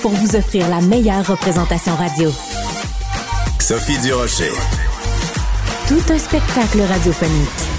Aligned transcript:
pour 0.00 0.12
vous 0.12 0.36
offrir 0.36 0.68
la 0.68 0.80
meilleure 0.80 1.26
représentation 1.26 1.94
radio. 1.94 2.30
Sophie 3.58 3.98
Durocher. 3.98 4.50
Tout 5.88 6.12
un 6.12 6.18
spectacle 6.18 6.80
radiophonique. 6.80 7.69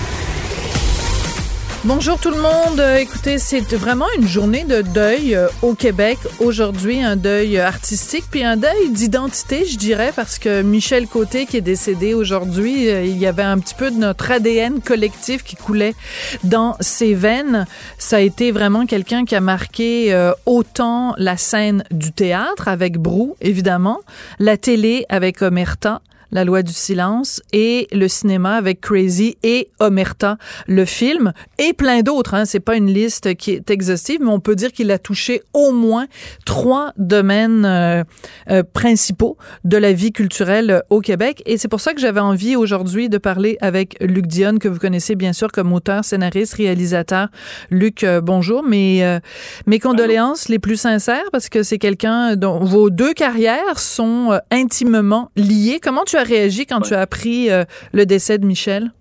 Bonjour 1.84 2.20
tout 2.20 2.30
le 2.30 2.40
monde. 2.40 2.80
Euh, 2.80 2.98
Écoutez, 2.98 3.40
c'est 3.40 3.74
vraiment 3.74 4.06
une 4.16 4.28
journée 4.28 4.66
de 4.66 4.84
deuil 4.84 5.34
euh, 5.34 5.48
au 5.64 5.74
Québec 5.74 6.20
aujourd'hui, 6.40 7.02
un 7.02 7.16
deuil 7.16 7.58
artistique 7.58 8.26
puis 8.30 8.44
un 8.44 8.56
deuil 8.56 8.92
d'identité, 8.92 9.66
je 9.66 9.80
dirais, 9.80 10.14
parce 10.16 10.38
que 10.38 10.62
Michel 10.62 11.08
Côté 11.08 11.48
qui 11.48 11.58
est 11.58 11.62
décédé 11.62 12.14
aujourd'hui, 12.14 12.88
euh, 12.88 13.04
il 13.04 13.18
y 13.18 13.26
avait 13.26 13.42
un 13.42 13.58
petit 13.58 13.74
peu 13.74 13.90
de 13.90 13.96
notre 13.96 14.30
ADN 14.30 14.80
collectif 14.80 15.44
qui 15.44 15.56
coulait 15.56 15.96
dans 16.44 16.78
ses 16.82 17.16
veines. 17.16 17.66
Ça 17.98 18.18
a 18.18 18.20
été 18.20 18.52
vraiment 18.52 18.86
quelqu'un 18.86 19.26
qui 19.26 19.34
a 19.34 19.42
marqué 19.42 20.16
autant 20.46 21.16
la 21.18 21.36
scène 21.36 21.84
du 21.90 22.12
théâtre 22.12 22.68
avec 22.68 23.00
Brou, 23.00 23.36
évidemment, 23.42 24.02
la 24.38 24.56
télé 24.56 25.08
avec 25.10 25.42
Omerta, 25.42 26.02
la 26.32 26.44
loi 26.44 26.64
du 26.64 26.74
silence, 26.74 27.42
et 27.54 27.88
le 27.92 28.08
cinéma 28.08 28.56
avec 28.56 28.82
Crazy 28.82 29.38
et 29.44 29.70
Omerta, 29.80 30.38
le 30.68 30.86
film, 30.86 31.34
et 31.58 31.74
plein 31.74 32.02
d'autres. 32.02 32.34
Hein. 32.34 32.46
C'est 32.46 32.60
pas 32.60 32.76
une 32.76 32.92
liste 32.92 33.36
qui 33.36 33.52
est 33.52 33.70
exhaustive, 33.70 34.20
mais 34.22 34.32
on 34.32 34.40
peut 34.40 34.56
dire 34.56 34.72
qu'il 34.72 34.92
a 34.92 34.98
touché 34.98 35.42
au 35.54 35.72
moins 35.72 36.08
trois 36.46 36.94
domaines 36.98 37.66
euh, 37.66 38.04
euh, 38.50 38.64
principaux 38.64 39.38
de 39.64 39.78
la 39.78 39.94
vie 39.94 40.12
culturelle 40.12 40.84
au 40.90 41.02
Québec. 41.02 41.42
Et 41.46 41.58
c'est 41.58 41.68
pour 41.68 41.82
ça 41.82 41.94
que 41.94 42.00
j'avais 42.00 42.20
envie 42.20 42.56
aujourd'hui 42.56 43.10
de 43.10 43.18
parler 43.18 43.58
avec 43.62 43.98
Luc 44.02 44.28
Dionne, 44.28 44.60
que 44.60 44.68
vous 44.68 44.80
connaissez 44.80 45.16
bien 45.16 45.34
sûr 45.34 45.52
comme 45.52 45.74
auteur, 45.74 46.06
scénariste, 46.06 46.54
réalisateur. 46.56 47.28
Luc, 47.70 48.04
euh, 48.04 48.22
bonjour. 48.22 48.64
Mes, 48.64 49.20
mes 49.66 49.80
condoléances 49.80 50.48
les 50.48 50.60
plus 50.60 50.78
sincères 50.78 51.24
parce 51.32 51.50
que 51.50 51.64
c'est 51.64 51.78
quelqu'un 51.78 52.36
dont 52.36 52.60
vos 52.60 52.90
deux 52.90 53.14
carrières 53.14 53.80
sont 53.80 54.40
intimement 54.52 55.32
liées. 55.36 55.80
Comment 55.82 56.04
tu 56.04 56.18
as 56.18 56.21
réagi 56.24 56.66
quand 56.66 56.82
tu 56.82 56.94
as 56.94 57.02
appris 57.02 57.50
euh, 57.50 57.64
le 57.94 58.06
décès 58.06 58.38
de 58.38 58.46
Michel? 58.46 58.92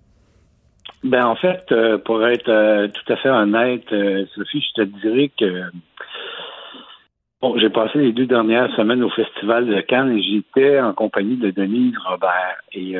Ben 1.03 1.25
en 1.25 1.35
fait, 1.35 1.65
euh, 1.71 1.97
pour 1.97 2.25
être 2.27 2.49
euh, 2.49 2.87
tout 2.87 3.13
à 3.13 3.15
fait 3.17 3.29
honnête, 3.29 3.87
Sophie, 4.35 4.61
je 4.61 4.83
te 4.83 4.87
dirais 5.01 5.31
que 5.39 5.63
bon, 7.41 7.57
j'ai 7.59 7.69
passé 7.69 7.99
les 7.99 8.11
deux 8.11 8.27
dernières 8.27 8.73
semaines 8.75 9.03
au 9.03 9.09
Festival 9.09 9.65
de 9.65 9.81
Cannes 9.81 10.11
et 10.11 10.21
j'étais 10.21 10.79
en 10.79 10.93
compagnie 10.93 11.37
de 11.37 11.49
Denise 11.49 11.95
Robert. 12.07 12.57
Et 12.73 12.95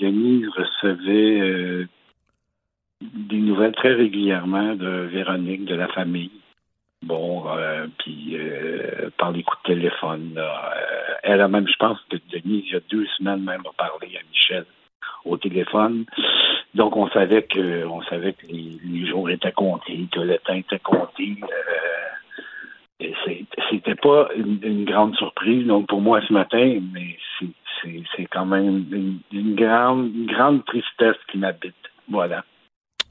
Denise 0.00 0.48
recevait 0.56 1.86
des 3.00 3.38
nouvelles 3.38 3.74
très 3.74 3.94
régulièrement 3.94 4.74
de 4.74 5.08
Véronique, 5.12 5.64
de 5.64 5.74
la 5.74 5.88
famille. 5.88 6.30
Bon, 7.02 7.44
euh, 7.48 7.86
puis 7.98 8.36
euh, 8.36 9.10
par 9.18 9.30
les 9.30 9.42
coups 9.42 9.62
de 9.62 9.74
téléphone. 9.74 10.34
Euh, 10.36 11.14
elle 11.22 11.40
a 11.40 11.48
même, 11.48 11.68
je 11.68 11.76
pense 11.78 11.98
que 12.10 12.16
Denis, 12.32 12.64
il 12.66 12.72
y 12.72 12.76
a 12.76 12.80
deux 12.90 13.06
semaines 13.16 13.44
même, 13.44 13.60
a 13.60 13.72
parlé 13.76 14.16
à 14.16 14.20
Michel 14.28 14.64
au 15.24 15.36
téléphone. 15.36 16.06
Donc 16.74 16.96
on 16.96 17.08
savait 17.10 17.42
que 17.42 17.86
on 17.86 18.02
savait 18.02 18.32
que 18.32 18.46
les, 18.48 19.06
jours 19.06 19.30
étaient 19.30 19.52
comptés, 19.52 20.08
que 20.12 20.20
le 20.20 20.38
temps 20.38 20.54
était 20.54 20.80
compté. 20.80 21.36
Euh, 23.00 23.06
c'était 23.70 23.94
pas 23.94 24.28
une, 24.34 24.84
grande 24.84 25.14
surprise 25.14 25.66
donc 25.66 25.86
pour 25.86 26.00
moi 26.00 26.20
ce 26.26 26.32
matin, 26.32 26.80
mais 26.92 27.16
c'est 27.80 28.26
quand 28.26 28.46
même 28.46 28.84
une, 28.90 29.20
une 29.32 29.54
grande 29.54 30.12
une 30.14 30.26
grande 30.26 30.64
tristesse 30.64 31.16
qui 31.30 31.38
m'habite. 31.38 31.76
Voilà. 32.08 32.44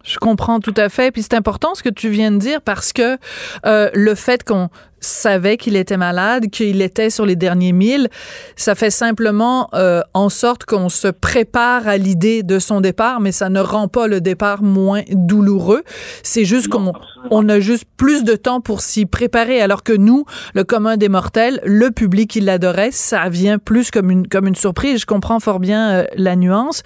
Je 0.08 0.18
comprends 0.18 0.60
tout 0.60 0.74
à 0.78 0.90
fait. 0.90 1.12
Puis 1.12 1.22
c'est 1.22 1.36
important 1.36 1.76
ce 1.76 1.84
que 1.84 1.90
tu 1.90 2.10
viens 2.10 2.32
de 2.32 2.38
dire 2.38 2.62
parce 2.62 2.94
que 2.94 3.18
euh, 3.66 3.90
le 3.94 4.16
fait 4.16 4.44
qu'on 4.44 4.70
savait 5.00 5.58
qu'il 5.58 5.76
était 5.76 5.98
malade, 5.98 6.48
qu'il 6.50 6.82
était 6.82 7.10
sur 7.10 7.26
les 7.26 7.36
derniers 7.36 7.72
milles. 7.72 8.10
Ça 8.56 8.76
fait 8.76 8.90
simplement 8.90 9.70
euh, 9.74 10.02
en 10.14 10.30
sorte 10.30 10.66
qu'on 10.66 10.90
se 10.90 11.08
prépare 11.08 11.88
à 11.88 11.98
l'idée 11.98 12.44
de 12.44 12.60
son 12.60 12.82
départ, 12.82 13.20
mais 13.20 13.32
ça 13.32 13.50
ne 13.50 13.60
rend 13.60 13.88
pas 13.88 14.08
le 14.08 14.22
départ 14.22 14.64
moins 14.64 15.04
douloureux. 15.10 15.84
C'est 16.24 16.46
juste 16.46 16.68
qu'on 16.68 16.94
on 17.30 17.50
a 17.50 17.60
juste 17.60 17.86
plus 17.98 18.24
de 18.24 18.36
temps 18.36 18.62
pour 18.62 18.82
s'y 18.82 19.06
préparer, 19.06 19.62
alors 19.62 19.84
que 19.84 19.94
nous, 19.94 20.26
le 20.54 20.64
commun 20.64 20.98
des 20.98 21.10
mortels, 21.10 21.60
le 21.66 21.92
public 21.92 22.30
qui 22.30 22.42
l'adorait, 22.42 22.92
ça 22.92 23.30
vient 23.30 23.58
plus 23.58 23.92
comme 23.92 24.12
une 24.12 24.28
comme 24.28 24.48
une 24.48 24.56
surprise. 24.56 25.02
Je 25.02 25.06
comprends 25.06 25.40
fort 25.40 25.60
bien 25.60 25.90
euh, 25.90 26.06
la 26.16 26.36
nuance. 26.36 26.84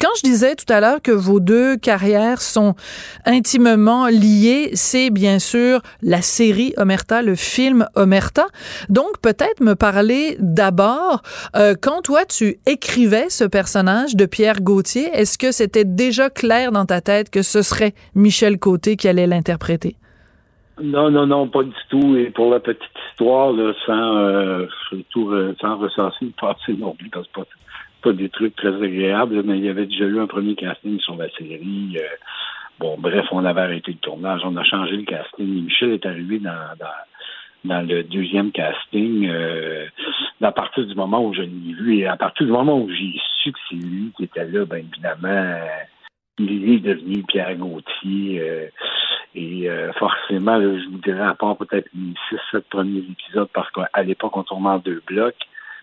Quand 0.00 0.10
je 0.16 0.22
disais 0.22 0.54
tout 0.54 0.70
à 0.72 0.80
l'heure 0.80 1.02
que 1.02 1.12
vos 1.12 1.40
deux 1.40 1.76
carrières 1.76 2.42
sont 2.42 2.74
intimement 3.24 4.06
liées, 4.06 4.70
c'est 4.74 5.10
bien 5.10 5.38
sûr 5.38 5.80
la 6.02 6.22
série 6.22 6.74
Omerta, 6.76 7.22
le 7.22 7.34
film 7.34 7.47
Omerta. 7.94 8.46
Donc, 8.88 9.20
peut-être 9.22 9.60
me 9.60 9.74
parler 9.74 10.36
d'abord, 10.38 11.22
euh, 11.56 11.74
quand 11.80 12.02
toi, 12.02 12.24
tu 12.24 12.58
écrivais 12.66 13.28
ce 13.30 13.44
personnage 13.44 14.16
de 14.16 14.26
Pierre 14.26 14.60
Gauthier, 14.60 15.08
est-ce 15.12 15.38
que 15.38 15.52
c'était 15.52 15.84
déjà 15.84 16.30
clair 16.30 16.72
dans 16.72 16.86
ta 16.86 17.00
tête 17.00 17.30
que 17.30 17.42
ce 17.42 17.62
serait 17.62 17.94
Michel 18.14 18.58
Côté 18.58 18.96
qui 18.96 19.08
allait 19.08 19.26
l'interpréter? 19.26 19.96
Non, 20.82 21.10
non, 21.10 21.26
non, 21.26 21.48
pas 21.48 21.64
du 21.64 21.72
tout. 21.88 22.16
Et 22.16 22.30
pour 22.30 22.50
la 22.50 22.60
petite 22.60 22.82
histoire, 23.10 23.52
sans, 23.86 24.16
euh, 24.16 24.66
tout, 25.10 25.32
sans 25.60 25.76
recenser 25.76 26.26
le 26.26 26.32
passé 26.40 26.74
non 26.78 26.94
plus, 26.94 27.08
parce 27.08 27.26
que 27.28 27.40
pas, 27.40 27.46
pas 28.02 28.12
des 28.12 28.28
trucs 28.28 28.54
très 28.56 28.74
agréables, 28.74 29.42
mais 29.44 29.58
il 29.58 29.64
y 29.64 29.68
avait 29.68 29.86
déjà 29.86 30.04
eu 30.04 30.20
un 30.20 30.26
premier 30.26 30.54
casting 30.54 30.98
sur 31.00 31.16
la 31.16 31.28
série. 31.30 31.96
Euh, 31.96 32.16
bon, 32.78 32.96
bref, 32.98 33.26
on 33.32 33.44
avait 33.44 33.60
arrêté 33.60 33.92
le 33.92 33.98
tournage, 33.98 34.40
on 34.44 34.56
a 34.56 34.64
changé 34.64 34.96
le 34.96 35.04
casting. 35.04 35.64
Michel 35.64 35.92
est 35.92 36.06
arrivé 36.06 36.38
dans 36.38 36.50
dans 37.64 37.86
le 37.86 38.04
deuxième 38.04 38.52
casting, 38.52 39.28
euh, 39.28 39.86
à 40.40 40.52
partir 40.52 40.86
du 40.86 40.94
moment 40.94 41.24
où 41.24 41.34
je 41.34 41.42
l'ai 41.42 41.74
vu 41.74 41.98
et 41.98 42.06
à 42.06 42.16
partir 42.16 42.46
du 42.46 42.52
moment 42.52 42.78
où 42.78 42.90
j'ai 42.90 43.14
su 43.42 43.52
que 43.52 43.58
c'est 43.68 43.76
lui 43.76 44.12
qui 44.16 44.24
était 44.24 44.46
là, 44.46 44.64
ben 44.64 44.78
évidemment, 44.78 45.58
il 46.38 46.72
est 46.72 46.80
devenu 46.80 47.22
Pierre 47.24 47.56
Gauthier. 47.56 48.40
Euh, 48.40 48.66
et 49.34 49.68
euh, 49.68 49.92
forcément, 49.94 50.60
je 50.60 50.88
vous 50.88 50.98
dirais, 50.98 51.26
à 51.26 51.34
part 51.34 51.56
peut-être 51.56 51.88
les 51.94 52.14
six, 52.28 52.38
sept 52.50 52.64
premiers 52.68 53.00
épisodes, 53.00 53.48
parce 53.52 53.70
qu'à 53.70 54.02
l'époque, 54.02 54.36
on 54.36 54.42
tournait 54.42 54.68
en 54.68 54.78
deux 54.78 55.02
blocs. 55.06 55.36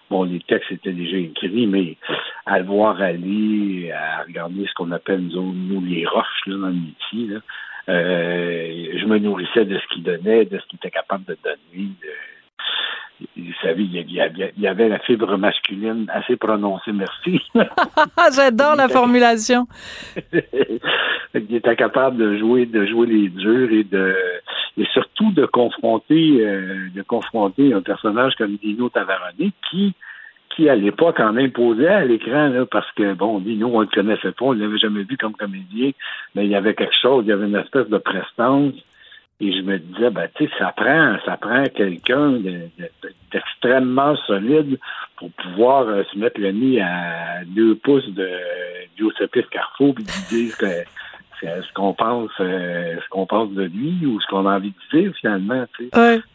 Bon, 0.10 0.24
les 0.24 0.40
textes 0.40 0.72
étaient 0.72 0.94
déjà 0.94 1.18
écrits, 1.18 1.66
mais 1.68 1.98
à 2.46 2.60
le 2.60 2.66
voir 2.66 3.02
aller, 3.02 3.92
à 3.92 4.24
regarder 4.24 4.66
ce 4.68 4.74
qu'on 4.74 4.92
appelle, 4.92 5.22
nous, 5.22 5.54
nous 5.54 5.82
les 5.84 6.06
roches 6.06 6.46
là, 6.46 6.58
dans 6.58 6.68
le 6.68 6.74
métier, 6.74 7.28
là, 7.28 7.40
euh, 7.90 8.98
je 8.98 9.06
me 9.06 9.20
nourrissais 9.20 9.66
de 9.66 9.78
ce 9.78 9.88
qu'il 9.94 10.04
donnait, 10.04 10.46
de 10.46 10.58
ce 10.58 10.66
qu'il 10.68 10.78
était 10.78 10.92
capable 10.92 11.26
de 11.26 11.38
donner. 11.44 11.90
vous 13.38 13.54
savez, 13.62 13.84
il 13.84 14.12
y, 14.12 14.68
avait, 14.68 14.90
la 14.90 15.00
fibre 15.00 15.38
masculine 15.38 16.08
assez 16.14 16.36
prononcée, 16.36 16.92
merci. 16.92 17.42
J'adore 18.36 18.76
la 18.76 18.88
formulation. 18.88 19.68
il 20.34 21.56
était 21.56 21.76
capable 21.76 22.18
de 22.18 22.38
jouer, 22.38 22.66
de 22.66 22.86
jouer 22.86 23.08
les 23.08 23.30
durs 23.30 23.72
et 23.72 23.84
de 23.84 24.16
et 24.78 24.86
surtout 24.92 25.32
de 25.32 25.46
confronter 25.46 26.42
euh, 26.42 26.90
de 26.94 27.02
confronter 27.02 27.74
un 27.74 27.82
personnage 27.82 28.36
comme 28.36 28.58
Dino 28.58 28.90
Tavarani 28.90 29.54
qui 29.70 29.94
qui, 30.50 30.70
à 30.70 30.76
l'époque, 30.76 31.20
en 31.20 31.36
imposait 31.38 31.88
à 31.88 32.06
l'écran, 32.06 32.52
parce 32.72 32.90
que, 32.94 33.14
bon, 33.14 33.40
nous, 33.40 33.68
on 33.68 33.82
le 33.82 33.88
connaissait 33.88 34.32
pas, 34.32 34.46
on 34.46 34.52
l'avait 34.54 34.78
jamais 34.78 35.04
vu 35.04 35.18
comme 35.18 35.34
comédien, 35.34 35.92
mais 36.34 36.46
il 36.46 36.52
y 36.52 36.56
avait 36.56 36.76
quelque 36.76 36.96
chose, 37.02 37.26
il 37.26 37.30
y 37.30 37.34
avait 37.34 37.48
une 37.48 37.56
espèce 37.56 37.90
de 37.90 37.98
prestance. 37.98 38.74
Et 39.42 39.52
je 39.52 39.62
me 39.64 39.78
disais, 39.78 40.12
ben, 40.12 40.30
tu 40.36 40.46
sais, 40.46 40.52
ça 40.58 40.72
prend, 40.72 41.18
ça 41.26 41.36
prend 41.36 41.66
quelqu'un 41.66 42.40
d'extrêmement 43.34 44.16
solide 44.28 44.80
pour 45.18 45.30
pouvoir 45.32 45.90
euh, 45.90 46.04
se 46.12 46.18
mettre 46.18 46.40
le 46.40 46.52
nez 46.52 46.82
à 46.82 47.44
deux 47.46 47.76
pouces 47.76 48.08
de 48.14 48.30
Giuseppe 48.98 49.50
Carrefour 49.50 49.94
puis 49.96 50.06
dire 50.30 50.58
que 50.58 50.66
ce 51.42 51.74
qu'on 51.74 51.94
pense 51.94 52.30
euh, 52.40 52.96
ce 53.04 53.10
qu'on 53.10 53.26
pense 53.26 53.52
de 53.52 53.64
lui 53.64 54.06
ou 54.06 54.20
ce 54.22 54.28
qu'on 54.28 54.46
a 54.46 54.56
envie 54.58 54.72
de 54.72 55.00
dire 55.00 55.14
finalement. 55.20 55.66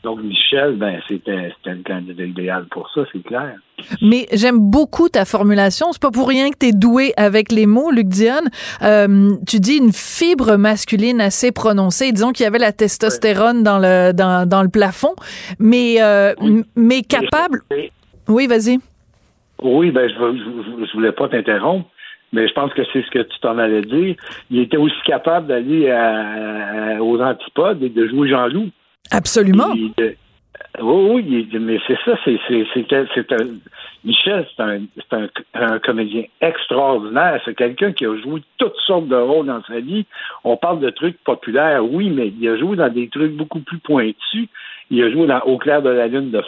Donc 0.02 0.22
Michel, 0.22 0.76
ben 0.76 1.00
c'était 1.08 1.52
le 1.64 1.82
candidat 1.82 2.24
idéal 2.24 2.66
pour 2.70 2.90
ça, 2.94 3.02
c'est 3.12 3.22
clair. 3.22 3.54
Mais 4.02 4.26
j'aime 4.32 4.58
beaucoup 4.58 5.08
ta 5.08 5.24
formulation. 5.24 5.92
C'est 5.92 6.02
pas 6.02 6.10
pour 6.10 6.28
rien 6.28 6.50
que 6.50 6.58
tu 6.58 6.66
es 6.66 6.72
doué 6.72 7.12
avec 7.16 7.50
les 7.50 7.66
mots, 7.66 7.90
Luc 7.90 8.08
Dionne. 8.08 8.50
Euh, 8.82 9.30
tu 9.48 9.58
dis 9.58 9.78
une 9.78 9.92
fibre 9.92 10.56
masculine 10.56 11.20
assez 11.20 11.50
prononcée. 11.50 12.12
Disons 12.12 12.32
qu'il 12.32 12.44
y 12.44 12.46
avait 12.46 12.58
la 12.58 12.72
testostérone 12.72 13.62
dans 13.62 13.78
le 13.78 14.12
dans, 14.12 14.46
dans 14.46 14.62
le 14.62 14.68
plafond, 14.68 15.14
mais 15.58 15.96
euh, 16.00 16.34
mais 16.76 17.02
capable. 17.02 17.62
Oui, 18.28 18.46
vas-y. 18.46 18.78
Oui, 19.62 19.90
ben 19.90 20.08
je, 20.08 20.14
je, 20.14 20.86
je 20.86 20.92
voulais 20.94 21.12
pas 21.12 21.28
t'interrompre, 21.28 21.86
mais 22.32 22.46
je 22.46 22.52
pense 22.52 22.72
que 22.72 22.82
c'est 22.92 23.02
ce 23.02 23.10
que 23.10 23.20
tu 23.20 23.38
t'en 23.40 23.58
allais 23.58 23.82
dire. 23.82 24.14
Il 24.50 24.60
était 24.60 24.76
aussi 24.76 25.00
capable 25.04 25.48
d'aller 25.48 25.90
aux 27.00 27.20
antipodes 27.20 27.82
et 27.82 27.88
de 27.88 28.06
jouer 28.08 28.28
Jean-Loup. 28.28 28.70
Absolument. 29.10 29.72
oui, 29.74 29.88
oui, 30.80 31.48
mais 31.60 31.80
c'est 31.86 31.98
ça, 32.04 32.16
c'est, 32.24 32.38
c'est, 32.48 32.92
un, 32.92 33.46
Michel, 34.04 34.46
c'est 34.56 34.62
un, 34.62 34.80
un, 35.12 35.28
un, 35.54 35.78
comédien 35.80 36.24
extraordinaire. 36.40 37.40
C'est 37.44 37.56
quelqu'un 37.56 37.92
qui 37.92 38.06
a 38.06 38.16
joué 38.16 38.42
toutes 38.58 38.76
sortes 38.86 39.08
de 39.08 39.16
rôles 39.16 39.46
dans 39.46 39.62
sa 39.64 39.80
vie. 39.80 40.06
On 40.44 40.56
parle 40.56 40.80
de 40.80 40.90
trucs 40.90 41.18
populaires, 41.24 41.84
oui, 41.84 42.10
mais 42.10 42.28
il 42.28 42.48
a 42.48 42.56
joué 42.56 42.76
dans 42.76 42.92
des 42.92 43.08
trucs 43.08 43.32
beaucoup 43.32 43.60
plus 43.60 43.78
pointus. 43.78 44.48
Il 44.90 45.02
a 45.02 45.10
joué 45.10 45.26
dans 45.26 45.40
Au 45.40 45.56
clair 45.56 45.82
de 45.82 45.90
la 45.90 46.08
lune 46.08 46.30
de 46.30 46.42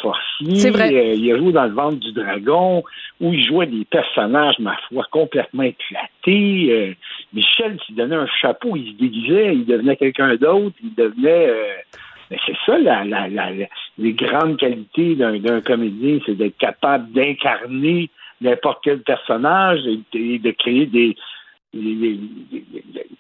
vrai. 0.71 0.93
Euh, 0.93 1.15
il 1.15 1.33
a 1.33 1.39
joué 1.39 1.53
dans 1.53 1.65
Le 1.65 1.73
ventre 1.73 1.99
du 1.99 2.13
dragon, 2.13 2.83
où 3.21 3.33
il 3.33 3.45
jouait 3.45 3.67
des 3.67 3.85
personnages, 3.85 4.59
ma 4.59 4.77
foi, 4.89 5.07
complètement 5.11 5.63
éclatés. 5.63 6.69
Euh, 6.71 6.95
Michel, 7.33 7.79
s'il 7.87 7.95
donnait 7.95 8.17
un 8.17 8.27
chapeau, 8.41 8.77
il 8.77 8.93
se 8.93 8.99
déguisait, 8.99 9.55
il 9.55 9.65
devenait 9.65 9.97
quelqu'un 9.97 10.35
d'autre, 10.37 10.75
il 10.83 10.95
devenait... 10.95 11.49
Euh, 11.49 11.75
mais 12.31 12.39
c'est 12.47 12.57
ça, 12.65 12.79
la, 12.79 13.05
la, 13.05 13.29
la, 13.29 13.51
les 13.99 14.13
grandes 14.15 14.57
qualités 14.57 15.15
d'un 15.17 15.61
comédien, 15.61 16.19
c'est 16.25 16.35
d'être 16.35 16.57
capable 16.57 17.13
d'incarner 17.13 18.09
n'importe 18.41 18.81
quel 18.83 19.03
personnage 19.03 19.81
et, 20.15 20.39
de 20.39 20.51
créer 20.53 20.87
des, 20.87 21.15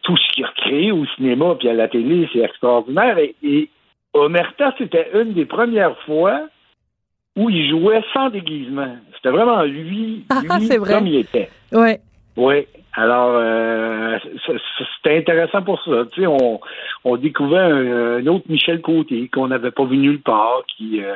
tout 0.03 0.17
ce 0.17 0.35
qu'il 0.35 0.45
a 0.45 0.53
créé 0.57 0.93
au 0.93 1.05
cinéma 1.17 1.55
puis 1.59 1.69
à 1.69 1.75
la 1.75 1.89
télé, 1.89 2.29
c'est 2.33 2.41
extraordinaire. 2.41 3.19
Et, 3.19 3.69
Omerta, 4.14 4.75
c'était 4.79 5.11
une 5.14 5.32
des 5.32 5.47
premières 5.47 5.99
fois 6.00 6.49
où 7.37 7.49
il 7.49 7.69
jouait 7.70 8.03
sans 8.12 8.29
déguisement. 8.31 8.97
C'était 9.17 9.31
vraiment 9.31 9.62
lui, 9.62 10.25
ah, 10.29 10.59
lui 10.59 10.69
comme 10.69 11.06
il 11.06 11.17
était. 11.17 11.49
Ouais. 11.73 12.00
Oui. 12.37 12.67
Alors, 12.94 13.32
euh, 13.35 14.19
c'était 14.94 15.17
intéressant 15.17 15.62
pour 15.62 15.82
ça. 15.82 16.05
Tu 16.12 16.23
sais, 16.23 16.26
on, 16.26 16.61
on 17.05 17.17
découvrait 17.17 17.61
un, 17.61 18.26
autre 18.26 18.44
Michel 18.49 18.82
Côté 18.82 19.29
qu'on 19.29 19.49
n'avait 19.49 19.70
pas 19.70 19.85
vu 19.85 19.97
nulle 19.97 20.20
part, 20.20 20.62
qui... 20.76 21.03
Euh, 21.03 21.14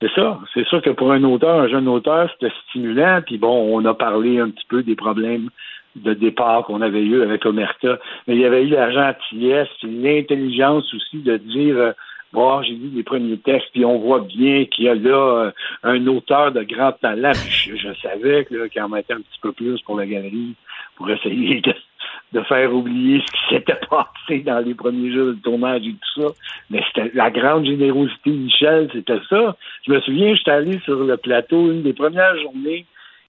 c'est 0.00 0.10
ça. 0.14 0.38
C'est 0.54 0.66
sûr 0.68 0.80
que 0.80 0.90
pour 0.90 1.12
un 1.12 1.24
auteur, 1.24 1.60
un 1.60 1.68
jeune 1.68 1.88
auteur, 1.88 2.30
c'était 2.32 2.54
stimulant. 2.68 3.20
Puis 3.26 3.36
bon, 3.36 3.76
on 3.76 3.84
a 3.84 3.94
parlé 3.94 4.38
un 4.38 4.48
petit 4.50 4.64
peu 4.68 4.82
des 4.82 4.94
problèmes 4.94 5.50
de 5.96 6.14
départ 6.14 6.64
qu'on 6.64 6.80
avait 6.80 7.02
eu 7.02 7.22
avec 7.22 7.44
Omerta. 7.46 7.98
Mais 8.26 8.34
il 8.34 8.40
y 8.40 8.44
avait 8.44 8.64
eu 8.64 8.70
la 8.70 8.90
gentillesse, 8.90 9.68
l'intelligence 9.82 10.92
aussi 10.94 11.18
de 11.18 11.36
dire 11.36 11.76
euh, 11.76 11.92
Bon, 12.32 12.62
j'ai 12.62 12.74
lu 12.74 12.90
les 12.94 13.02
premiers 13.02 13.38
textes, 13.38 13.68
puis 13.72 13.86
on 13.86 13.98
voit 13.98 14.20
bien 14.20 14.66
qu'il 14.66 14.84
y 14.84 14.88
a 14.88 14.94
là 14.94 15.46
euh, 15.46 15.50
un 15.82 16.06
auteur 16.08 16.52
de 16.52 16.62
grand 16.62 16.92
talent. 16.92 17.32
Puis 17.32 17.78
je, 17.78 17.88
savais 18.02 18.44
qu'il 18.44 18.82
en 18.82 18.88
mettait 18.90 19.14
un 19.14 19.22
petit 19.22 19.38
peu 19.40 19.52
plus 19.52 19.80
pour 19.82 19.96
la 19.96 20.04
galerie, 20.04 20.54
pour 20.96 21.08
essayer 21.10 21.62
de, 21.62 22.42
faire 22.42 22.74
oublier 22.74 23.22
ce 23.26 23.32
qui 23.32 23.54
s'était 23.54 23.80
passé 23.88 24.40
dans 24.40 24.58
les 24.58 24.74
premiers 24.74 25.10
jours 25.10 25.28
de 25.28 25.40
tournage 25.42 25.86
et 25.86 25.92
tout 25.92 26.20
ça. 26.20 26.28
Mais 26.68 26.82
c'était 26.88 27.10
la 27.14 27.30
grande 27.30 27.64
générosité 27.64 28.30
de 28.30 28.36
Michel, 28.36 28.90
c'était 28.92 29.20
ça. 29.30 29.56
Je 29.86 29.92
me 29.92 30.00
souviens, 30.02 30.34
j'étais 30.34 30.50
allé 30.50 30.78
sur 30.80 31.02
le 31.02 31.16
plateau 31.16 31.72
une 31.72 31.82
des 31.82 31.94
premières 31.94 32.38
journées, 32.42 32.84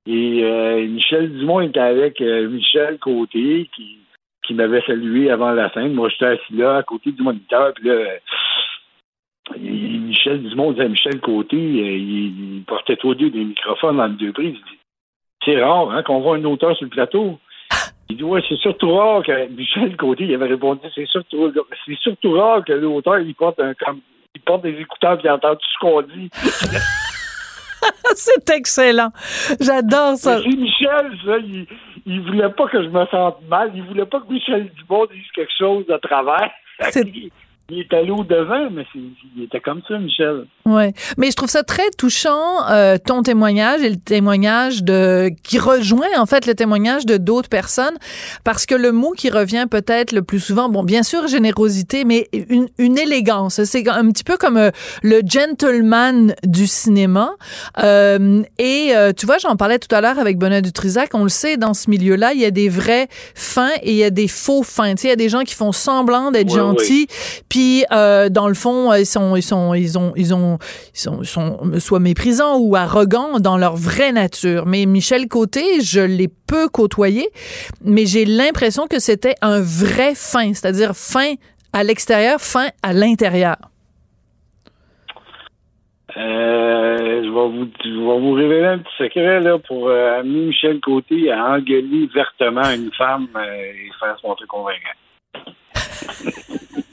et 0.06 0.44
euh, 0.44 0.88
Michel 0.88 1.31
Dumont 1.34 1.62
était 1.62 1.80
avec 1.80 2.22
euh, 2.22 2.50
Michel 2.50 2.98
Côté, 3.00 3.69
qui, 3.75 3.98
m'avait 4.51 4.81
salué 4.81 5.30
avant 5.30 5.51
la 5.51 5.72
scène. 5.72 5.94
Moi, 5.94 6.10
j'étais 6.10 6.25
assis 6.25 6.54
là, 6.54 6.78
à 6.78 6.84
côté 6.84 7.12
du 7.12 7.22
moniteur, 7.22 7.72
puis 7.75 7.88
là 7.88 8.18
Michel 9.57 10.42
Dumont 10.42 10.72
disait 10.72 10.90
Michel 10.90 11.19
Côté, 11.22 11.57
euh, 11.57 11.98
il, 11.98 12.63
portait 12.66 12.96
tous 12.96 13.13
deux 13.16 13.30
des 13.30 13.44
microphones 13.44 13.98
dans 13.98 14.07
les 14.07 14.16
deux 14.16 14.34
prises. 14.34 14.57
C'est 15.46 15.62
rare 15.62 15.92
hein, 15.92 16.04
qu'on 16.04 16.22
voit 16.22 16.36
un 16.36 16.46
auteur 16.46 16.75
sur 16.75 16.86
le 16.86 16.90
plateau. 16.90 17.40
Il 18.10 18.18
dit 18.18 18.24
Ouais, 18.24 18.42
c'est 18.50 18.57
surtout 18.57 18.96
rare 18.96 19.24
que 19.24 19.48
Michel 19.50 19.96
Côté 19.98 20.25
il 20.25 20.34
avait 20.34 20.48
répondu 20.48 20.81
C'est 20.96 21.07
surtout, 21.07 21.54
c'est 21.86 21.98
surtout 22.00 22.34
rare 22.34 22.66
que 22.66 22.74
l'auteur 22.74 23.19
il 23.19 23.36
porte 23.36 23.60
un 23.60 23.74
il 24.36 24.42
porte 24.42 24.63
des 24.63 24.80
écouteurs 24.80 25.18
et 25.19 25.22
il 25.24 25.30
entend 25.30 25.56
tout 25.56 25.68
ce 25.74 25.80
qu'on 25.80 26.01
dit. 26.01 26.30
c'est 28.16 28.50
excellent. 28.51 29.10
J'adore 29.60 30.16
ça. 30.16 30.40
Michel, 30.40 31.12
ça, 31.25 31.38
il, 31.38 31.68
il 32.06 32.22
voulait 32.22 32.50
pas 32.50 32.68
que 32.68 32.81
je 32.84 32.90
me 32.90 33.06
sente 33.07 33.42
mal. 33.50 33.72
Il 33.75 33.84
voulait 33.84 34.06
pas 34.06 34.19
que 34.19 34.31
Michel 34.31 34.69
Dumont 34.78 35.06
dise 35.06 35.31
quelque 35.34 35.51
chose 35.57 35.86
de 35.88 35.98
travers. 35.98 36.51
Il 37.71 37.80
est 37.80 37.94
allé 37.94 38.12
au 38.12 38.24
devant, 38.24 38.69
mais 38.71 38.86
il 38.95 39.44
était 39.44 39.60
comme 39.60 39.81
ça, 39.88 39.98
Michel. 40.00 40.45
Oui, 40.66 40.92
mais 41.18 41.31
je 41.31 41.36
trouve 41.36 41.50
ça 41.50 41.63
très 41.63 41.89
touchant, 41.98 42.68
euh, 42.69 42.98
ton 42.98 43.21
témoignage 43.24 43.81
et 43.81 43.89
le 43.89 43.98
témoignage 43.98 44.83
de 44.83 45.30
qui 45.44 45.60
rejoint 45.60 46.07
en 46.18 46.25
fait 46.25 46.45
le 46.45 46.56
témoignage 46.56 47.06
de 47.06 47.18
d'autres 47.18 47.50
personnes, 47.50 47.98
parce 48.44 48.66
que 48.66 48.75
le 48.75 48.92
mot 48.92 49.12
qui 49.12 49.30
revient 49.30 49.66
peut-être 49.69 50.12
le 50.12 50.21
plus 50.21 50.39
souvent, 50.39 50.69
bon, 50.69 50.83
bien 50.83 51.04
sûr 51.04 51.27
générosité, 51.27 52.06
mais 52.06 52.27
une, 52.33 52.68
une 52.77 52.98
élégance. 52.98 53.63
C'est 53.63 53.88
un 53.88 54.10
petit 54.10 54.24
peu 54.24 54.38
comme 54.38 54.57
euh, 54.57 54.72
le 55.04 55.22
gentleman 55.25 56.33
du 56.44 56.68
cinéma. 56.68 57.31
Euh, 57.83 58.44
et 58.57 58.92
euh, 58.95 59.12
tu 59.15 59.25
vois, 59.25 59.38
j'en 59.38 59.56
parlais 59.56 59.80
tout 59.80 59.94
à 59.94 60.01
l'heure 60.01 60.19
avec 60.19 60.38
Benoît 60.38 60.62
Dutrisac. 60.62 61.12
On 61.13 61.24
le 61.24 61.30
sait, 61.30 61.57
dans 61.57 61.74
ce 61.74 61.89
milieu-là, 61.89 62.33
il 62.33 62.39
y 62.39 62.45
a 62.45 62.51
des 62.51 62.69
vrais 62.69 63.07
fins 63.36 63.72
et 63.83 63.92
il 63.92 63.98
y 63.98 64.04
a 64.04 64.10
des 64.10 64.27
faux 64.27 64.63
fins. 64.63 64.95
Tu 64.95 65.01
sais, 65.01 65.07
il 65.07 65.12
y 65.12 65.13
a 65.13 65.18
des 65.18 65.30
gens 65.30 65.42
qui 65.42 65.56
font 65.56 65.72
semblant 65.72 66.31
d'être 66.31 66.50
gentils, 66.50 67.07
puis 67.48 67.58
dans 67.89 68.47
le 68.47 68.53
fond, 68.53 68.94
ils 68.94 69.06
sont, 69.06 69.35
ils 69.35 69.41
sont, 69.41 69.73
ils 69.73 69.97
ont, 69.97 70.13
ils 70.15 70.33
ont 70.33 70.57
sont, 70.94 71.23
sont, 71.23 71.79
soit 71.79 72.00
méprisants 72.00 72.57
ou 72.59 72.75
arrogants 72.75 73.39
dans 73.39 73.57
leur 73.57 73.75
vraie 73.75 74.11
nature. 74.11 74.65
Mais 74.65 74.85
Michel 74.85 75.27
Côté, 75.27 75.81
je 75.81 76.01
l'ai 76.01 76.29
peu 76.47 76.67
côtoyé, 76.69 77.29
mais 77.83 78.06
j'ai 78.06 78.25
l'impression 78.25 78.88
que 78.88 79.00
c'était 79.00 79.35
un 79.41 79.61
vrai 79.61 80.13
fin, 80.15 80.53
c'est-à-dire 80.53 80.91
fin 80.95 81.33
à 81.73 81.83
l'extérieur, 81.83 82.39
fin 82.41 82.69
à 82.81 82.94
l'intérieur. 82.94 83.56
Euh, 86.17 87.23
je, 87.23 87.29
vais 87.29 87.50
vous, 87.57 87.69
je 87.83 87.89
vais 87.89 88.19
vous 88.19 88.31
révéler 88.33 88.65
un 88.65 88.79
petit 88.79 88.95
secret 88.97 89.39
là, 89.41 89.59
pour 89.59 89.89
euh, 89.89 90.19
amener 90.19 90.47
Michel 90.47 90.79
Côté 90.79 91.31
à 91.31 91.53
engueuler 91.53 92.09
vertement 92.13 92.69
une 92.71 92.91
femme 92.97 93.27
euh, 93.35 93.71
et 93.71 93.91
faire 94.00 94.17
se 94.19 94.25
montrer 94.25 94.47
convaincant. 94.47 94.79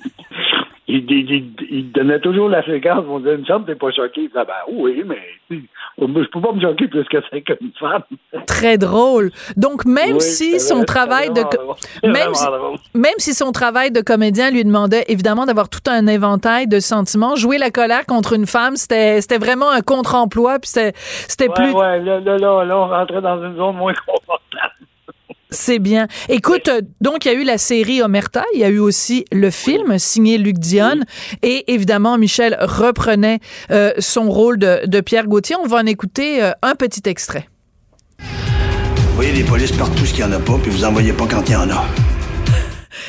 il, 0.88 1.90
donnait 1.92 2.20
toujours 2.20 2.48
la 2.48 2.64
séquence. 2.64 3.04
On 3.08 3.18
disait, 3.18 3.34
une 3.34 3.46
femme, 3.46 3.64
t'es 3.64 3.74
pas 3.74 3.90
choqué. 3.90 4.22
Il 4.22 4.28
disait, 4.28 4.44
ben 4.44 4.72
oui, 4.72 5.02
mais 5.04 5.60
je 5.98 6.30
peux 6.30 6.40
pas 6.40 6.52
me 6.52 6.60
choquer 6.60 6.86
plus 6.86 7.05
que 7.05 7.19
c'est 7.31 7.43
qu'une 7.43 7.72
femme. 7.78 8.02
Très 8.46 8.78
drôle. 8.78 9.31
Donc, 9.56 9.84
même 9.84 10.20
si 10.20 10.60
son 10.60 10.84
travail 10.84 11.31
de. 11.31 11.43
Même 12.06 12.34
si, 12.34 12.46
même 12.94 13.19
si 13.19 13.34
son 13.34 13.50
travail 13.50 13.90
de 13.90 14.00
comédien 14.00 14.50
lui 14.50 14.64
demandait 14.64 15.05
évidemment 15.08 15.44
d'avoir 15.44 15.69
tout 15.69 15.81
un 15.88 16.06
éventail 16.06 16.69
de 16.69 16.78
sentiments, 16.78 17.34
jouer 17.34 17.58
la 17.58 17.70
colère 17.70 18.06
contre 18.06 18.34
une 18.34 18.46
femme, 18.46 18.76
c'était 18.76 19.38
vraiment 19.38 19.70
un 19.70 19.81
contre-emploi. 19.81 20.60
Puis 20.60 20.70
c'était 20.70 21.48
plus. 21.48 21.72
Ouais, 21.72 21.98
là, 22.00 22.20
là, 22.20 22.38
là, 22.38 22.64
là, 22.64 22.78
on 22.78 22.88
rentrait 22.88 23.22
dans 23.22 23.43
une 23.43 23.56
zone 23.56 23.76
moins 23.76 23.94
confortable. 24.06 24.75
C'est 25.50 25.79
bien. 25.79 26.08
Écoute, 26.29 26.69
donc 27.00 27.24
il 27.24 27.29
y 27.29 27.31
a 27.31 27.34
eu 27.34 27.44
la 27.44 27.56
série 27.58 28.03
Omerta, 28.03 28.44
il 28.55 28.60
y 28.60 28.65
a 28.65 28.69
eu 28.69 28.79
aussi 28.79 29.24
le 29.31 29.50
film 29.50 29.98
signé 29.98 30.38
Luc 30.38 30.58
Dion 30.58 31.00
et 31.43 31.72
évidemment 31.72 32.19
Michel 32.19 32.56
reprenait 32.60 33.38
euh, 33.70 33.93
son 33.98 34.29
rôle 34.29 34.58
de, 34.58 35.00
Pierre 35.00 35.29
Gauthier. 35.29 35.56
On 35.62 35.69
va 35.69 35.79
en 35.79 35.86
écouter 35.86 36.43
euh, 36.43 36.50
un 36.62 36.74
petit 36.74 37.03
extrait. 37.08 37.48
Vous 38.19 39.15
voyez 39.15 39.32
les 39.32 39.44
polices 39.44 39.72
partout 39.72 40.05
ce 40.05 40.12
qu'il 40.12 40.26
n'y 40.26 40.32
en 40.32 40.36
a 40.36 40.41
pas, 40.41 40.58
puis 40.60 40.70
vous 40.70 40.84
en 40.84 40.93
voyez 40.93 41.12
pas 41.12 41.26
quand 41.26 41.48
il 41.48 41.53
y 41.53 41.56
en 41.56 41.70
a. 41.70 41.86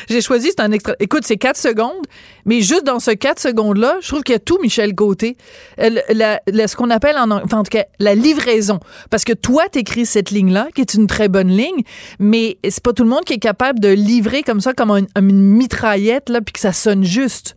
J'ai 0.08 0.20
choisi, 0.20 0.48
c'est 0.48 0.60
un 0.60 0.72
extra. 0.72 0.94
Écoute, 1.00 1.24
c'est 1.24 1.36
4 1.36 1.56
secondes, 1.56 2.06
mais 2.44 2.60
juste 2.60 2.84
dans 2.84 3.00
ce 3.00 3.10
4 3.10 3.38
secondes-là, 3.38 3.96
je 4.00 4.08
trouve 4.08 4.22
qu'il 4.22 4.34
y 4.34 4.36
a 4.36 4.40
tout 4.40 4.58
Michel 4.62 4.94
Côté. 4.94 5.36
Euh, 5.80 5.90
ce 5.90 6.76
qu'on 6.76 6.90
appelle 6.90 7.16
en, 7.16 7.30
enfin, 7.30 7.58
en 7.58 7.62
tout 7.62 7.70
cas, 7.70 7.84
la 7.98 8.14
livraison. 8.14 8.80
Parce 9.10 9.24
que 9.24 9.32
toi, 9.32 9.68
t'écris 9.68 10.06
cette 10.06 10.30
ligne-là, 10.30 10.68
qui 10.74 10.80
est 10.80 10.94
une 10.94 11.06
très 11.06 11.28
bonne 11.28 11.48
ligne, 11.48 11.82
mais 12.18 12.58
c'est 12.68 12.82
pas 12.82 12.92
tout 12.92 13.04
le 13.04 13.10
monde 13.10 13.24
qui 13.24 13.34
est 13.34 13.42
capable 13.42 13.80
de 13.80 13.88
livrer 13.88 14.42
comme 14.42 14.60
ça, 14.60 14.72
comme 14.72 14.90
une, 14.90 15.08
mitraillette, 15.16 16.28
là, 16.28 16.40
puis 16.40 16.52
que 16.52 16.60
ça 16.60 16.72
sonne 16.72 17.04
juste. 17.04 17.56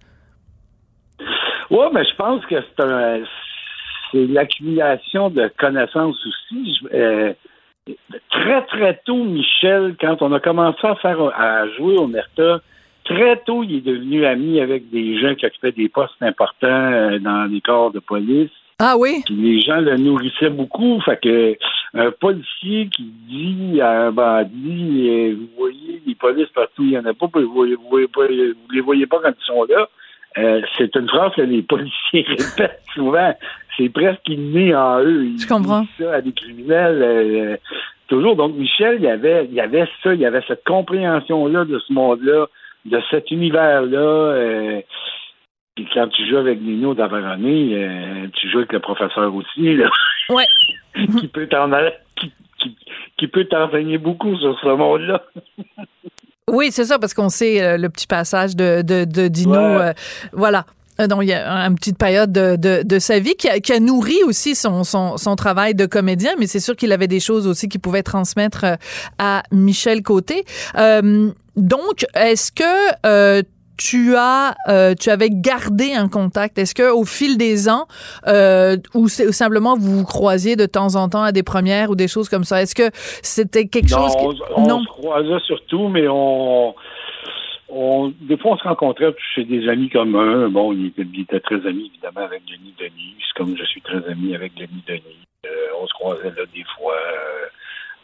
Oui, 1.70 1.86
mais 1.94 2.04
je 2.04 2.16
pense 2.18 2.46
que 2.46 2.56
c'est 4.12 4.28
l'accumulation 4.28 5.30
de 5.30 5.50
connaissances 5.58 6.18
aussi. 6.26 6.80
Euh, 6.94 7.34
très, 8.30 8.66
très 8.66 9.02
tôt, 9.06 9.24
Michel, 9.24 9.96
quand 10.00 10.22
on 10.22 10.32
a 10.34 10.40
commencé 10.40 10.86
à 10.86 10.96
faire 10.96 11.22
à 11.38 11.68
jouer 11.78 11.98
au 11.98 12.08
Merta, 12.08 12.62
très 13.06 13.38
tôt, 13.38 13.64
il 13.64 13.78
est 13.78 13.82
devenu 13.82 14.26
ami 14.26 14.60
avec 14.60 14.90
des 14.90 15.20
gens 15.20 15.36
qui 15.36 15.46
occupaient 15.46 15.72
des 15.72 15.90
postes 15.90 16.22
importants 16.22 16.68
euh, 16.68 17.20
dans 17.20 17.50
les 17.52 17.62
corps 17.62 17.92
de 17.92 18.00
police. 18.00 18.52
Ah 18.80 18.96
oui? 18.98 19.22
Puis 19.26 19.36
les 19.36 19.62
gens 19.62 19.80
le 19.80 19.96
nourrissaient 19.98 20.50
beaucoup. 20.50 21.00
Fait 21.02 21.20
que 21.22 21.56
un 21.94 22.12
policier 22.12 22.88
qui 22.88 23.04
dit 23.28 23.80
à 23.82 24.08
un 24.08 24.12
bandit 24.12 25.08
euh, 25.10 25.36
Vous 25.36 25.50
voyez 25.58 26.02
les 26.06 26.16
polices 26.16 26.50
partout, 26.50 26.84
il 26.84 26.90
n'y 26.90 26.98
en 26.98 27.06
a 27.06 27.14
pas, 27.14 27.28
vous, 27.34 27.48
vous 27.48 27.66
les 28.72 28.82
voyez 28.82 29.06
pas 29.06 29.20
quand 29.22 29.34
ils 29.40 29.46
sont 29.46 29.64
là. 29.66 29.88
Euh, 30.38 30.62
c'est 30.78 30.96
une 30.96 31.10
phrase 31.10 31.34
que 31.36 31.42
les 31.42 31.62
policiers 31.74 32.26
répètent 32.28 32.82
souvent. 32.94 33.34
C'est 33.78 33.90
presque 33.90 34.28
inné 34.30 34.74
en 34.76 35.00
eux. 35.04 35.26
Ils 35.26 35.40
Je 35.42 35.48
comprends. 35.48 35.82
disent 35.82 35.90
ça 36.06 36.14
à 36.16 36.22
des 36.22 36.32
criminels. 36.34 37.02
euh, 37.02 37.58
toujours. 38.08 38.36
Donc, 38.36 38.56
Michel, 38.56 38.96
il 39.00 39.04
y 39.04 39.10
avait, 39.10 39.46
il 39.46 39.54
y 39.54 39.62
avait 39.62 39.88
ça, 40.04 40.14
il 40.14 40.20
y 40.20 40.26
avait 40.26 40.44
cette 40.48 40.64
compréhension-là 40.66 41.66
de 41.66 41.80
ce 41.80 41.94
monde-là, 41.94 42.48
de 42.86 43.02
cet 43.10 43.32
univers-là. 43.32 43.98
euh, 44.00 44.82
puis 45.76 45.88
quand 45.94 46.08
tu 46.10 46.28
joues 46.28 46.38
avec 46.38 46.60
Nino 46.62 46.94
Tavarani, 46.94 47.74
euh, 47.76 48.28
tu 48.34 48.50
joues 48.50 48.58
avec 48.60 48.74
le 48.74 48.80
professeur 48.80 49.34
aussi, 49.34 49.76
là, 49.78 49.90
Ouais. 50.30 50.46
qui 51.20 51.28
peut 51.30 51.48
t'en 51.48 51.70
qui, 52.18 52.34
qui, 52.60 52.76
qui 53.18 53.28
peut 53.28 53.46
t'enseigner 53.46 53.98
beaucoup 53.98 54.36
sur 54.38 54.60
ce 54.60 54.68
monde-là. 54.68 55.24
Oui, 56.52 56.70
c'est 56.72 56.86
ça, 56.86 57.00
parce 57.00 57.14
qu'on 57.14 57.30
sait 57.30 57.62
euh, 57.62 57.78
le 57.78 57.90
petit 57.90 58.08
passage 58.08 58.56
de, 58.56 58.82
de, 58.82 59.06
de 59.06 59.28
Dino. 59.28 59.54
Ouais. 59.54 59.60
euh, 59.60 59.94
voilà. 60.34 60.66
Euh, 61.00 61.08
Donc, 61.08 61.24
il 61.24 61.30
y 61.30 61.34
a 61.34 61.48
une 61.68 61.76
petite 61.76 61.98
période 61.98 62.32
de, 62.32 62.58
de, 62.58 62.84
de 62.84 63.00
sa 63.00 63.20
vie 63.20 63.36
qui 63.36 63.48
a, 63.50 63.60
qui 63.60 63.72
a 63.74 63.80
nourri 63.80 64.18
aussi 64.28 64.54
son, 64.56 64.84
son, 64.84 65.18
son 65.18 65.36
travail 65.36 65.74
de 65.74 65.86
comédien, 65.86 66.32
mais 66.38 66.48
c'est 66.48 66.60
sûr 66.60 66.76
qu'il 66.76 66.92
avait 66.92 67.08
des 67.08 67.22
choses 67.22 67.48
aussi 67.48 67.70
qu'il 67.70 67.80
pouvait 67.80 68.04
transmettre 68.04 68.66
à 69.18 69.44
Michel 69.52 70.04
Côté. 70.04 70.46
Euh, 70.78 71.32
donc, 71.56 72.06
est-ce 72.16 72.52
que 72.52 72.64
euh, 73.06 73.42
tu 73.90 74.16
as 74.16 74.56
euh, 74.70 74.94
tu 75.00 75.10
avais 75.10 75.30
gardé 75.32 75.94
un 75.94 76.08
contact 76.10 76.58
Est-ce 76.58 76.76
que 76.76 76.92
au 76.92 77.04
fil 77.06 77.38
des 77.38 77.70
ans 77.70 77.86
euh, 78.28 78.78
ou, 78.94 79.08
c'est- 79.08 79.28
ou 79.28 79.32
simplement 79.32 79.76
vous 79.78 80.00
vous 80.00 80.06
croisiez 80.06 80.56
de 80.56 80.66
temps 80.66 80.96
en 80.96 81.10
temps 81.10 81.24
à 81.24 81.32
des 81.32 81.44
premières 81.44 81.90
ou 81.90 81.96
des 81.96 82.08
choses 82.08 82.30
comme 82.30 82.44
ça? 82.44 82.62
Est-ce 82.62 82.76
que 82.76 82.90
c'était 83.24 83.68
quelque 83.68 83.92
Non, 83.92 84.04
chose 84.08 84.16
on, 84.20 84.30
qui... 84.34 84.42
on 84.58 84.68
non 84.68 84.80
se 84.82 84.88
croisait 84.88 85.40
surtout, 85.46 85.88
mais 85.88 86.08
on, 86.08 86.76
on, 87.70 88.14
des 88.22 88.38
fois, 88.38 88.52
on 88.52 88.58
se 88.58 88.64
rencontrait 88.64 89.14
chez 89.34 89.46
des 89.46 89.68
amis 89.70 89.90
communs. 89.90 90.50
Bon, 90.50 90.74
il 90.74 90.88
était, 90.88 91.06
il 91.14 91.22
était 91.22 91.40
très 91.40 91.66
ami, 91.66 91.90
évidemment, 91.94 92.26
avec 92.26 92.42
Denis 92.46 92.76
Denis, 92.80 93.16
comme 93.36 93.56
je 93.58 93.64
suis 93.66 93.82
très 93.82 94.06
ami 94.10 94.36
avec 94.36 94.54
Denis 94.56 94.84
Denis. 94.88 95.26
Euh, 95.46 95.50
on 95.82 95.88
se 95.88 95.94
croisait 95.94 96.30
là 96.30 96.44
des 96.54 96.66
fois, 96.78 96.94
euh, 96.94 97.46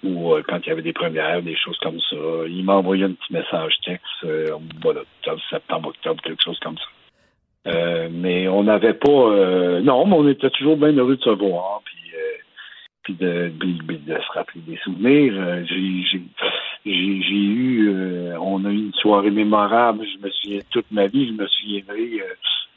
ou 0.03 0.33
euh, 0.33 0.43
quand 0.47 0.59
il 0.65 0.69
y 0.69 0.71
avait 0.71 0.81
des 0.81 0.93
premières, 0.93 1.41
des 1.41 1.55
choses 1.55 1.77
comme 1.79 1.99
ça. 2.09 2.15
Il 2.47 2.63
m'envoyait 2.63 3.05
un 3.05 3.13
petit 3.13 3.33
message 3.33 3.73
texte, 3.83 4.05
euh, 4.23 4.57
voilà, 4.81 5.01
octobre, 5.01 5.41
septembre, 5.49 5.89
octobre, 5.89 6.21
quelque 6.23 6.43
chose 6.43 6.59
comme 6.59 6.77
ça. 6.77 7.71
Euh, 7.71 8.07
mais 8.11 8.47
on 8.47 8.63
n'avait 8.63 8.93
pas... 8.93 9.09
euh, 9.09 9.81
non, 9.81 10.05
mais 10.05 10.15
on 10.15 10.27
était 10.27 10.49
toujours 10.51 10.77
bien 10.77 10.93
heureux 10.93 11.17
de 11.17 11.21
se 11.21 11.29
voir, 11.29 11.81
puis... 11.83 11.95
euh, 12.15 13.13
de, 13.13 13.51
puis 13.59 13.97
de 13.97 14.13
se 14.13 14.31
rappeler 14.33 14.61
des 14.67 14.77
souvenirs. 14.77 15.33
Euh, 15.35 15.63
j'ai, 15.65 16.85
eu, 16.85 17.91
on 18.39 18.63
a 18.65 18.69
eu 18.69 18.77
une 18.77 18.93
soirée 18.93 19.31
mémorable. 19.31 20.05
Je 20.05 20.25
me 20.25 20.29
souviens 20.29 20.59
toute 20.71 20.91
ma 20.91 21.07
vie, 21.07 21.27
je 21.27 21.33
me 21.33 21.47
souviendrai 21.47 22.21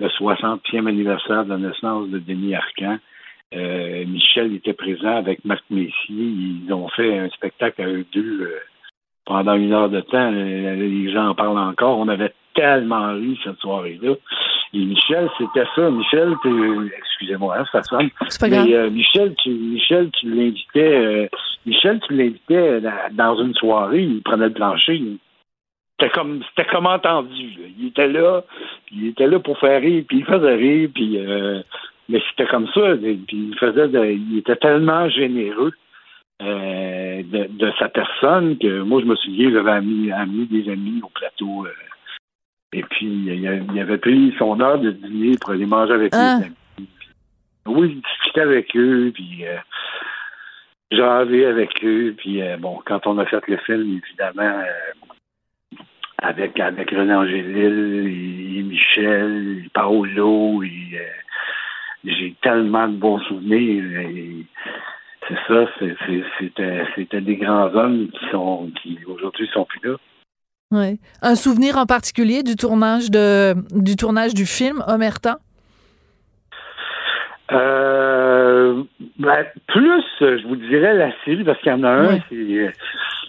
le 0.01 0.09
60e 0.09 0.89
anniversaire 0.89 1.45
de 1.45 1.51
la 1.51 1.59
naissance 1.59 2.09
de 2.09 2.19
Denis 2.19 2.55
Arcan. 2.55 2.99
Euh, 3.53 4.05
Michel 4.07 4.55
était 4.55 4.75
présent 4.75 5.17
avec 5.17 5.45
Marc 5.45 5.65
Messier. 5.71 5.93
Ils 6.09 6.73
ont 6.73 6.89
fait 6.89 7.19
un 7.19 7.29
spectacle 7.31 7.83
à 7.83 7.89
eux 7.89 8.07
deux 8.13 8.43
euh, 8.43 8.61
pendant 9.25 9.55
une 9.55 9.73
heure 9.73 9.89
de 9.89 10.01
temps. 10.01 10.33
Euh, 10.33 10.75
les 10.77 11.13
gens 11.13 11.31
en 11.31 11.35
parlent 11.35 11.59
encore. 11.59 11.99
On 11.99 12.09
avait 12.09 12.33
tellement 12.55 13.13
ri 13.15 13.39
cette 13.43 13.59
soirée-là. 13.59 14.15
Et 14.73 14.79
Michel, 14.85 15.29
c'était 15.37 15.67
ça. 15.75 15.91
Michel, 15.91 16.37
excusez-moi, 16.97 17.57
hein, 17.59 17.65
ça 17.73 17.83
sonne. 17.83 18.11
Mais 18.43 18.73
euh, 18.73 18.89
Michel, 18.89 19.35
tu, 19.43 19.51
Michel, 19.51 20.11
tu 20.13 20.33
l'invitais, 20.33 21.29
Michel, 21.67 22.01
tu 22.07 22.15
l'invitais 22.15 22.81
dans, 23.13 23.37
une 23.43 23.55
soirée, 23.55 24.03
il 24.03 24.23
prenait 24.23 24.47
le 24.47 24.53
plancher. 24.53 25.03
C'était 25.99 26.13
comme, 26.13 26.41
c'était 26.51 26.71
comme 26.71 26.87
entendu. 26.87 27.49
là. 27.59 27.67
Il 27.79 27.87
était 27.89 28.09
là, 28.09 28.43
il 28.93 29.09
était 29.09 29.27
là 29.27 29.41
pour 29.41 29.59
faire 29.59 29.81
rire, 29.81 30.05
puis 30.07 30.19
il 30.19 30.25
faisait 30.25 30.55
rire, 30.55 30.89
puis 30.95 31.19
mais 32.11 32.21
c'était 32.31 32.47
comme 32.51 32.67
ça. 32.75 32.97
Puis 33.01 33.25
il 33.33 33.57
faisait, 33.59 33.89
de- 33.89 34.05
il 34.31 34.39
était 34.39 34.57
tellement 34.57 35.09
généreux. 35.09 35.73
euh, 36.43 37.23
de, 37.23 37.49
de 37.51 37.71
sa 37.79 37.89
personne 37.91 38.57
que 38.57 38.81
moi 38.81 39.01
je 39.03 39.07
me 39.07 39.15
souviens 39.17 39.51
j'avais 39.53 39.73
amené, 39.73 40.11
amené 40.11 40.47
des 40.47 40.71
amis 40.73 41.01
au 41.03 41.11
plateau 41.11 41.67
euh, 41.67 41.71
et 42.73 42.83
puis 42.83 43.05
il, 43.07 43.63
il 43.75 43.79
avait 43.79 43.99
pris 43.99 44.35
son 44.39 44.59
heure 44.61 44.79
de 44.79 44.91
dîner 44.91 45.37
pour 45.39 45.51
aller 45.51 45.67
manger 45.67 45.93
avec 45.93 46.13
Ah. 46.15 46.39
les 46.41 46.47
amis 46.47 46.89
oui, 47.67 47.91
je 47.91 48.09
discutais 48.09 48.41
avec 48.41 48.75
eux, 48.75 49.11
puis 49.15 49.45
euh, 49.45 49.59
j'avais 50.91 51.45
avec 51.45 51.85
eux, 51.85 52.15
puis 52.17 52.41
euh, 52.41 52.57
bon, 52.57 52.81
quand 52.87 53.07
on 53.07 53.19
a 53.19 53.27
fait 53.27 53.47
le 53.47 53.59
film, 53.59 54.01
évidemment, 54.03 54.63
avec 56.23 56.59
avec 56.59 56.91
René 56.91 57.15
Angélil 57.15 58.09
et, 58.09 58.59
et 58.59 58.63
Michel, 58.63 59.63
et 59.67 59.69
Paolo, 59.75 60.63
et 60.63 60.99
j'ai 62.05 62.35
tellement 62.43 62.89
de 62.89 62.97
bons 62.97 63.21
souvenirs. 63.21 64.01
Et 64.01 64.47
c'est 65.29 65.39
ça, 65.47 65.67
c'était 66.97 67.21
des 67.21 67.37
grands 67.37 67.75
hommes 67.75 68.09
qui 68.09 68.31
sont 68.31 68.71
qui 68.83 68.99
aujourd'hui 69.07 69.49
sont 69.53 69.65
plus 69.65 69.81
là. 69.89 69.97
Ouais. 70.73 70.99
Un 71.21 71.35
souvenir 71.35 71.77
en 71.77 71.87
particulier 71.87 72.43
du 72.43 72.57
tournage 72.57 73.11
de 73.11 73.55
du 73.73 73.97
tournage 73.97 74.35
du 74.35 74.47
film 74.47 74.83
Omerta? 74.87 75.39
Euh, 77.53 78.85
ben, 79.19 79.45
plus, 79.67 80.05
je 80.21 80.47
vous 80.47 80.57
dirais 80.57 80.95
la 80.95 81.11
série, 81.25 81.43
parce 81.43 81.59
qu'il 81.61 81.73
y 81.73 81.75
en 81.75 81.83
a 81.83 81.91
un, 81.91 82.19
c'est, 82.29 82.35
il 82.37 82.73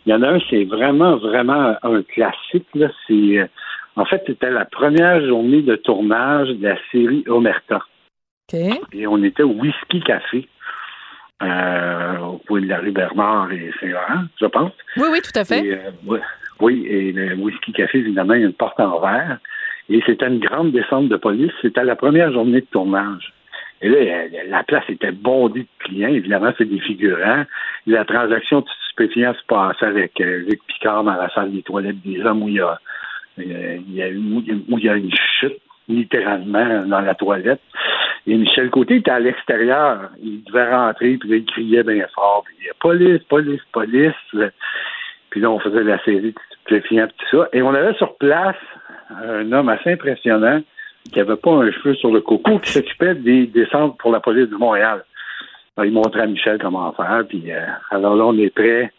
y 0.05 0.13
en 0.13 0.21
a 0.21 0.29
un, 0.29 0.39
c'est 0.49 0.65
vraiment, 0.65 1.17
vraiment 1.17 1.75
un 1.81 2.03
classique, 2.03 2.67
là. 2.75 2.89
C'est, 3.07 3.49
en 3.95 4.05
fait, 4.05 4.21
c'était 4.27 4.51
la 4.51 4.65
première 4.65 5.25
journée 5.25 5.63
de 5.63 5.75
tournage 5.75 6.49
de 6.49 6.67
la 6.67 6.77
série 6.91 7.23
Omerta. 7.27 7.81
Et 8.53 9.07
on 9.07 9.23
était 9.23 9.43
au 9.43 9.51
Whisky 9.51 10.01
Café, 10.01 10.47
euh, 11.41 12.17
au 12.19 12.37
coin 12.47 12.61
de 12.61 12.67
la 12.67 12.79
rue 12.79 12.91
Bernard 12.91 13.51
et 13.51 13.71
Saint-Laurent, 13.79 14.25
je 14.39 14.45
pense. 14.45 14.71
Oui, 14.97 15.07
oui, 15.11 15.21
tout 15.21 15.37
à 15.37 15.43
fait. 15.43 15.65
Et, 15.65 15.73
euh, 15.73 16.19
oui, 16.59 16.85
et 16.87 17.11
le 17.11 17.35
Whisky 17.35 17.73
Café, 17.73 17.99
évidemment, 17.99 18.33
il 18.33 18.41
y 18.41 18.43
a 18.43 18.47
une 18.47 18.53
porte 18.53 18.79
en 18.79 18.99
verre. 18.99 19.39
Et 19.89 20.01
c'était 20.05 20.27
une 20.27 20.39
grande 20.39 20.71
descente 20.71 21.09
de 21.09 21.17
police. 21.17 21.51
C'était 21.61 21.83
la 21.83 21.95
première 21.95 22.31
journée 22.31 22.61
de 22.61 22.67
tournage. 22.71 23.33
Et 23.81 23.89
là, 23.89 24.43
la 24.47 24.63
place 24.63 24.83
était 24.89 25.11
bondée 25.11 25.61
de 25.61 25.67
clients. 25.85 26.09
Évidemment, 26.13 26.53
c'est 26.57 26.69
des 26.69 26.79
figurants. 26.79 27.45
La 27.87 28.05
transaction 28.05 28.61
de 28.61 28.67
stupéfiants 28.85 29.33
se 29.33 29.45
passait 29.47 29.87
avec 29.87 30.21
euh, 30.21 30.45
Luc 30.47 30.61
Picard 30.67 31.03
dans 31.03 31.15
la 31.15 31.29
salle 31.33 31.51
des 31.51 31.63
toilettes 31.63 32.01
des 32.05 32.21
hommes 32.21 32.43
où 32.43 32.49
il 32.49 32.55
y 32.55 32.61
a, 32.61 32.79
il 33.37 33.93
y 33.93 34.03
a, 34.03 34.09
où 34.09 34.43
où 34.69 34.77
il 34.77 34.83
y 34.83 34.89
a 34.89 34.95
une 34.95 35.11
chute, 35.39 35.57
littéralement, 35.87 36.85
dans 36.85 37.01
la 37.01 37.15
toilette. 37.15 37.61
Et 38.27 38.37
Michel 38.37 38.69
Côté 38.69 38.97
était 38.97 39.11
à 39.11 39.19
l'extérieur. 39.19 40.09
Il 40.21 40.43
devait 40.43 40.69
rentrer, 40.71 41.17
puis 41.17 41.29
il 41.37 41.45
criait 41.45 41.83
bien 41.83 42.05
fort. 42.13 42.43
Puis, 42.45 42.67
police, 42.79 43.23
police, 43.23 43.61
police. 43.71 44.13
Puis 45.31 45.41
là, 45.41 45.49
on 45.49 45.59
faisait 45.59 45.83
la 45.83 46.03
série 46.03 46.33
de 46.69 46.79
puis 46.79 46.97
tout 46.97 47.37
ça. 47.37 47.49
Et 47.53 47.61
on 47.61 47.73
avait 47.73 47.93
sur 47.95 48.15
place 48.17 48.55
un 49.09 49.51
homme 49.51 49.69
assez 49.69 49.91
impressionnant 49.91 50.61
qui 51.11 51.19
avait 51.19 51.35
pas 51.35 51.51
un 51.51 51.71
cheveu 51.71 51.95
sur 51.95 52.11
le 52.11 52.21
coco, 52.21 52.59
qui 52.59 52.71
s'occupait 52.71 53.15
des 53.15 53.47
descentes 53.47 53.97
pour 53.97 54.11
la 54.11 54.19
police 54.19 54.49
de 54.49 54.55
Montréal. 54.55 55.03
Il 55.83 55.91
montrait 55.91 56.21
à 56.21 56.27
Michel 56.27 56.59
comment 56.61 56.91
faire, 56.93 57.23
puis 57.27 57.51
euh, 57.51 57.65
alors 57.89 58.15
là, 58.15 58.25
on 58.25 58.37
est 58.37 58.53
prêt. 58.53 58.91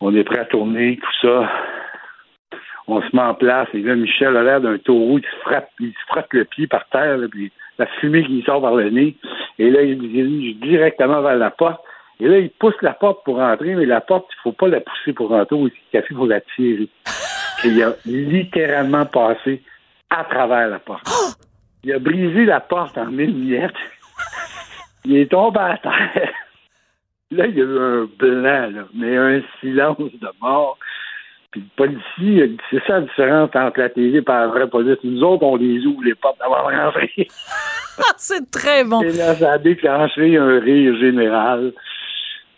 On 0.00 0.14
est 0.14 0.24
prêt 0.24 0.40
à 0.40 0.44
tourner, 0.44 0.98
tout 0.98 1.26
ça. 1.26 1.50
On 2.88 3.00
se 3.00 3.16
met 3.16 3.22
en 3.22 3.34
place, 3.34 3.68
et 3.72 3.80
là, 3.80 3.94
Michel 3.94 4.36
a 4.36 4.42
l'air 4.42 4.60
d'un 4.60 4.76
taureau, 4.76 5.18
il 5.18 5.24
se 5.24 5.40
frappe, 5.42 5.70
il 5.80 5.92
se 5.92 6.06
frotte 6.08 6.32
le 6.32 6.44
pied 6.44 6.66
par 6.66 6.86
terre, 6.88 7.16
là, 7.16 7.26
puis 7.30 7.50
la 7.78 7.86
fumée 7.86 8.24
qui 8.24 8.42
sort 8.42 8.60
par 8.60 8.74
le 8.74 8.90
nez. 8.90 9.16
Et 9.58 9.70
là, 9.70 9.82
il 9.82 9.98
dirige 9.98 10.56
directement 10.56 11.22
vers 11.22 11.36
la 11.36 11.50
porte. 11.50 11.82
Et 12.20 12.28
là, 12.28 12.38
il 12.38 12.50
pousse 12.50 12.80
la 12.82 12.92
porte 12.92 13.24
pour 13.24 13.36
rentrer, 13.36 13.74
mais 13.74 13.86
la 13.86 14.00
porte, 14.00 14.26
il 14.30 14.42
faut 14.42 14.52
pas 14.52 14.68
la 14.68 14.80
pousser 14.80 15.12
pour 15.12 15.28
rentrer 15.30 15.56
au 15.56 15.68
café, 15.90 16.06
il 16.10 16.16
faut 16.16 16.26
la 16.26 16.40
tirer. 16.40 16.88
Et 17.64 17.68
il 17.68 17.82
a 17.82 17.94
littéralement 18.06 19.06
passé 19.06 19.62
à 20.10 20.24
travers 20.24 20.68
la 20.68 20.78
porte. 20.78 21.06
Il 21.84 21.92
a 21.92 21.98
brisé 21.98 22.44
la 22.44 22.60
porte 22.60 22.96
en 22.96 23.06
mille 23.06 23.34
miettes. 23.34 23.72
Il 25.04 25.16
est 25.16 25.30
tombé 25.30 25.58
à 25.58 25.78
terre. 25.78 26.32
Là, 27.32 27.46
il 27.46 27.56
y 27.56 27.60
a 27.60 27.64
eu 27.64 27.78
un 27.78 28.08
blanc, 28.18 28.70
là, 28.70 28.84
mais 28.94 29.16
un 29.16 29.40
silence 29.60 29.98
de 29.98 30.28
mort. 30.40 30.78
Puis 31.52 31.60
le 31.60 31.76
policier, 31.76 32.56
c'est 32.70 32.82
ça 32.86 32.94
la 32.94 33.00
différence 33.02 33.50
entre 33.54 33.78
la 33.78 33.88
télé 33.90 34.18
et 34.18 34.24
la 34.26 34.46
vraie 34.46 34.66
police. 34.66 34.96
Nous 35.04 35.22
autres, 35.22 35.44
on 35.44 35.56
les 35.56 35.84
ouvre 35.86 36.02
les 36.02 36.14
portes 36.14 36.40
avant 36.40 36.68
de 36.68 36.76
rentrer. 36.76 37.28
Ah, 37.98 38.14
c'est 38.16 38.50
très 38.50 38.84
bon. 38.84 39.02
Et 39.02 39.12
là, 39.12 39.34
ça 39.34 39.52
a 39.52 39.58
déclenché 39.58 40.38
un 40.38 40.58
rire 40.60 40.96
général. 40.98 41.74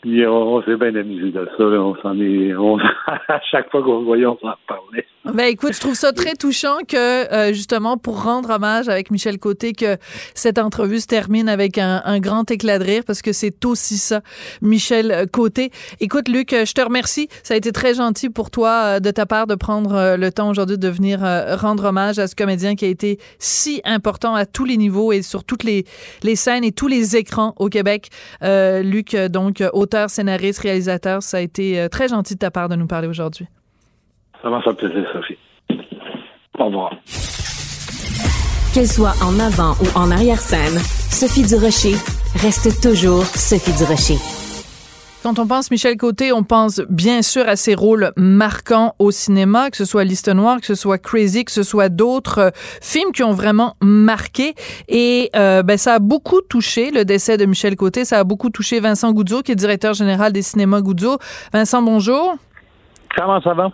Puis 0.04 0.26
on, 0.26 0.62
s'est 0.64 0.76
bien 0.76 0.94
amusé 0.94 1.30
de 1.30 1.48
ça. 1.56 1.64
On 1.64 1.96
s'en 2.02 2.20
est. 2.20 2.54
On, 2.54 2.76
à 3.06 3.40
chaque 3.50 3.70
fois 3.70 3.82
qu'on 3.82 4.00
se 4.00 4.04
voyait, 4.04 4.26
on 4.26 4.36
s'en 4.36 4.52
parlait. 4.68 5.06
Ben 5.32 5.46
écoute, 5.46 5.72
je 5.72 5.80
trouve 5.80 5.94
ça 5.94 6.12
très 6.12 6.34
touchant 6.34 6.76
que 6.86 7.32
euh, 7.32 7.54
justement 7.54 7.96
pour 7.96 8.22
rendre 8.22 8.50
hommage 8.50 8.90
avec 8.90 9.10
Michel 9.10 9.38
Côté 9.38 9.72
que 9.72 9.96
cette 10.34 10.58
entrevue 10.58 11.00
se 11.00 11.06
termine 11.06 11.48
avec 11.48 11.78
un, 11.78 12.02
un 12.04 12.20
grand 12.20 12.50
éclat 12.50 12.78
de 12.78 12.84
rire 12.84 13.02
parce 13.06 13.22
que 13.22 13.32
c'est 13.32 13.64
aussi 13.64 13.96
ça, 13.96 14.20
Michel 14.60 15.26
Côté. 15.32 15.70
Écoute 16.00 16.28
Luc, 16.28 16.50
je 16.50 16.72
te 16.74 16.82
remercie. 16.82 17.28
Ça 17.42 17.54
a 17.54 17.56
été 17.56 17.72
très 17.72 17.94
gentil 17.94 18.28
pour 18.28 18.50
toi 18.50 18.68
euh, 18.68 19.00
de 19.00 19.10
ta 19.10 19.24
part 19.24 19.46
de 19.46 19.54
prendre 19.54 19.94
euh, 19.94 20.16
le 20.18 20.30
temps 20.30 20.50
aujourd'hui 20.50 20.76
de 20.76 20.88
venir 20.88 21.20
rendre 21.58 21.84
hommage 21.86 22.18
à 22.18 22.26
ce 22.26 22.36
comédien 22.36 22.74
qui 22.74 22.84
a 22.84 22.88
été 22.88 23.18
si 23.38 23.80
important 23.86 24.34
à 24.34 24.44
tous 24.44 24.66
les 24.66 24.76
niveaux 24.76 25.12
et 25.12 25.22
sur 25.22 25.44
toutes 25.44 25.64
les, 25.64 25.86
les 26.22 26.36
scènes 26.36 26.64
et 26.64 26.72
tous 26.72 26.88
les 26.88 27.16
écrans 27.16 27.54
au 27.56 27.70
Québec. 27.70 28.10
Luc, 28.42 29.16
donc 29.16 29.62
auteur, 29.72 29.93
scénariste, 30.08 30.60
réalisateur, 30.60 31.22
ça 31.22 31.38
a 31.38 31.40
été 31.40 31.88
très 31.90 32.08
gentil 32.08 32.34
de 32.34 32.38
ta 32.38 32.50
part 32.50 32.68
de 32.68 32.76
nous 32.76 32.86
parler 32.86 33.08
aujourd'hui. 33.08 33.46
Ça 34.42 34.50
m'a 34.50 34.60
fait 34.62 34.74
plaisir, 34.74 35.08
Sophie. 35.12 35.38
Au 36.58 36.66
revoir. 36.66 36.92
Qu'elle 38.74 38.88
soit 38.88 39.14
en 39.22 39.38
avant 39.38 39.72
ou 39.80 39.98
en 39.98 40.10
arrière-scène, 40.10 40.78
Sophie 41.10 41.44
Durocher 41.44 41.94
reste 42.42 42.82
toujours 42.82 43.24
Sophie 43.24 43.72
Durocher. 43.78 44.43
Quand 45.24 45.38
on 45.38 45.46
pense 45.46 45.70
Michel 45.70 45.96
Côté, 45.96 46.32
on 46.32 46.42
pense 46.42 46.82
bien 46.90 47.22
sûr 47.22 47.48
à 47.48 47.56
ses 47.56 47.74
rôles 47.74 48.12
marquants 48.14 48.94
au 48.98 49.10
cinéma, 49.10 49.70
que 49.70 49.76
ce 49.78 49.86
soit 49.86 50.04
Liste 50.04 50.28
Noire, 50.28 50.60
que 50.60 50.66
ce 50.66 50.74
soit 50.74 50.98
Crazy, 50.98 51.46
que 51.46 51.50
ce 51.50 51.62
soit 51.62 51.88
d'autres 51.88 52.38
euh, 52.38 52.50
films 52.82 53.10
qui 53.10 53.22
ont 53.22 53.32
vraiment 53.32 53.74
marqué. 53.80 54.54
Et 54.86 55.30
euh, 55.34 55.62
ben, 55.62 55.78
ça 55.78 55.94
a 55.94 55.98
beaucoup 55.98 56.42
touché 56.42 56.90
le 56.90 57.06
décès 57.06 57.38
de 57.38 57.46
Michel 57.46 57.74
Côté. 57.74 58.04
Ça 58.04 58.18
a 58.18 58.24
beaucoup 58.24 58.50
touché 58.50 58.80
Vincent 58.80 59.12
Goudzo, 59.12 59.40
qui 59.40 59.52
est 59.52 59.56
directeur 59.56 59.94
général 59.94 60.30
des 60.30 60.42
cinémas 60.42 60.82
Goudzo. 60.82 61.16
Vincent, 61.54 61.80
bonjour. 61.80 62.36
Comment 63.16 63.40
ça 63.40 63.54
va? 63.54 63.70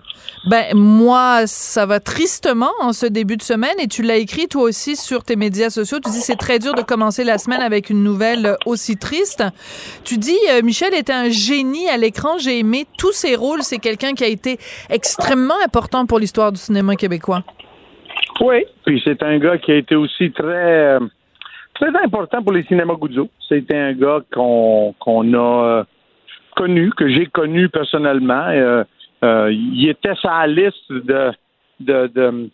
Ben, 0.49 0.75
moi, 0.75 1.47
ça 1.47 1.87
va 1.87 2.01
tristement 2.01 2.71
en 2.81 2.93
ce 2.93 3.07
début 3.07 3.37
de 3.37 3.43
semaine 3.43 3.75
et 3.79 3.89
tu 3.89 4.03
l'as 4.03 4.17
écrit 4.17 4.49
toi 4.49 4.63
aussi 4.63 4.97
sur 4.97 5.23
tes 5.23 5.37
médias 5.37 5.71
sociaux. 5.71 5.99
Tu 6.03 6.11
dis 6.11 6.21
c'est 6.21 6.37
très 6.37 6.59
dur 6.59 6.75
de 6.75 6.83
commencer 6.83 7.25
la 7.25 7.39
semaine 7.39 7.63
avec 7.63 7.91
une 7.91 8.03
nouvelle 8.03 8.57
aussi 8.67 8.97
triste. 8.97 9.45
Tu 10.05 10.19
dis 10.19 10.39
euh, 10.51 10.63
Michel 10.63 10.95
était 10.95 11.13
un 11.13 11.29
génie 11.29 11.89
à 11.89 11.97
l'écran. 11.97 12.39
J'ai 12.39 12.59
aimé 12.59 12.87
tous 12.99 13.13
ses 13.13 13.35
rôles. 13.35 13.63
C'est 13.63 13.79
quelqu'un 13.79 14.13
qui 14.13 14.25
a 14.25 14.29
été 14.29 14.59
extrêmement 14.91 15.61
important 15.65 16.07
pour 16.07 16.19
l'histoire 16.19 16.53
du 16.53 16.59
cinéma 16.59 16.97
québécois. 16.97 17.43
Oui, 18.41 18.65
puis 18.87 19.01
c'est 19.05 19.23
un 19.23 19.39
gars 19.39 19.59
qui 19.59 19.73
a 19.73 19.77
été 19.77 19.95
aussi 19.95 20.33
très 20.33 20.97
euh, 20.97 21.01
très 21.75 21.91
important 22.03 22.43
pour 22.43 22.53
les 22.53 22.63
cinémas 22.65 22.95
Goudzo. 22.95 23.29
C'était 23.49 23.77
un 23.77 23.93
gars 23.93 24.21
qu'on 24.33 24.95
qu'on 24.99 25.35
a 25.35 25.65
euh, 25.65 25.85
connu, 26.57 26.91
que 26.97 27.09
j'ai 27.09 27.27
connu 27.27 27.69
personnellement. 27.69 28.47
Euh, 28.49 28.85
il 29.23 29.89
était 29.89 30.15
sur 30.15 30.31
la 30.31 30.47
liste 30.47 30.91
de, 30.91 31.33
de, 31.81 32.07
de 32.09 32.51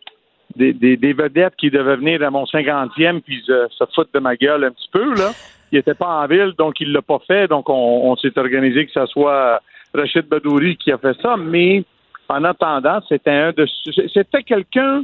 des, 0.56 0.96
des, 0.96 1.12
vedettes 1.12 1.54
qui 1.56 1.70
devaient 1.70 1.96
venir 1.96 2.22
à 2.22 2.30
mon 2.30 2.46
cinquantième 2.46 3.20
puis 3.20 3.42
se, 3.46 3.68
se 3.70 3.84
foutre 3.94 4.10
de 4.14 4.20
ma 4.20 4.36
gueule 4.36 4.64
un 4.64 4.70
petit 4.70 4.88
peu 4.90 5.14
là. 5.14 5.32
Il 5.72 5.78
était 5.78 5.94
pas 5.94 6.22
en 6.22 6.26
ville, 6.26 6.52
donc 6.56 6.80
il 6.80 6.92
l'a 6.92 7.02
pas 7.02 7.18
fait. 7.26 7.48
Donc 7.48 7.68
on, 7.68 8.10
on 8.10 8.16
s'est 8.16 8.38
organisé 8.38 8.86
que 8.86 8.92
ce 8.92 9.06
soit 9.06 9.60
Rachid 9.92 10.26
Badouri 10.26 10.76
qui 10.76 10.92
a 10.92 10.98
fait 10.98 11.16
ça. 11.20 11.36
Mais 11.36 11.84
en 12.28 12.44
attendant, 12.44 13.00
c'était 13.08 13.30
un 13.30 13.52
de 13.52 13.66
c'était 14.12 14.42
quelqu'un 14.42 15.02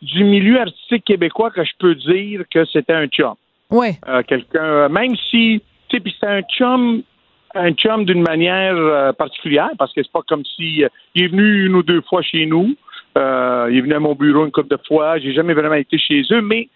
du 0.00 0.24
milieu 0.24 0.60
artistique 0.60 1.04
québécois 1.04 1.50
que 1.50 1.64
je 1.64 1.72
peux 1.78 1.94
dire 1.94 2.42
que 2.50 2.64
c'était 2.66 2.92
un 2.92 3.06
chum. 3.06 3.34
Oui. 3.70 3.88
Euh, 4.08 4.22
quelqu'un, 4.22 4.88
même 4.88 5.16
si, 5.30 5.60
tu 5.88 5.96
sais, 5.96 6.00
puis 6.00 6.12
c'était 6.12 6.32
un 6.32 6.42
chum 6.42 7.02
un 7.58 7.72
chum 7.72 8.04
d'une 8.04 8.22
manière 8.22 8.76
euh, 8.76 9.12
particulière 9.12 9.70
parce 9.78 9.92
que 9.92 10.02
c'est 10.02 10.12
pas 10.12 10.22
comme 10.26 10.44
si 10.44 10.84
euh, 10.84 10.88
il 11.14 11.24
est 11.24 11.28
venu 11.28 11.66
une 11.66 11.74
ou 11.74 11.82
deux 11.82 12.00
fois 12.02 12.22
chez 12.22 12.46
nous. 12.46 12.74
Euh, 13.16 13.68
il 13.70 13.78
est 13.78 13.80
venu 13.80 13.94
à 13.94 14.00
mon 14.00 14.14
bureau 14.14 14.44
une 14.44 14.52
couple 14.52 14.76
de 14.76 14.80
fois. 14.86 15.18
J'ai 15.18 15.32
jamais 15.32 15.54
vraiment 15.54 15.74
été 15.74 15.98
chez 15.98 16.22
eux, 16.30 16.40
mais 16.40 16.68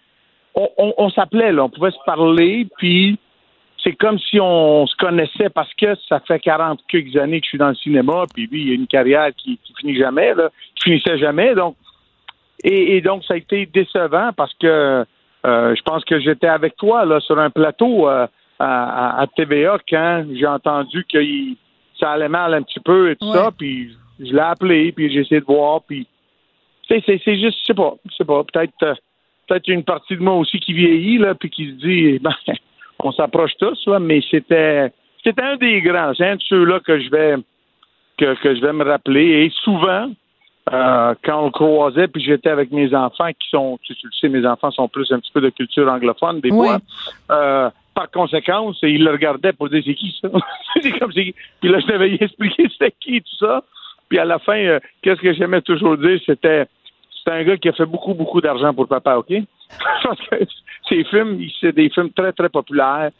on, 0.55 1.09
s'appelait. 1.09 1.57
On 1.57 1.69
pouvait 1.69 1.91
se 1.91 2.03
parler, 2.05 2.67
puis 2.77 3.17
c'est 3.83 3.93
comme 3.93 4.19
si 4.19 4.39
on 4.39 4.85
se 4.85 4.95
connaissait 4.97 5.49
parce 5.49 5.73
que 5.73 5.95
ça 6.07 6.19
fait 6.19 6.39
40 6.39 6.79
quelques 6.87 7.15
années 7.17 7.39
que 7.39 7.45
je 7.45 7.49
suis 7.49 7.57
dans 7.57 7.69
le 7.69 7.75
cinéma, 7.75 8.25
puis 8.33 8.47
lui, 8.51 8.65
il 8.65 8.71
a 8.71 8.75
une 8.75 8.85
carrière 8.85 9.29
qui, 9.35 9.59
finit 9.79 9.97
jamais, 9.97 10.35
là, 10.35 10.49
qui 10.75 10.91
finissait 10.91 11.17
jamais. 11.17 11.55
Donc, 11.55 11.75
et, 12.63 13.01
donc, 13.01 13.23
ça 13.23 13.33
a 13.33 13.37
été 13.37 13.65
décevant 13.65 14.29
parce 14.35 14.53
que 14.55 15.05
je 15.43 15.81
pense 15.81 16.05
que 16.05 16.19
j'étais 16.19 16.47
avec 16.47 16.75
toi 16.75 17.05
là 17.05 17.19
sur 17.19 17.39
un 17.39 17.49
plateau 17.49 18.07
à, 18.63 19.27
TVA 19.35 19.77
quand 19.89 20.25
j'ai 20.33 20.47
entendu 20.47 21.05
que 21.11 21.19
ça 21.99 22.11
allait 22.11 22.29
mal 22.29 22.53
un 22.53 22.61
petit 22.61 22.79
peu 22.79 23.11
et 23.11 23.15
tout 23.15 23.31
ça, 23.31 23.51
puis 23.57 23.91
je 24.19 24.31
l'ai 24.31 24.39
appelé, 24.39 24.91
puis 24.91 25.11
j'ai 25.11 25.21
essayé 25.21 25.41
de 25.41 25.45
voir, 25.45 25.81
puis 25.83 26.07
c'est, 26.87 27.03
c'est, 27.05 27.39
juste, 27.39 27.59
je 27.61 27.65
sais 27.67 27.73
pas, 27.73 27.95
je 28.09 28.15
sais 28.15 28.25
pas, 28.25 28.43
peut-être 28.43 28.73
euh, 28.83 28.93
peut-être 29.47 29.67
une 29.67 29.83
partie 29.83 30.15
de 30.15 30.21
moi 30.21 30.35
aussi 30.35 30.59
qui 30.59 30.73
vieillit, 30.73 31.17
là, 31.17 31.35
puis 31.35 31.49
qui 31.49 31.67
se 31.67 31.85
dit, 31.85 32.19
ben, 32.19 32.33
on 32.99 33.11
s'approche 33.11 33.53
tous, 33.59 33.87
là, 33.87 33.99
mais 33.99 34.21
c'était 34.29 34.91
c'était 35.23 35.41
un 35.41 35.57
des 35.57 35.81
grands, 35.81 36.13
c'est 36.15 36.27
un 36.27 36.35
de 36.35 36.41
ceux-là 36.41 36.79
que 36.81 36.99
je 36.99 37.09
vais 37.09 37.35
que, 38.17 38.35
que 38.41 38.55
je 38.55 38.61
vais 38.61 38.73
me 38.73 38.83
rappeler, 38.83 39.45
et 39.45 39.51
souvent, 39.63 40.09
euh, 40.71 41.13
quand 41.23 41.41
on 41.41 41.45
le 41.45 41.51
croisait, 41.51 42.07
puis 42.07 42.23
j'étais 42.23 42.49
avec 42.49 42.71
mes 42.71 42.93
enfants 42.95 43.29
qui 43.29 43.49
sont, 43.49 43.79
tu, 43.83 43.93
le 44.01 44.09
sais, 44.19 44.29
mes 44.29 44.45
enfants 44.45 44.71
sont 44.71 44.87
plus 44.87 45.11
un 45.11 45.19
petit 45.19 45.31
peu 45.33 45.41
de 45.41 45.49
culture 45.49 45.91
anglophone 45.91 46.39
des 46.39 46.49
fois. 46.49 46.79
Euh, 47.31 47.69
par 47.93 48.09
conséquence, 48.11 48.77
il 48.81 49.03
le 49.03 49.11
regardait 49.11 49.53
pour 49.53 49.69
dire 49.69 49.83
c'est 49.85 49.93
qui 49.93 50.15
ça? 50.21 50.29
comme. 50.99 51.11
Puis 51.11 51.33
là, 51.63 51.79
je 51.79 51.87
devais 51.87 52.13
expliquer 52.21 52.67
c'était 52.69 52.93
qui 52.99 53.21
tout 53.21 53.45
ça. 53.45 53.63
Puis 54.09 54.19
à 54.19 54.25
la 54.25 54.39
fin, 54.39 54.57
euh, 54.57 54.79
qu'est-ce 55.01 55.21
que 55.21 55.33
j'aimais 55.33 55.61
toujours 55.61 55.97
dire, 55.97 56.19
c'était 56.25 56.65
c'est 57.23 57.31
un 57.31 57.43
gars 57.43 57.57
qui 57.57 57.69
a 57.69 57.73
fait 57.73 57.85
beaucoup, 57.85 58.13
beaucoup 58.13 58.41
d'argent 58.41 58.73
pour 58.73 58.87
papa, 58.87 59.15
OK? 59.15 59.31
Parce 60.03 60.19
que 60.27 60.35
ses 60.89 61.03
films, 61.05 61.41
c'est 61.61 61.73
des 61.73 61.89
films 61.89 62.11
très, 62.11 62.33
très 62.33 62.49
populaires. 62.49 63.11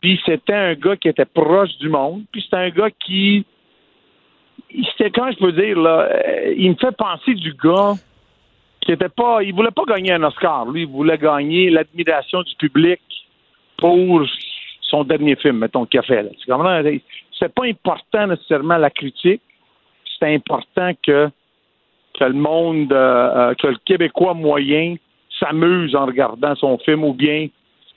Puis 0.00 0.20
c'était 0.26 0.54
un 0.54 0.74
gars 0.74 0.96
qui 0.96 1.08
était 1.08 1.24
proche 1.24 1.76
du 1.78 1.88
monde. 1.88 2.24
Puis 2.32 2.42
c'était 2.42 2.56
un 2.56 2.70
gars 2.70 2.90
qui. 2.90 3.46
C'était, 4.70 5.10
comment 5.10 5.30
je 5.30 5.38
peux 5.38 5.52
dire, 5.52 5.78
là, 5.78 6.08
euh, 6.10 6.54
il 6.56 6.70
me 6.70 6.76
fait 6.76 6.96
penser 6.96 7.34
du 7.34 7.54
gars 7.54 7.92
qui 8.80 8.92
était 8.92 9.08
pas. 9.08 9.42
Il 9.42 9.54
voulait 9.54 9.70
pas 9.70 9.84
gagner 9.86 10.12
un 10.12 10.22
Oscar. 10.24 10.66
Lui, 10.66 10.82
il 10.82 10.88
voulait 10.88 11.16
gagner 11.16 11.70
l'admiration 11.70 12.42
du 12.42 12.54
public 12.56 13.00
pour 13.78 14.26
son 14.82 15.04
dernier 15.04 15.36
film, 15.36 15.58
mettons, 15.58 15.86
qu'il 15.86 16.00
a 16.00 16.02
fait. 16.02 16.30
C'est 17.38 17.54
pas 17.54 17.64
important 17.64 18.26
nécessairement 18.28 18.76
la 18.76 18.90
critique, 18.90 19.42
c'est 20.18 20.34
important 20.34 20.92
que, 21.02 21.28
que 22.18 22.24
le 22.24 22.32
monde, 22.32 22.92
euh, 22.92 23.50
euh, 23.50 23.54
que 23.54 23.66
le 23.68 23.76
Québécois 23.84 24.34
moyen 24.34 24.96
s'amuse 25.38 25.96
en 25.96 26.06
regardant 26.06 26.54
son 26.54 26.78
film 26.78 27.04
ou 27.04 27.12
bien 27.12 27.48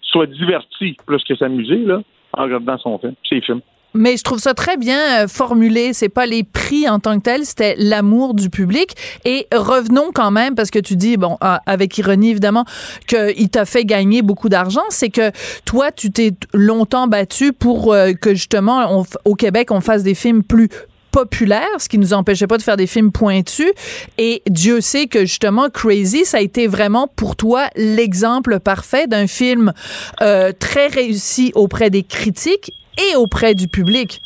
soit 0.02 0.26
diverti 0.26 0.96
plus 1.06 1.24
que 1.24 1.36
s'amuser 1.36 1.86
en 2.34 2.44
regardant 2.44 2.78
son 2.78 2.98
film, 2.98 3.14
ses 3.28 3.42
films. 3.42 3.62
Mais 3.94 4.18
je 4.18 4.24
trouve 4.24 4.40
ça 4.40 4.54
très 4.54 4.78
bien 4.78 5.24
euh, 5.24 5.28
formulé. 5.28 5.94
C'est 5.94 6.10
pas 6.10 6.26
les 6.26 6.44
prix 6.44 6.88
en 6.88 7.00
tant 7.00 7.18
que 7.18 7.24
tel, 7.24 7.46
c'était 7.46 7.76
l'amour 7.78 8.34
du 8.34 8.50
public. 8.50 8.96
Et 9.26 9.48
revenons 9.54 10.12
quand 10.14 10.32
même, 10.32 10.56
parce 10.56 10.70
que 10.70 10.80
tu 10.80 10.96
dis, 10.96 11.18
bon, 11.18 11.38
ah, 11.42 11.62
avec 11.66 11.98
ironie 11.98 12.32
évidemment, 12.32 12.66
qu'il 13.08 13.50
t'a 13.50 13.66
fait 13.66 13.86
gagner 13.86 14.22
beaucoup 14.22 14.50
d'argent. 14.50 14.84
C'est 14.90 15.10
que 15.10 15.32
toi, 15.66 15.92
tu 15.92 16.12
t'es 16.12 16.34
longtemps 16.54 17.08
battu 17.08 17.54
pour 17.54 17.94
euh, 17.94 18.14
que 18.14 18.36
justement, 18.36 19.04
au 19.26 19.36
Québec, 19.36 19.72
on 19.72 19.82
fasse 19.82 20.04
des 20.04 20.16
films 20.16 20.44
plus 20.44 20.70
populaires, 21.12 21.66
ce 21.80 21.90
qui 21.90 21.98
nous 21.98 22.14
empêchait 22.14 22.46
pas 22.46 22.58
de 22.58 22.62
faire 22.62 22.78
des 22.78 22.86
films 22.86 23.12
pointus. 23.12 23.72
Et 24.20 24.44
Dieu 24.48 24.82
sait 24.82 25.08
que 25.08 25.22
justement, 25.22 25.70
Crazy, 25.70 26.26
ça 26.26 26.38
a 26.38 26.42
été 26.42 26.68
vraiment 26.68 27.08
pour 27.08 27.36
toi 27.36 27.70
l'exemple 27.76 28.60
parfait 28.60 29.08
d'un 29.08 29.26
film 29.26 29.74
euh, 30.22 30.52
très 30.58 30.86
réussi 30.86 31.52
auprès 31.56 31.90
des 31.90 32.04
critiques 32.04 32.72
et 32.98 33.16
auprès 33.16 33.56
du 33.56 33.68
public. 33.68 34.20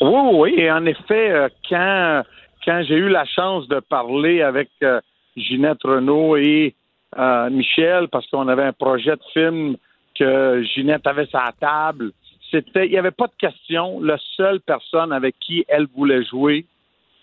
Oui, 0.00 0.30
oui, 0.32 0.54
et 0.56 0.70
en 0.70 0.86
effet, 0.86 1.30
euh, 1.30 1.48
quand, 1.68 2.22
quand 2.64 2.82
j'ai 2.86 2.96
eu 2.96 3.08
la 3.10 3.26
chance 3.26 3.68
de 3.68 3.80
parler 3.80 4.40
avec 4.40 4.70
euh, 4.82 5.00
Ginette 5.36 5.82
Renault 5.84 6.36
et 6.36 6.74
euh, 7.18 7.50
Michel, 7.50 8.08
parce 8.08 8.26
qu'on 8.28 8.48
avait 8.48 8.64
un 8.64 8.72
projet 8.72 9.16
de 9.16 9.22
film 9.34 9.76
que 10.18 10.62
Ginette 10.74 11.06
avait 11.06 11.26
sa 11.26 11.52
table, 11.60 12.12
c'était, 12.50 12.86
il 12.86 12.92
n'y 12.92 12.98
avait 12.98 13.10
pas 13.10 13.26
de 13.26 13.36
question. 13.38 14.00
La 14.00 14.16
seule 14.36 14.60
personne 14.60 15.12
avec 15.12 15.38
qui 15.38 15.64
elle 15.68 15.86
voulait 15.94 16.24
jouer 16.24 16.66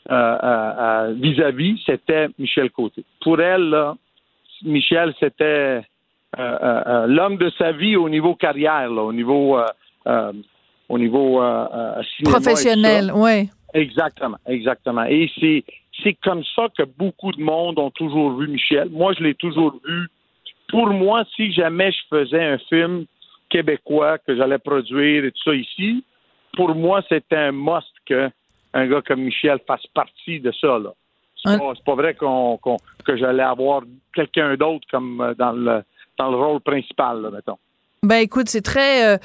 vis-à-vis, 0.09 1.81
c'était 1.85 2.29
Michel 2.39 2.71
Côté. 2.71 3.03
Pour 3.21 3.41
elle, 3.41 3.75
Michel, 4.63 5.13
c'était 5.19 5.81
l'homme 6.37 7.35
de 7.35 7.51
sa 7.57 7.73
vie 7.73 7.97
au 7.97 8.07
niveau 8.07 8.33
carrière, 8.33 8.89
au 8.89 9.11
niveau 9.11 9.59
au 10.89 10.97
niveau 10.97 11.41
euh, 11.41 11.67
euh, 11.73 12.01
professionnel, 12.23 13.11
oui. 13.13 13.49
Exactement, 13.73 14.37
exactement. 14.47 15.03
Et 15.03 15.29
c'est 15.39 15.63
c'est 16.03 16.13
comme 16.23 16.43
ça 16.55 16.67
que 16.77 16.83
beaucoup 16.83 17.31
de 17.31 17.41
monde 17.41 17.79
ont 17.79 17.91
toujours 17.91 18.37
vu 18.37 18.47
Michel. 18.47 18.89
Moi, 18.89 19.13
je 19.13 19.23
l'ai 19.23 19.33
toujours 19.33 19.79
vu. 19.85 20.07
Pour 20.69 20.87
moi, 20.87 21.23
si 21.35 21.51
jamais 21.51 21.91
je 21.91 21.99
faisais 22.09 22.43
un 22.43 22.57
film 22.69 23.05
québécois 23.49 24.17
que 24.19 24.35
j'allais 24.35 24.59
produire 24.59 25.25
et 25.25 25.31
tout 25.31 25.43
ça 25.43 25.55
ici, 25.55 26.03
pour 26.55 26.75
moi, 26.75 27.01
c'est 27.09 27.31
un 27.33 27.51
must 27.51 27.91
que 28.05 28.29
un 28.73 28.87
gars 28.87 29.01
comme 29.01 29.21
Michel 29.21 29.59
fasse 29.65 29.85
partie 29.87 30.39
de 30.39 30.51
ça. 30.51 30.77
Là. 30.79 30.91
C'est, 31.43 31.57
pas, 31.83 31.95
vrai 31.95 32.13
qu'on, 32.13 32.59
que 33.05 33.17
j'allais 33.17 33.43
avoir 33.43 33.81
quelqu'un 34.13 34.55
d'autre 34.55 34.85
comme 34.91 35.21
euh, 35.21 35.33
dans 35.33 35.51
le 35.51 35.83
dans 36.17 36.31
le 36.31 36.37
rôle 36.37 36.61
principal, 36.61 37.21
là, 37.21 37.29
mettons. 37.31 37.57
Ben 38.03 38.17
écoute, 38.17 38.47
c'est 38.47 38.61
très 38.61 39.07
euh, 39.07 39.17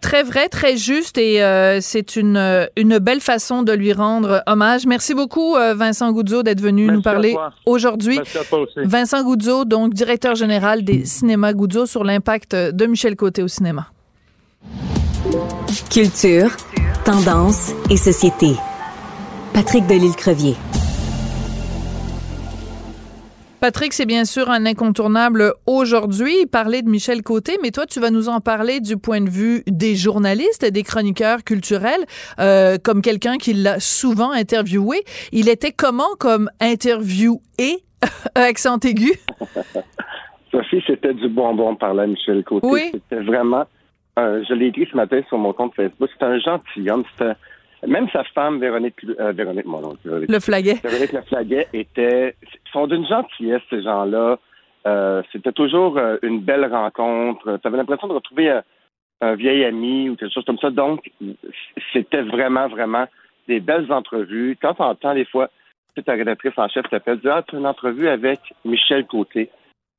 très 0.00 0.22
vrai, 0.22 0.48
très 0.48 0.76
juste 0.76 1.18
et 1.18 1.42
euh, 1.42 1.80
c'est 1.80 2.14
une 2.14 2.36
euh, 2.36 2.66
une 2.76 2.98
belle 2.98 3.20
façon 3.20 3.64
de 3.64 3.72
lui 3.72 3.92
rendre 3.92 4.44
hommage. 4.46 4.86
Merci 4.86 5.14
beaucoup 5.14 5.56
euh, 5.56 5.74
Vincent 5.74 6.12
Goudzo 6.12 6.44
d'être 6.44 6.60
venu 6.60 6.84
Merci 6.84 6.96
nous 6.96 7.02
parler 7.02 7.36
aujourd'hui. 7.66 8.20
Vincent 8.76 9.24
Goudzo, 9.24 9.64
donc 9.64 9.94
directeur 9.94 10.36
général 10.36 10.84
des 10.84 11.04
cinémas 11.06 11.52
Goudzo 11.54 11.86
sur 11.86 12.04
l'impact 12.04 12.54
de 12.54 12.86
Michel 12.86 13.16
Côté 13.16 13.42
au 13.42 13.48
cinéma. 13.48 13.88
Culture, 15.90 16.50
tendance 17.04 17.72
et 17.90 17.96
société. 17.96 18.54
Patrick 19.52 19.86
Delisle-Crevier. 19.88 20.54
Patrick, 23.60 23.92
c'est 23.92 24.06
bien 24.06 24.24
sûr 24.24 24.48
un 24.48 24.64
incontournable 24.64 25.52
aujourd'hui, 25.66 26.46
parler 26.50 26.80
de 26.80 26.88
Michel 26.88 27.22
Côté, 27.22 27.58
mais 27.62 27.70
toi, 27.70 27.84
tu 27.84 28.00
vas 28.00 28.10
nous 28.10 28.30
en 28.30 28.40
parler 28.40 28.80
du 28.80 28.96
point 28.96 29.20
de 29.20 29.28
vue 29.28 29.62
des 29.66 29.96
journalistes, 29.96 30.64
des 30.64 30.82
chroniqueurs 30.82 31.44
culturels, 31.44 32.06
euh, 32.38 32.78
comme 32.82 33.02
quelqu'un 33.02 33.36
qui 33.36 33.52
l'a 33.52 33.78
souvent 33.78 34.30
interviewé. 34.30 35.02
Il 35.32 35.50
était 35.50 35.72
comment 35.72 36.16
comme 36.18 36.48
interviewé, 36.58 37.84
accent 38.34 38.78
aigu? 38.78 39.12
Sophie, 40.50 40.82
c'était 40.86 41.12
du 41.12 41.28
bonbon 41.28 41.76
par 41.76 41.92
là, 41.92 42.06
Michel 42.06 42.42
Côté. 42.44 42.66
Oui. 42.66 42.90
C'était 42.92 43.22
vraiment, 43.22 43.66
euh, 44.18 44.42
je 44.48 44.54
l'ai 44.54 44.68
écrit 44.68 44.88
ce 44.90 44.96
matin 44.96 45.20
sur 45.28 45.36
mon 45.36 45.52
compte 45.52 45.74
Facebook, 45.74 46.08
c'était 46.14 46.24
un 46.24 46.38
gentilhomme. 46.38 47.04
C'était, 47.12 47.32
même 47.86 48.08
sa 48.10 48.24
femme, 48.24 48.60
Véronique, 48.60 48.96
euh, 49.18 49.32
Véronique, 49.32 49.66
mon 49.66 49.80
nom, 49.80 49.96
Véronique, 50.04 50.30
Le 50.30 50.40
flaguet. 50.40 50.80
Véronique 50.82 51.12
Laflaguet, 51.12 51.68
était, 51.72 52.36
sont 52.72 52.86
d'une 52.86 53.06
gentillesse, 53.06 53.62
ces 53.70 53.82
gens-là. 53.82 54.38
Euh, 54.86 55.22
c'était 55.32 55.52
toujours 55.52 55.98
euh, 55.98 56.16
une 56.22 56.40
belle 56.40 56.66
rencontre. 56.66 57.58
Tu 57.60 57.68
avais 57.68 57.76
l'impression 57.76 58.08
de 58.08 58.14
retrouver 58.14 58.50
un, 58.50 58.62
un 59.20 59.34
vieil 59.34 59.64
ami 59.64 60.08
ou 60.08 60.16
quelque 60.16 60.32
chose 60.32 60.44
comme 60.44 60.58
ça. 60.58 60.70
Donc, 60.70 61.10
c'était 61.92 62.22
vraiment, 62.22 62.68
vraiment 62.68 63.06
des 63.48 63.60
belles 63.60 63.90
entrevues. 63.92 64.56
Quand 64.60 64.76
on 64.78 64.84
entend 64.84 65.14
des 65.14 65.24
fois, 65.24 65.50
ta 66.04 66.12
rédactrice 66.12 66.52
en 66.56 66.68
chef 66.68 66.88
t'appelle, 66.88 67.20
ah, 67.26 67.42
tu 67.46 67.56
as 67.56 67.58
une 67.58 67.66
entrevue 67.66 68.08
avec 68.08 68.40
Michel 68.64 69.06
Côté. 69.06 69.50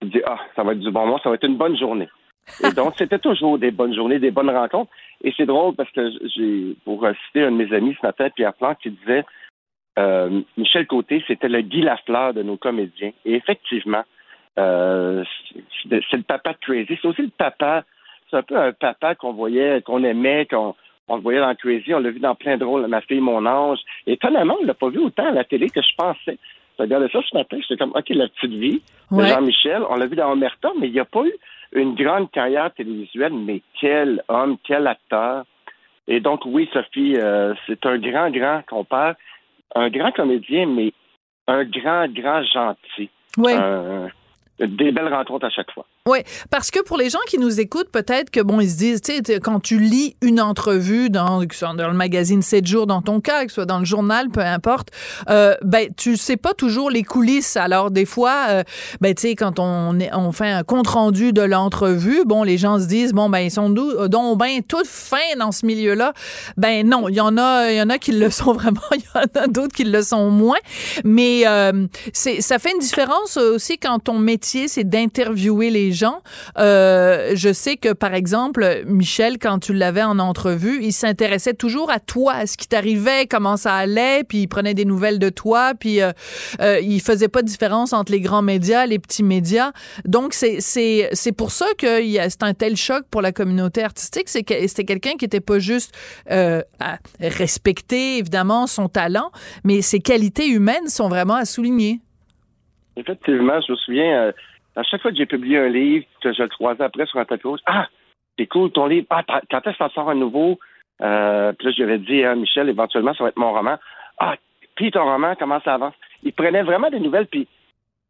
Tu 0.02 0.10
dis, 0.10 0.22
ah, 0.26 0.39
ça 0.56 0.63
va 0.63 0.72
être 0.72 0.80
du 0.80 0.91
bon 0.91 1.06
moment, 1.06 1.20
ça 1.22 1.30
va 1.30 1.36
être 1.36 1.48
une 1.48 1.58
bonne 1.58 1.78
journée. 1.78 2.10
Et 2.63 2.71
donc, 2.71 2.93
c'était 2.97 3.19
toujours 3.19 3.58
des 3.58 3.71
bonnes 3.71 3.95
journées, 3.95 4.19
des 4.19 4.32
bonnes 4.32 4.49
rencontres. 4.49 4.91
Et 5.23 5.34
c'est 5.38 5.45
drôle 5.45 5.75
parce 5.75 5.91
que 5.91 6.10
j'ai, 6.36 6.75
pour 6.84 7.06
citer 7.27 7.43
un 7.43 7.51
de 7.51 7.58
mes 7.58 7.73
amis 7.73 7.95
ce 7.99 8.06
matin, 8.06 8.30
Pierre 8.30 8.54
Plante, 8.54 8.77
qui 8.82 8.91
disait, 8.91 9.23
euh, 9.99 10.41
Michel 10.58 10.88
Côté, 10.88 11.23
c'était 11.27 11.49
le 11.49 11.62
Guy 11.62 11.82
Lafleur 11.82 12.34
de 12.34 12.43
nos 12.43 12.58
comédiens. 12.58 13.12
Et 13.25 13.36
effectivement, 13.36 14.04
euh, 14.60 15.23
c'est 15.84 16.01
c'est 16.10 16.17
le 16.17 16.23
papa 16.23 16.54
de 16.54 16.58
Crazy. 16.62 16.97
C'est 17.01 17.08
aussi 17.08 17.21
le 17.21 17.30
papa, 17.30 17.84
c'est 18.30 18.38
un 18.38 18.43
peu 18.43 18.58
un 18.58 18.73
papa 18.73 19.15
qu'on 19.15 19.34
voyait, 19.34 19.82
qu'on 19.82 20.04
aimait, 20.04 20.45
qu'on 20.45 20.75
on 21.08 21.15
le 21.17 21.21
voyait 21.21 21.39
dans 21.39 21.54
Crazy, 21.56 21.93
on 21.93 21.99
l'a 21.99 22.10
vu 22.10 22.19
dans 22.19 22.36
plein 22.36 22.58
de 22.58 22.63
rôles, 22.63 22.88
Ma 22.88 23.01
fille, 23.01 23.19
mon 23.19 23.45
ange. 23.45 23.80
Étonnamment, 24.08 24.56
on 24.62 24.65
l'a 24.65 24.73
pas 24.73 24.89
vu 24.89 24.99
autant 24.99 25.27
à 25.27 25.32
la 25.32 25.43
télé 25.43 25.69
que 25.69 25.82
je 25.82 25.95
pensais. 25.97 26.38
Je 26.77 26.84
regardais 26.84 27.10
ça 27.10 27.19
ce 27.30 27.36
matin, 27.36 27.58
j'étais 27.62 27.77
comme, 27.77 27.91
OK, 27.93 28.10
la 28.10 28.30
petite 28.30 28.54
vie 28.54 28.82
de 29.12 29.15
Ouais. 29.17 29.27
Jean-Michel, 29.27 29.84
on 29.89 29.97
l'a 29.97 30.08
vu 30.08 30.15
dans 30.15 30.32
Omerta, 30.32 30.71
mais 30.80 30.88
il 30.88 30.93
n'y 30.93 30.99
a 30.99 31.06
pas 31.06 31.25
eu 31.25 31.34
une 31.71 31.95
grande 31.95 32.31
carrière 32.31 32.73
télévisuelle, 32.73 33.34
mais 33.34 33.62
quel 33.79 34.23
homme, 34.27 34.57
quel 34.63 34.88
acteur. 34.88 35.45
Et 36.07 36.19
donc, 36.19 36.41
oui, 36.45 36.69
Sophie, 36.73 37.15
euh, 37.17 37.53
c'est 37.67 37.86
un 37.86 37.97
grand, 37.97 38.29
grand 38.29 38.62
compère, 38.67 39.15
un 39.75 39.89
grand 39.89 40.12
comédien, 40.12 40.65
mais 40.65 40.93
un 41.47 41.63
grand, 41.63 42.07
grand 42.12 42.43
gentil. 42.43 43.10
Oui. 43.38 43.53
Euh, 43.55 44.07
des 44.60 44.91
belles 44.91 45.13
rencontres 45.13 45.45
à 45.45 45.49
chaque 45.49 45.71
fois. 45.71 45.86
Oui, 46.10 46.18
parce 46.50 46.72
que 46.72 46.80
pour 46.82 46.98
les 46.98 47.12
gens 47.12 47.20
qui 47.28 47.38
nous 47.38 47.60
écoutent, 47.60 47.92
peut-être 47.92 48.32
que 48.32 48.40
bon, 48.40 48.60
ils 48.60 48.72
se 48.72 48.76
disent, 48.76 49.02
tu 49.02 49.14
sais, 49.24 49.40
quand 49.40 49.60
tu 49.60 49.78
lis 49.80 50.16
une 50.24 50.42
entrevue 50.42 51.12
dans, 51.12 51.44
dans 51.44 51.88
le 51.88 51.94
magazine 51.94 52.42
7 52.42 52.66
jours, 52.66 52.88
dans 52.88 53.04
ton 53.04 53.22
cas, 53.22 53.44
que 53.44 53.50
ce 53.50 53.54
soit 53.56 53.66
dans 53.68 53.78
le 53.78 53.86
journal, 53.86 54.30
peu 54.32 54.42
importe, 54.42 54.88
euh, 55.30 55.54
ben 55.62 55.90
tu 55.96 56.18
sais 56.18 56.38
pas 56.38 56.56
toujours 56.56 56.90
les 56.90 57.04
coulisses. 57.04 57.56
Alors 57.56 57.92
des 57.92 58.06
fois, 58.06 58.46
euh, 58.50 58.64
ben 59.00 59.14
tu 59.14 59.28
sais, 59.28 59.36
quand 59.36 59.60
on 59.60 60.00
est, 60.00 60.10
fait 60.32 60.50
un 60.50 60.64
compte 60.64 60.88
rendu 60.88 61.34
de 61.34 61.44
l'entrevue, 61.44 62.24
bon, 62.26 62.42
les 62.42 62.58
gens 62.58 62.80
se 62.80 62.86
disent, 62.86 63.14
bon 63.14 63.30
ben 63.30 63.38
ils 63.42 63.52
sont 63.52 63.70
d'où- 63.70 64.08
donc 64.08 64.40
ben 64.40 64.64
toutes 64.68 64.88
fins 64.88 65.20
dans 65.38 65.52
ce 65.52 65.68
milieu-là. 65.68 66.14
Ben 66.58 66.84
non, 66.84 67.10
il 67.10 67.16
y 67.16 67.22
en 67.22 67.38
a, 67.38 67.70
il 67.72 67.78
y 67.78 67.82
en 67.82 67.92
a 67.92 68.00
qui 68.00 68.14
le 68.14 68.30
sont 68.32 68.54
vraiment, 68.54 68.82
il 68.96 69.02
y 69.02 69.20
en 69.20 69.40
a 69.40 69.46
d'autres 69.46 69.76
qui 69.76 69.84
le 69.84 70.02
sont 70.02 70.32
moins. 70.32 70.58
Mais 71.04 71.44
euh, 71.46 71.86
c'est, 72.12 72.42
ça 72.42 72.58
fait 72.58 72.72
une 72.72 72.80
différence 72.80 73.38
aussi 73.38 73.78
quand 73.78 74.00
ton 74.00 74.18
métier 74.18 74.68
c'est 74.68 74.84
d'interviewer 74.84 75.70
les 75.70 75.90
gens. 75.93 76.21
Euh, 76.58 77.32
je 77.36 77.54
sais 77.54 77.77
que 77.77 77.93
par 77.93 78.13
exemple 78.13 78.84
Michel, 78.86 79.38
quand 79.39 79.60
tu 79.60 79.73
l'avais 79.73 80.04
en 80.04 80.19
entrevue, 80.19 80.80
il 80.82 80.93
s'intéressait 80.93 81.54
toujours 81.54 81.91
à 81.91 81.99
toi, 81.99 82.34
à 82.34 82.47
ce 82.47 82.58
qui 82.58 82.67
t'arrivait, 82.67 83.27
comment 83.27 83.58
ça 83.58 83.75
allait, 83.75 84.23
puis 84.23 84.39
il 84.39 84.47
prenait 84.47 84.73
des 84.73 84.86
nouvelles 84.86 85.19
de 85.19 85.30
toi, 85.30 85.73
puis 85.80 86.01
euh, 86.01 86.12
euh, 86.62 86.80
il 86.82 87.01
faisait 87.01 87.27
pas 87.27 87.41
de 87.41 87.47
différence 87.47 87.93
entre 87.93 88.12
les 88.12 88.21
grands 88.21 88.41
médias, 88.41 88.86
les 88.86 88.99
petits 88.99 89.23
médias. 89.23 89.71
Donc 90.06 90.34
c'est 90.34 91.10
pour 91.36 91.51
ça 91.51 91.65
que 91.77 92.01
c'est 92.30 92.43
un 92.43 92.54
tel 92.54 92.75
choc 92.75 93.04
pour 93.10 93.21
la 93.21 93.32
communauté 93.32 93.84
artistique, 93.84 94.30
c'était 94.30 94.86
quelqu'un 94.86 95.13
qui 95.17 95.25
était 95.25 95.39
pas 95.39 95.60
juste 95.60 95.95
euh, 96.30 96.62
à 96.80 96.97
respecter 97.19 98.17
évidemment 98.17 98.67
son 98.67 98.88
talent, 98.89 99.32
mais 99.63 99.82
ses 99.82 99.99
qualités 99.99 100.47
humaines 100.47 100.88
sont 100.88 101.10
vraiment 101.10 101.36
à 101.36 101.45
souligner. 101.45 101.99
Effectivement, 102.97 103.60
je 103.65 103.71
me 103.71 103.77
souviens, 103.77 104.23
euh, 104.23 104.32
à 104.75 104.84
chaque 104.84 105.01
fois 105.01 105.12
que 105.12 105.17
j'ai 105.17 105.25
publié 105.25 105.57
un 105.57 105.69
livre, 105.69 106.05
que 106.21 106.34
je 106.34 106.43
le 106.43 106.49
croisais 106.49 106.84
après 106.84 107.05
sur 107.05 107.19
un 107.19 107.25
tapis 107.25 107.47
rouge, 107.47 107.60
ah, 107.65 107.88
c'est 108.38 108.47
cool 108.47 108.71
ton 108.71 108.88
livre, 108.88 109.07
ah, 109.10 109.23
quand 109.49 109.67
est-ce 109.67 109.73
que 109.73 109.77
t'en 109.77 109.89
sors 109.89 110.10
un 110.10 110.15
nouveau? 110.15 110.60
Euh, 111.01 111.51
puis 111.53 111.67
là, 111.67 111.73
je 111.73 111.77
lui 111.77 111.84
avais 111.84 111.97
dit, 111.97 112.23
hein, 112.23 112.36
Michel, 112.36 112.69
éventuellement, 112.69 113.13
ça 113.13 113.23
va 113.23 113.29
être 113.29 113.38
mon 113.38 113.51
roman. 113.51 113.77
Ah, 114.19 114.36
puis 114.75 114.91
ton 114.91 115.03
roman, 115.03 115.36
comment 115.38 115.60
ça 115.62 115.73
avance? 115.73 115.93
Il 116.23 116.34
prenait 116.34 116.63
vraiment 116.63 116.89
des 116.89 116.99
nouvelles, 116.99 117.27
puis 117.27 117.47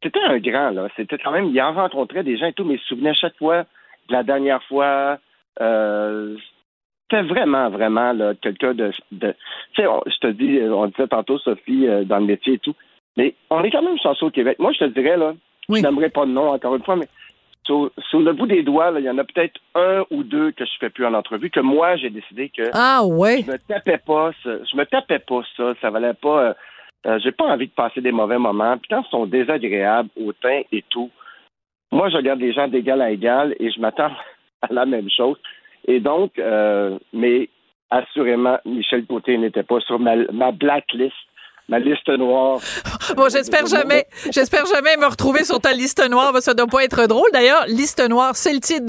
c'était 0.02 0.20
un 0.20 0.38
grand, 0.38 0.70
là. 0.70 0.88
C'était 0.96 1.18
quand 1.18 1.32
même, 1.32 1.46
il 1.46 1.62
en 1.62 1.72
rencontrait 1.72 2.22
des 2.22 2.36
gens 2.36 2.46
et 2.46 2.52
tout, 2.52 2.64
mais 2.64 2.74
il 2.74 2.80
se 2.80 2.86
souvenait 2.86 3.10
à 3.10 3.14
chaque 3.14 3.36
fois 3.38 3.62
de 4.08 4.12
la 4.12 4.22
dernière 4.22 4.62
fois. 4.64 5.18
Euh, 5.60 6.36
c'était 7.10 7.22
vraiment, 7.22 7.68
vraiment, 7.68 8.12
là, 8.12 8.34
quelqu'un 8.40 8.74
de, 8.74 8.90
de 9.10 9.34
tu 9.74 9.82
sais, 9.82 9.88
je 10.06 10.18
te 10.18 10.26
dis, 10.28 10.60
on 10.62 10.86
disait 10.86 11.08
tantôt, 11.08 11.38
Sophie, 11.38 11.86
euh, 11.86 12.04
dans 12.04 12.18
le 12.18 12.26
métier 12.26 12.54
et 12.54 12.58
tout, 12.58 12.74
mais 13.16 13.34
on 13.50 13.62
est 13.62 13.70
quand 13.70 13.82
même 13.82 13.98
chanceux 13.98 14.26
au 14.26 14.30
Québec. 14.30 14.58
Moi, 14.58 14.72
je 14.72 14.78
te 14.78 14.84
dirais, 14.84 15.16
là, 15.16 15.34
Oui. 15.72 15.80
je 15.80 15.86
n'aimerais 15.86 16.10
pas 16.10 16.24
de 16.26 16.30
nom, 16.30 16.48
encore 16.50 16.76
une 16.76 16.82
fois, 16.84 16.96
mais 16.96 17.08
sur, 17.64 17.90
sur 18.10 18.20
le 18.20 18.32
bout 18.32 18.46
des 18.46 18.62
doigts, 18.62 18.92
il 18.98 19.04
y 19.04 19.10
en 19.10 19.18
a 19.18 19.24
peut-être 19.24 19.60
un 19.74 20.04
ou 20.10 20.22
deux 20.24 20.50
que 20.52 20.64
je 20.64 20.70
fais 20.80 20.90
plus 20.90 21.06
en 21.06 21.14
entrevue, 21.14 21.50
que 21.50 21.60
moi, 21.60 21.96
j'ai 21.96 22.10
décidé 22.10 22.48
que 22.48 22.62
Ah 22.72 23.02
ouais. 23.04 23.42
je 23.46 23.52
me 23.52 23.58
tapais 23.58 23.98
pas 23.98 24.32
ça. 24.42 24.50
Je 24.70 24.76
me 24.76 24.84
tapais 24.84 25.20
pas 25.20 25.42
ça. 25.56 25.72
Ça 25.80 25.90
valait 25.90 26.14
pas. 26.14 26.42
euh, 26.42 26.54
euh, 27.06 27.18
j'ai 27.22 27.32
pas 27.32 27.44
envie 27.46 27.66
de 27.66 27.72
passer 27.72 28.00
des 28.00 28.12
mauvais 28.12 28.38
moments. 28.38 28.76
Puis 28.78 28.88
quand 28.90 29.02
ils 29.06 29.10
sont 29.10 29.26
désagréables, 29.26 30.08
hautains 30.20 30.62
et 30.72 30.84
tout, 30.90 31.10
moi, 31.92 32.08
je 32.10 32.16
regarde 32.16 32.40
les 32.40 32.52
gens 32.52 32.68
d'égal 32.68 33.00
à 33.02 33.10
égal 33.10 33.54
et 33.60 33.70
je 33.70 33.80
m'attends 33.80 34.10
à 34.62 34.72
la 34.72 34.84
même 34.86 35.08
chose. 35.10 35.36
Et 35.86 36.00
donc, 36.00 36.38
euh, 36.38 36.98
mais 37.12 37.48
assurément, 37.90 38.58
Michel 38.64 39.04
Côté 39.06 39.36
n'était 39.38 39.62
pas 39.64 39.80
sur 39.80 39.98
ma, 39.98 40.16
ma 40.32 40.50
blacklist, 40.52 41.14
ma 41.68 41.78
liste 41.78 42.08
noire. 42.18 42.60
Bon, 43.16 43.28
j'espère 43.30 43.66
jamais, 43.66 44.06
j'espère 44.30 44.66
jamais 44.66 44.96
me 44.96 45.06
retrouver 45.06 45.44
sur 45.44 45.60
ta 45.60 45.72
liste 45.72 46.02
noire. 46.08 46.32
Ça 46.40 46.54
doit 46.54 46.66
pas 46.66 46.84
être 46.84 47.06
drôle. 47.06 47.28
D'ailleurs, 47.32 47.64
liste 47.66 48.06
noire, 48.08 48.36
c'est 48.36 48.52
le 48.52 48.60
titre 48.60 48.84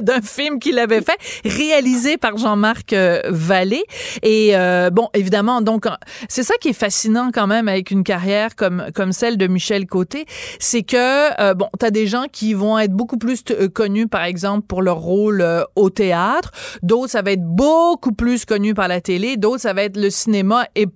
d'un 0.00 0.20
film 0.20 0.58
qu'il 0.58 0.78
avait 0.78 1.00
fait, 1.00 1.18
réalisé 1.44 2.16
par 2.16 2.36
Jean-Marc 2.36 2.92
euh, 2.92 3.20
Vallée. 3.28 3.84
Et 4.22 4.56
euh, 4.56 4.90
bon, 4.90 5.08
évidemment, 5.14 5.60
donc 5.60 5.86
c'est 6.28 6.42
ça 6.42 6.54
qui 6.60 6.68
est 6.68 6.78
fascinant 6.78 7.30
quand 7.32 7.46
même 7.46 7.68
avec 7.68 7.90
une 7.90 8.04
carrière 8.04 8.54
comme 8.54 8.86
comme 8.94 9.12
celle 9.12 9.36
de 9.36 9.46
Michel 9.46 9.86
Côté, 9.86 10.26
c'est 10.58 10.82
que 10.82 11.40
euh, 11.40 11.54
bon, 11.54 11.68
t'as 11.78 11.90
des 11.90 12.06
gens 12.06 12.24
qui 12.30 12.54
vont 12.54 12.78
être 12.78 12.92
beaucoup 12.92 13.18
plus 13.18 13.42
euh, 13.50 13.68
connus, 13.68 14.08
par 14.08 14.24
exemple, 14.24 14.66
pour 14.66 14.82
leur 14.82 14.98
rôle 14.98 15.40
euh, 15.40 15.62
au 15.76 15.90
théâtre. 15.90 16.50
D'autres, 16.82 17.10
ça 17.10 17.22
va 17.22 17.32
être 17.32 17.44
beaucoup 17.44 18.12
plus 18.12 18.44
connu 18.44 18.74
par 18.74 18.88
la 18.88 19.00
télé. 19.00 19.36
D'autres, 19.36 19.60
ça 19.60 19.72
va 19.72 19.82
être 19.82 19.96
le 19.96 20.10
cinéma 20.10 20.66
et 20.74 20.86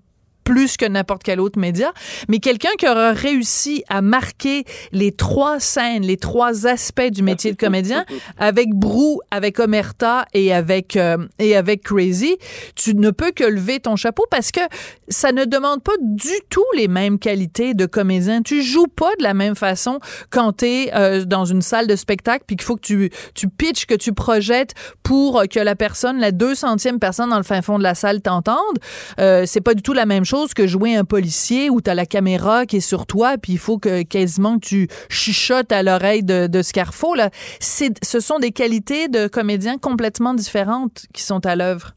plus 0.49 0.79
que 0.79 0.87
n'importe 0.87 1.23
quel 1.23 1.41
autre 1.41 1.59
média, 1.59 1.93
mais 2.27 2.39
quelqu'un 2.39 2.71
qui 2.79 2.89
aura 2.89 3.13
réussi 3.13 3.85
à 3.91 4.01
marquer 4.01 4.65
les 4.93 5.13
trois 5.13 5.61
scènes, 5.61 6.05
les 6.05 6.17
trois 6.17 6.67
aspects 6.67 7.11
du 7.11 7.23
métier 7.23 7.53
de 7.53 7.57
comédien, 7.59 8.07
avec 8.39 8.71
Brou, 8.71 9.21
avec 9.31 9.59
Omerta 9.61 10.25
et 10.33 10.55
avec 10.55 10.97
euh, 10.97 11.19
et 11.39 11.55
avec 11.55 11.83
Crazy, 11.83 12.39
tu 12.77 12.95
ne 12.95 13.11
peux 13.11 13.31
que 13.31 13.45
lever 13.45 13.79
ton 13.79 13.97
chapeau 13.97 14.25
parce 14.31 14.51
que 14.51 14.61
ça 15.09 15.33
ne 15.33 15.45
demande 15.45 15.83
pas 15.83 15.93
du 16.01 16.41
tout 16.49 16.65
les 16.75 16.89
mêmes 16.89 17.19
qualités 17.19 17.75
de 17.75 17.85
comédien. 17.85 18.41
Tu 18.41 18.63
joues 18.63 18.87
pas 18.87 19.15
de 19.19 19.23
la 19.25 19.35
même 19.35 19.55
façon 19.55 19.99
quand 20.31 20.59
tu 20.59 20.65
es 20.65 20.95
euh, 20.95 21.27
dans 21.27 21.45
une 21.45 21.61
salle 21.61 21.87
de 21.87 21.97
spectacle 21.97 22.45
puis 22.47 22.57
qu'il 22.57 22.65
faut 22.65 22.77
que 22.77 22.87
tu 22.87 23.11
tu 23.35 23.51
pitches, 23.51 23.85
que 23.85 23.95
tu 23.95 24.15
projettes 24.15 24.73
pour 25.03 25.43
que 25.51 25.61
la 25.61 25.77
personne, 25.77 26.19
la 26.21 26.33
deux 26.33 26.55
centième 26.55 26.99
personne 26.99 27.29
dans 27.29 27.37
le 27.37 27.43
fin 27.43 27.61
fond 27.61 27.77
de 27.77 27.83
la 27.83 27.95
salle 27.95 28.23
t'entende. 28.23 28.79
Euh, 29.21 29.45
c'est 29.47 29.61
pas 29.61 29.75
du 29.75 29.83
tout 29.83 29.93
la 29.93 30.07
même 30.07 30.25
chose 30.25 30.38
que 30.47 30.67
jouer 30.67 30.97
un 30.97 31.05
policier 31.05 31.71
où 31.71 31.81
tu 31.81 31.91
as 31.91 31.95
la 31.95 32.07
caméra 32.07 32.67
qui 32.67 32.77
est 32.77 32.81
sur 32.81 33.07
toi 33.07 33.37
puis 33.39 33.53
il 33.53 33.59
faut 33.59 33.79
que 33.79 34.03
quasiment 34.03 34.59
que 34.59 34.67
tu 34.67 34.89
chuchotes 35.09 35.73
à 35.73 35.83
l'oreille 35.83 36.23
de, 36.23 36.47
de 36.47 36.63
ce 36.63 36.73
carrefour 36.73 37.17
là. 37.17 37.31
C'est, 37.61 37.93
ce 38.05 38.21
sont 38.21 38.39
des 38.39 38.53
qualités 38.53 39.09
de 39.09 39.29
comédiens 39.29 39.79
complètement 39.79 40.35
différentes 40.35 41.07
qui 41.13 41.23
sont 41.23 41.45
à 41.47 41.57
l'œuvre. 41.57 41.93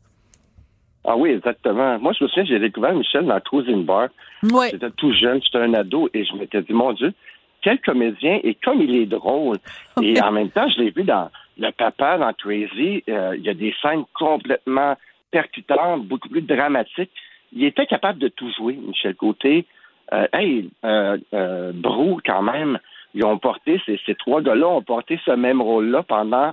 Ah 1.03 1.17
oui, 1.17 1.31
exactement. 1.31 1.97
Moi, 1.99 2.13
je 2.13 2.23
me 2.23 2.29
souviens, 2.29 2.45
j'ai 2.45 2.59
découvert 2.59 2.93
Michel 2.93 3.25
dans 3.25 3.39
Cruising 3.39 3.85
Bar. 3.85 4.09
Ouais. 4.43 4.69
J'étais 4.71 4.91
tout 4.91 5.11
jeune, 5.13 5.41
j'étais 5.43 5.57
un 5.57 5.73
ado, 5.73 6.09
et 6.13 6.23
je 6.25 6.33
m'étais 6.35 6.61
dit, 6.61 6.73
mon 6.73 6.93
Dieu, 6.93 7.13
quel 7.61 7.79
comédien, 7.79 8.39
et 8.43 8.55
comme 8.55 8.81
il 8.81 8.95
est 8.95 9.05
drôle. 9.05 9.57
Et 10.01 10.21
en 10.21 10.31
même 10.31 10.49
temps, 10.49 10.67
je 10.69 10.81
l'ai 10.81 10.91
vu 10.91 11.03
dans 11.03 11.29
Le 11.57 11.71
Papa, 11.71 12.17
dans 12.17 12.33
Crazy, 12.33 13.03
euh, 13.09 13.35
il 13.37 13.43
y 13.43 13.49
a 13.49 13.53
des 13.53 13.73
scènes 13.81 14.03
complètement 14.13 14.95
percutantes, 15.31 16.05
beaucoup 16.05 16.29
plus 16.29 16.41
dramatiques. 16.41 17.11
Il 17.51 17.63
était 17.63 17.85
capable 17.85 18.19
de 18.19 18.27
tout 18.27 18.51
jouer, 18.51 18.73
Michel 18.75 19.15
Côté. 19.15 19.65
Euh, 20.13 20.27
hey, 20.33 20.69
euh, 20.83 21.17
euh, 21.33 21.71
Brou, 21.73 22.19
quand 22.25 22.41
même, 22.41 22.79
ils 23.13 23.25
ont 23.25 23.37
porté, 23.37 23.81
ces, 23.85 23.99
ces 24.05 24.15
trois 24.15 24.41
gars-là 24.41 24.67
ont 24.67 24.81
porté 24.81 25.19
ce 25.25 25.31
même 25.31 25.61
rôle-là 25.61 26.03
pendant 26.03 26.51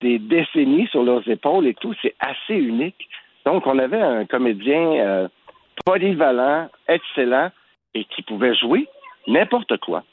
des 0.00 0.18
décennies 0.18 0.88
sur 0.88 1.02
leurs 1.02 1.26
épaules 1.28 1.66
et 1.66 1.74
tout. 1.74 1.94
C'est 2.02 2.14
assez 2.20 2.54
unique. 2.54 3.08
Donc, 3.44 3.66
on 3.66 3.78
avait 3.78 4.00
un 4.00 4.24
comédien 4.26 4.78
euh, 4.78 5.28
polyvalent, 5.84 6.68
excellent 6.88 7.50
et 7.94 8.04
qui 8.04 8.22
pouvait 8.22 8.54
jouer 8.54 8.88
n'importe 9.26 9.76
quoi. 9.78 10.04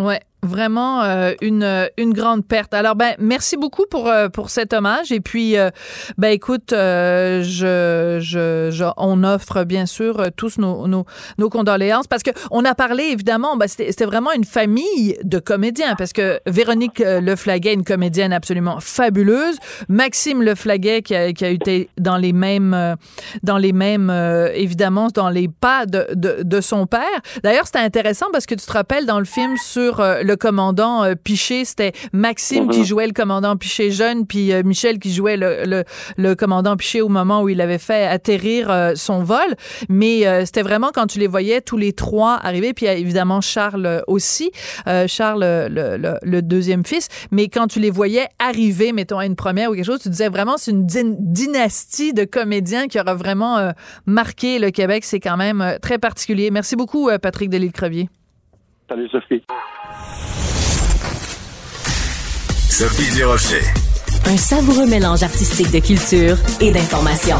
Ouais, 0.00 0.20
vraiment 0.44 1.02
euh, 1.02 1.32
une 1.40 1.88
une 1.96 2.12
grande 2.12 2.46
perte. 2.46 2.74
Alors 2.74 2.94
ben 2.94 3.14
merci 3.18 3.56
beaucoup 3.56 3.84
pour 3.90 4.08
euh, 4.08 4.28
pour 4.28 4.50
cet 4.50 4.72
hommage 4.72 5.12
et 5.12 5.20
puis 5.20 5.56
euh, 5.56 5.70
ben 6.18 6.28
écoute 6.28 6.72
euh, 6.72 7.42
je, 7.42 8.18
je 8.20 8.84
on 8.96 9.24
offre 9.24 9.64
bien 9.64 9.86
sûr 9.86 10.26
tous 10.36 10.58
nos 10.58 10.86
nos, 10.86 11.04
condoléances 11.50 12.06
parce 12.06 12.22
que 12.22 12.30
on 12.50 12.64
a 12.64 12.74
parlé 12.74 13.04
évidemment 13.04 13.56
ben 13.56 13.66
c'était 13.68 14.04
vraiment 14.04 14.32
une 14.32 14.44
famille 14.44 15.16
de 15.22 15.38
comédiens 15.38 15.94
parce 15.96 16.12
que 16.12 16.40
Véronique 16.46 16.98
Leflaguet 16.98 17.74
une 17.74 17.84
comédienne 17.84 18.32
absolument 18.32 18.80
fabuleuse, 18.80 19.56
Maxime 19.88 20.42
Leflaguet 20.42 21.02
qui 21.02 21.14
a 21.14 21.32
qui 21.32 21.44
a 21.44 21.48
été 21.48 21.88
dans 21.98 22.16
les 22.16 22.32
mêmes 22.32 22.96
dans 23.42 23.58
les 23.58 23.72
mêmes 23.72 24.10
évidemment 24.54 25.08
dans 25.14 25.28
les 25.28 25.48
pas 25.48 25.86
de 25.86 26.06
de, 26.14 26.38
de 26.42 26.60
son 26.60 26.86
père. 26.86 27.20
D'ailleurs 27.42 27.66
c'était 27.66 27.78
intéressant 27.78 28.26
parce 28.32 28.46
que 28.46 28.54
tu 28.54 28.66
te 28.66 28.72
rappelles 28.72 29.06
dans 29.06 29.18
le 29.18 29.24
film 29.24 29.56
sur 29.56 30.00
euh, 30.00 30.22
le 30.34 30.36
commandant 30.36 31.04
euh, 31.04 31.14
Piché, 31.14 31.64
c'était 31.64 31.92
Maxime 32.12 32.68
qui 32.68 32.84
jouait 32.84 33.06
le 33.06 33.12
commandant 33.12 33.56
Piché 33.56 33.92
jeune, 33.92 34.26
puis 34.26 34.52
euh, 34.52 34.62
Michel 34.64 34.98
qui 34.98 35.12
jouait 35.12 35.36
le, 35.36 35.64
le, 35.64 35.84
le 36.16 36.34
commandant 36.34 36.76
Piché 36.76 37.00
au 37.02 37.08
moment 37.08 37.42
où 37.42 37.48
il 37.48 37.60
avait 37.60 37.78
fait 37.78 38.04
atterrir 38.04 38.68
euh, 38.68 38.92
son 38.96 39.22
vol. 39.22 39.38
Mais 39.88 40.24
c'était 40.44 40.62
vraiment 40.62 40.90
quand 40.92 41.06
tu 41.06 41.18
les 41.20 41.28
voyais 41.28 41.60
tous 41.60 41.76
les 41.76 41.92
trois 41.92 42.34
arriver, 42.42 42.74
puis 42.74 42.86
évidemment 42.86 43.40
Charles 43.40 44.02
aussi, 44.08 44.50
Charles 45.06 45.44
le, 45.44 45.96
le, 45.96 46.18
le 46.22 46.42
deuxième 46.42 46.84
fils. 46.84 47.08
Mais 47.30 47.48
quand 47.48 47.68
tu 47.68 47.78
les 47.78 47.90
voyais 47.90 48.26
arriver, 48.38 48.92
mettons 48.92 49.18
à 49.18 49.26
une 49.26 49.36
première 49.36 49.70
ou 49.70 49.74
quelque 49.74 49.84
chose, 49.84 50.00
tu 50.00 50.08
disais 50.08 50.28
vraiment 50.28 50.56
c'est 50.56 50.72
une 50.72 50.86
dyn- 50.86 51.16
dynastie 51.20 52.12
de 52.12 52.24
comédiens 52.24 52.88
qui 52.88 52.98
aura 52.98 53.14
vraiment 53.14 53.72
marqué 54.06 54.58
le 54.58 54.70
Québec. 54.70 55.04
C'est 55.04 55.20
quand 55.20 55.36
même 55.36 55.78
très 55.80 55.98
particulier. 55.98 56.50
Merci 56.50 56.74
beaucoup, 56.74 57.08
Patrick 57.22 57.50
Delisle-Crevier. 57.50 58.08
Salut, 58.88 59.08
Sophie. 59.08 59.42
Sophie 62.76 63.08
Durocher. 63.14 63.62
Un 64.26 64.36
savoureux 64.36 64.86
mélange 64.86 65.22
artistique 65.22 65.70
de 65.70 65.78
culture 65.78 66.36
et 66.60 66.72
d'information. 66.72 67.36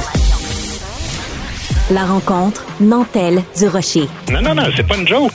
La 1.91 2.05
rencontre 2.05 2.65
Nantel 2.81 3.43
du 3.59 3.67
Rocher. 3.67 4.09
Non, 4.31 4.41
non, 4.41 4.55
non, 4.55 4.63
c'est 4.77 4.87
pas 4.87 4.97
une 4.97 5.09
joke. 5.09 5.33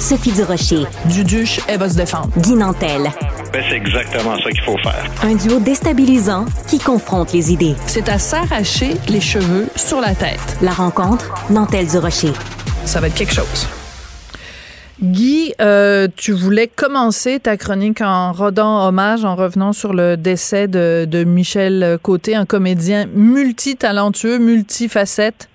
Sophie 0.00 0.32
du 0.32 0.42
Rocher, 0.42 0.86
Duduche, 1.04 1.60
elle 1.68 1.78
va 1.78 1.88
se 1.88 1.94
défendre. 1.94 2.30
Guy 2.38 2.54
Nantel. 2.54 3.12
Ben, 3.52 3.62
c'est 3.68 3.76
exactement 3.76 4.36
ça 4.42 4.50
qu'il 4.50 4.62
faut 4.62 4.78
faire. 4.78 5.04
Un 5.22 5.36
duo 5.36 5.60
déstabilisant 5.60 6.44
qui 6.66 6.80
confronte 6.80 7.32
les 7.32 7.52
idées. 7.52 7.76
C'est 7.86 8.08
à 8.08 8.18
s'arracher 8.18 8.96
les 9.08 9.20
cheveux 9.20 9.68
sur 9.76 10.00
la 10.00 10.16
tête. 10.16 10.58
La 10.62 10.72
rencontre 10.72 11.32
Nantel 11.48 11.86
du 11.86 11.98
Rocher. 11.98 12.32
Ça 12.84 12.98
va 12.98 13.06
être 13.06 13.14
quelque 13.14 13.34
chose. 13.34 13.68
Guy, 15.00 15.54
euh, 15.60 16.08
tu 16.16 16.32
voulais 16.32 16.66
commencer 16.66 17.38
ta 17.38 17.56
chronique 17.56 18.00
en 18.00 18.32
rendant 18.32 18.84
hommage, 18.88 19.24
en 19.24 19.36
revenant 19.36 19.72
sur 19.72 19.92
le 19.92 20.16
décès 20.16 20.66
de, 20.66 21.06
de 21.08 21.22
Michel 21.22 21.98
Côté, 22.02 22.34
un 22.34 22.46
comédien 22.46 23.06
multitalentueux, 23.14 24.38
multifacette. 24.38 25.48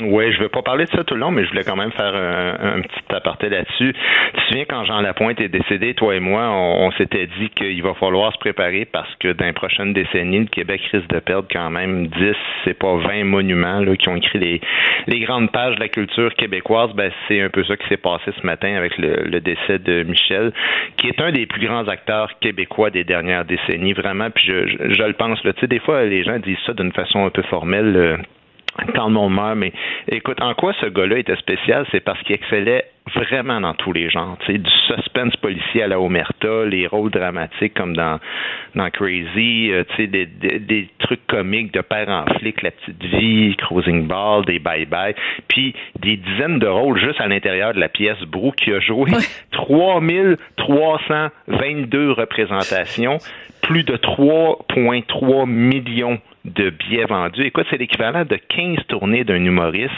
Oui, 0.00 0.32
je 0.32 0.38
vais 0.40 0.48
pas 0.48 0.62
parler 0.62 0.86
de 0.86 0.90
ça 0.90 1.04
tout 1.04 1.14
le 1.14 1.20
long, 1.20 1.30
mais 1.30 1.44
je 1.44 1.50
voulais 1.50 1.64
quand 1.64 1.76
même 1.76 1.92
faire 1.92 2.14
un, 2.14 2.80
petit 2.80 3.14
aparté 3.14 3.50
là-dessus. 3.50 3.92
Tu 3.92 4.40
te 4.40 4.46
souviens 4.46 4.64
quand 4.64 4.84
Jean 4.84 5.00
Lapointe 5.02 5.38
est 5.40 5.50
décédé, 5.50 5.92
toi 5.92 6.16
et 6.16 6.20
moi, 6.20 6.50
on, 6.50 6.90
s'était 6.92 7.26
dit 7.38 7.50
qu'il 7.50 7.82
va 7.82 7.92
falloir 7.94 8.32
se 8.32 8.38
préparer 8.38 8.86
parce 8.86 9.14
que 9.16 9.32
dans 9.32 9.44
les 9.44 9.52
prochaines 9.52 9.92
décennies, 9.92 10.40
le 10.40 10.46
Québec 10.46 10.80
risque 10.92 11.08
de 11.08 11.18
perdre 11.18 11.46
quand 11.52 11.70
même 11.70 12.06
10, 12.06 12.34
c'est 12.64 12.78
pas 12.78 12.96
20 12.96 13.24
monuments 13.24 13.80
là, 13.80 13.94
qui 13.96 14.08
ont 14.08 14.16
écrit 14.16 14.60
les, 15.06 15.20
grandes 15.20 15.52
pages 15.52 15.74
de 15.74 15.80
la 15.80 15.88
culture 15.88 16.34
québécoise. 16.34 16.90
Ben, 16.94 17.12
c'est 17.28 17.42
un 17.42 17.50
peu 17.50 17.62
ça 17.64 17.76
qui 17.76 17.86
s'est 17.88 17.98
passé 17.98 18.30
ce 18.40 18.46
matin 18.46 18.74
avec 18.74 18.96
le, 18.96 19.40
décès 19.40 19.78
de 19.78 20.04
Michel, 20.04 20.52
qui 20.96 21.08
est 21.08 21.20
un 21.20 21.32
des 21.32 21.46
plus 21.46 21.66
grands 21.66 21.86
acteurs 21.86 22.30
québécois 22.40 22.90
des 22.90 23.04
dernières 23.04 23.44
décennies, 23.44 23.92
vraiment. 23.92 24.30
Puis 24.30 24.46
je, 24.46 24.66
je, 24.68 24.94
je 24.94 25.02
le 25.02 25.12
pense. 25.12 25.42
Là. 25.44 25.52
Tu 25.52 25.60
sais, 25.60 25.66
des 25.66 25.80
fois, 25.80 26.04
les 26.04 26.24
gens 26.24 26.38
disent 26.38 26.58
ça 26.64 26.72
d'une 26.72 26.92
façon 26.92 27.26
un 27.26 27.30
peu 27.30 27.42
formelle. 27.42 27.94
euh, 27.96 28.16
quand 28.94 29.06
le 29.06 29.12
monde 29.12 29.34
meurt, 29.34 29.56
mais 29.56 29.72
écoute, 30.08 30.40
en 30.40 30.54
quoi 30.54 30.72
ce 30.80 30.86
gars-là 30.86 31.18
était 31.18 31.36
spécial, 31.36 31.86
c'est 31.92 32.00
parce 32.00 32.20
qu'il 32.22 32.34
excellait 32.34 32.86
vraiment 33.14 33.60
dans 33.60 33.74
tous 33.74 33.92
les 33.92 34.08
genres. 34.10 34.36
Tu 34.40 34.52
sais, 34.52 34.58
du 34.58 34.70
suspense 34.86 35.36
policier 35.36 35.82
à 35.82 35.88
la 35.88 36.00
Omerta, 36.00 36.64
les 36.64 36.86
rôles 36.86 37.10
dramatiques 37.10 37.74
comme 37.74 37.94
dans, 37.96 38.18
dans 38.74 38.88
Crazy, 38.90 39.70
euh, 39.72 39.84
tu 39.90 39.96
sais, 39.96 40.06
des, 40.06 40.24
des, 40.26 40.60
des 40.60 40.88
trucs 41.00 41.26
comiques 41.26 41.74
de 41.74 41.80
père 41.80 42.08
en 42.08 42.24
flic, 42.38 42.62
La 42.62 42.70
Petite 42.70 43.04
Vie, 43.04 43.56
Cruising 43.56 44.06
Ball, 44.06 44.44
des 44.44 44.58
Bye 44.58 44.86
Bye, 44.86 45.14
puis 45.48 45.74
des 46.00 46.16
dizaines 46.16 46.58
de 46.58 46.68
rôles 46.68 46.98
juste 46.98 47.20
à 47.20 47.26
l'intérieur 47.26 47.74
de 47.74 47.80
la 47.80 47.88
pièce 47.88 48.20
Brou 48.22 48.52
qui 48.52 48.72
a 48.72 48.80
joué 48.80 49.10
3322 49.50 52.12
représentations, 52.12 53.18
plus 53.62 53.84
de 53.84 53.96
3,3 53.96 55.46
millions 55.46 56.18
de 56.44 56.70
billets 56.70 57.04
vendus. 57.04 57.42
Écoute, 57.42 57.66
c'est 57.70 57.78
l'équivalent 57.78 58.24
de 58.24 58.36
15 58.36 58.86
tournées 58.88 59.24
d'un 59.24 59.44
humoriste. 59.44 59.92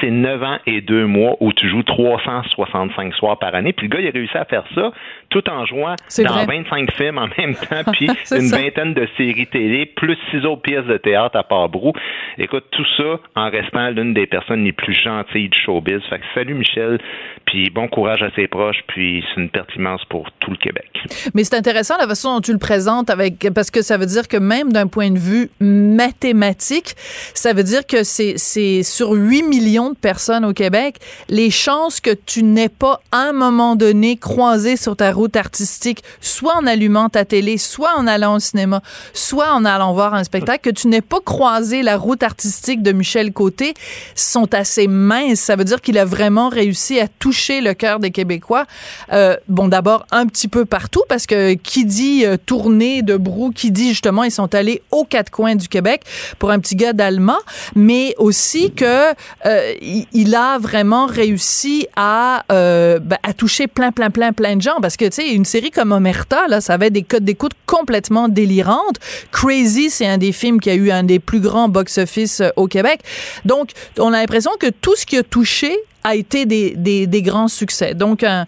C'est 0.00 0.10
9 0.10 0.42
ans 0.42 0.58
et 0.66 0.80
2 0.80 1.06
mois 1.06 1.36
où 1.40 1.52
tu 1.52 1.68
joues 1.68 1.82
365 1.82 3.14
soirs 3.14 3.38
par 3.38 3.54
année. 3.54 3.72
Puis 3.72 3.88
le 3.88 3.94
gars, 3.96 4.00
il 4.00 4.08
a 4.08 4.10
réussi 4.10 4.36
à 4.36 4.44
faire 4.44 4.64
ça 4.74 4.90
tout 5.30 5.48
en 5.48 5.64
jouant 5.64 5.94
dans 6.18 6.44
vrai. 6.44 6.46
25 6.46 6.92
films 6.96 7.18
en 7.18 7.28
même 7.38 7.54
temps, 7.54 7.90
puis 7.92 8.06
une 8.32 8.48
ça. 8.48 8.58
vingtaine 8.58 8.94
de 8.94 9.08
séries 9.16 9.46
télé, 9.46 9.86
plus 9.86 10.16
six 10.30 10.44
autres 10.44 10.62
pièces 10.62 10.84
de 10.86 10.96
théâtre 10.96 11.36
à 11.36 11.44
part 11.44 11.68
Brou. 11.68 11.92
Écoute, 12.36 12.64
tout 12.72 12.84
ça 12.96 13.20
en 13.36 13.48
restant 13.50 13.90
l'une 13.90 14.12
des 14.12 14.26
personnes 14.26 14.64
les 14.64 14.72
plus 14.72 14.94
gentilles 14.94 15.48
du 15.48 15.58
showbiz. 15.58 16.02
Fait 16.10 16.18
que 16.18 16.24
salut 16.34 16.54
Michel, 16.54 16.98
puis 17.46 17.70
bon 17.70 17.88
courage 17.88 18.22
à 18.22 18.30
ses 18.34 18.48
proches, 18.48 18.82
puis 18.88 19.24
c'est 19.28 19.40
une 19.40 19.50
perte 19.50 19.74
immense 19.76 20.04
pour 20.06 20.28
tout 20.40 20.50
le 20.50 20.56
Québec. 20.56 20.90
Mais 21.34 21.44
c'est 21.44 21.56
intéressant 21.56 21.96
la 21.98 22.08
façon 22.08 22.34
dont 22.34 22.40
tu 22.40 22.52
le 22.52 22.58
présentes 22.58 23.08
avec 23.08 23.48
parce 23.54 23.70
que 23.70 23.82
ça 23.82 23.96
veut 23.96 24.06
dire 24.06 24.26
que 24.28 24.36
même 24.36 24.72
d'un 24.72 24.88
point 24.88 25.10
de 25.10 25.18
vue 25.18 25.48
mathématique, 25.60 26.94
ça 27.34 27.52
veut 27.52 27.62
dire 27.62 27.86
que 27.86 28.02
c'est 28.02 28.82
sur 28.82 29.12
8 29.12 29.42
millions 29.44 29.79
de 29.88 29.94
personnes 29.96 30.44
au 30.44 30.52
Québec, 30.52 30.98
les 31.30 31.50
chances 31.50 32.00
que 32.00 32.10
tu 32.10 32.42
n'aies 32.42 32.68
pas 32.68 33.00
à 33.10 33.22
un 33.28 33.32
moment 33.32 33.76
donné 33.76 34.18
croisé 34.18 34.76
sur 34.76 34.96
ta 34.96 35.12
route 35.12 35.36
artistique, 35.36 36.02
soit 36.20 36.56
en 36.56 36.66
allumant 36.66 37.08
ta 37.08 37.24
télé, 37.24 37.56
soit 37.56 37.96
en 37.96 38.06
allant 38.06 38.36
au 38.36 38.38
cinéma, 38.38 38.82
soit 39.14 39.52
en 39.54 39.64
allant 39.64 39.94
voir 39.94 40.14
un 40.14 40.24
spectacle, 40.24 40.70
que 40.70 40.74
tu 40.74 40.88
n'aies 40.88 41.00
pas 41.00 41.20
croisé 41.24 41.82
la 41.82 41.96
route 41.96 42.22
artistique 42.22 42.82
de 42.82 42.92
Michel 42.92 43.32
Côté, 43.32 43.74
sont 44.14 44.52
assez 44.54 44.86
minces. 44.86 45.40
Ça 45.40 45.56
veut 45.56 45.64
dire 45.64 45.80
qu'il 45.80 45.96
a 45.98 46.04
vraiment 46.04 46.48
réussi 46.48 47.00
à 47.00 47.08
toucher 47.08 47.60
le 47.60 47.74
cœur 47.74 48.00
des 48.00 48.10
Québécois. 48.10 48.66
Euh, 49.12 49.36
bon, 49.48 49.68
d'abord 49.68 50.06
un 50.10 50.26
petit 50.26 50.48
peu 50.48 50.64
partout 50.64 51.02
parce 51.08 51.26
que 51.26 51.54
qui 51.54 51.84
dit 51.84 52.24
euh, 52.24 52.36
tournée 52.36 53.02
de 53.02 53.16
brou, 53.16 53.50
qui 53.50 53.70
dit 53.70 53.90
justement 53.90 54.24
ils 54.24 54.30
sont 54.30 54.54
allés 54.54 54.82
aux 54.90 55.04
quatre 55.04 55.30
coins 55.30 55.54
du 55.54 55.68
Québec 55.68 56.02
pour 56.38 56.50
un 56.50 56.58
petit 56.58 56.76
gars 56.76 56.92
d'allemand, 56.92 57.38
mais 57.74 58.14
aussi 58.18 58.72
que 58.72 59.10
euh, 59.46 59.59
il, 59.80 60.34
a 60.34 60.58
vraiment 60.58 61.06
réussi 61.06 61.86
à, 61.96 62.44
ben, 62.48 63.18
à 63.22 63.32
toucher 63.32 63.66
plein, 63.66 63.92
plein, 63.92 64.10
plein, 64.10 64.32
plein 64.32 64.56
de 64.56 64.62
gens. 64.62 64.80
Parce 64.80 64.96
que, 64.96 65.06
tu 65.06 65.22
sais, 65.22 65.28
une 65.30 65.44
série 65.44 65.70
comme 65.70 65.92
Omerta, 65.92 66.46
là, 66.48 66.60
ça 66.60 66.74
avait 66.74 66.90
des 66.90 67.02
codes 67.02 67.24
d'écoute 67.24 67.52
complètement 67.66 68.28
délirantes. 68.28 68.96
Crazy, 69.32 69.90
c'est 69.90 70.06
un 70.06 70.18
des 70.18 70.32
films 70.32 70.60
qui 70.60 70.70
a 70.70 70.74
eu 70.74 70.90
un 70.90 71.02
des 71.02 71.18
plus 71.18 71.40
grands 71.40 71.68
box-office 71.68 72.42
au 72.56 72.66
Québec. 72.66 73.00
Donc, 73.44 73.70
on 73.98 74.12
a 74.12 74.20
l'impression 74.20 74.52
que 74.58 74.68
tout 74.68 74.96
ce 74.96 75.06
qui 75.06 75.16
a 75.16 75.22
touché 75.22 75.76
a 76.04 76.14
été 76.14 76.46
des, 76.46 76.74
des, 76.76 77.06
des 77.06 77.22
grands 77.22 77.48
succès. 77.48 77.94
Donc, 77.94 78.24
un, 78.24 78.46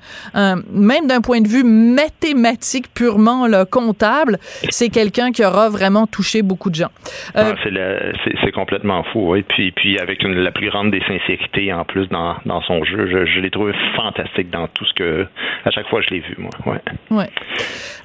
même 0.72 1.06
d'un 1.06 1.20
point 1.20 1.40
de 1.40 1.48
vue 1.48 1.64
mathématique 1.64 2.92
purement 2.94 3.46
là, 3.46 3.64
comptable, 3.64 4.38
c'est 4.70 4.88
quelqu'un 4.88 5.32
qui 5.32 5.44
aura 5.44 5.68
vraiment 5.68 6.06
touché 6.06 6.42
beaucoup 6.42 6.70
de 6.70 6.76
gens. 6.76 6.90
Euh, 7.36 7.54
ah, 7.54 8.18
c'est 8.44 8.52
complètement 8.52 9.02
fou, 9.12 9.32
oui. 9.32 9.42
Puis, 9.42 9.72
puis 9.72 9.98
avec 9.98 10.22
une, 10.22 10.34
la 10.34 10.50
plus 10.50 10.70
grande 10.70 10.90
des 10.90 11.02
sincérités 11.06 11.72
en 11.72 11.84
plus 11.84 12.06
dans, 12.08 12.36
dans 12.46 12.62
son 12.62 12.84
jeu, 12.84 13.08
je, 13.10 13.26
je 13.26 13.40
l'ai 13.40 13.50
trouvé 13.50 13.72
fantastique 13.96 14.50
dans 14.50 14.68
tout 14.68 14.84
ce 14.84 14.94
que, 14.94 15.26
à 15.64 15.70
chaque 15.70 15.88
fois, 15.88 16.00
je 16.00 16.14
l'ai 16.14 16.20
vu, 16.20 16.36
moi. 16.38 16.50
Ouais. 16.66 16.80
ouais. 17.10 17.30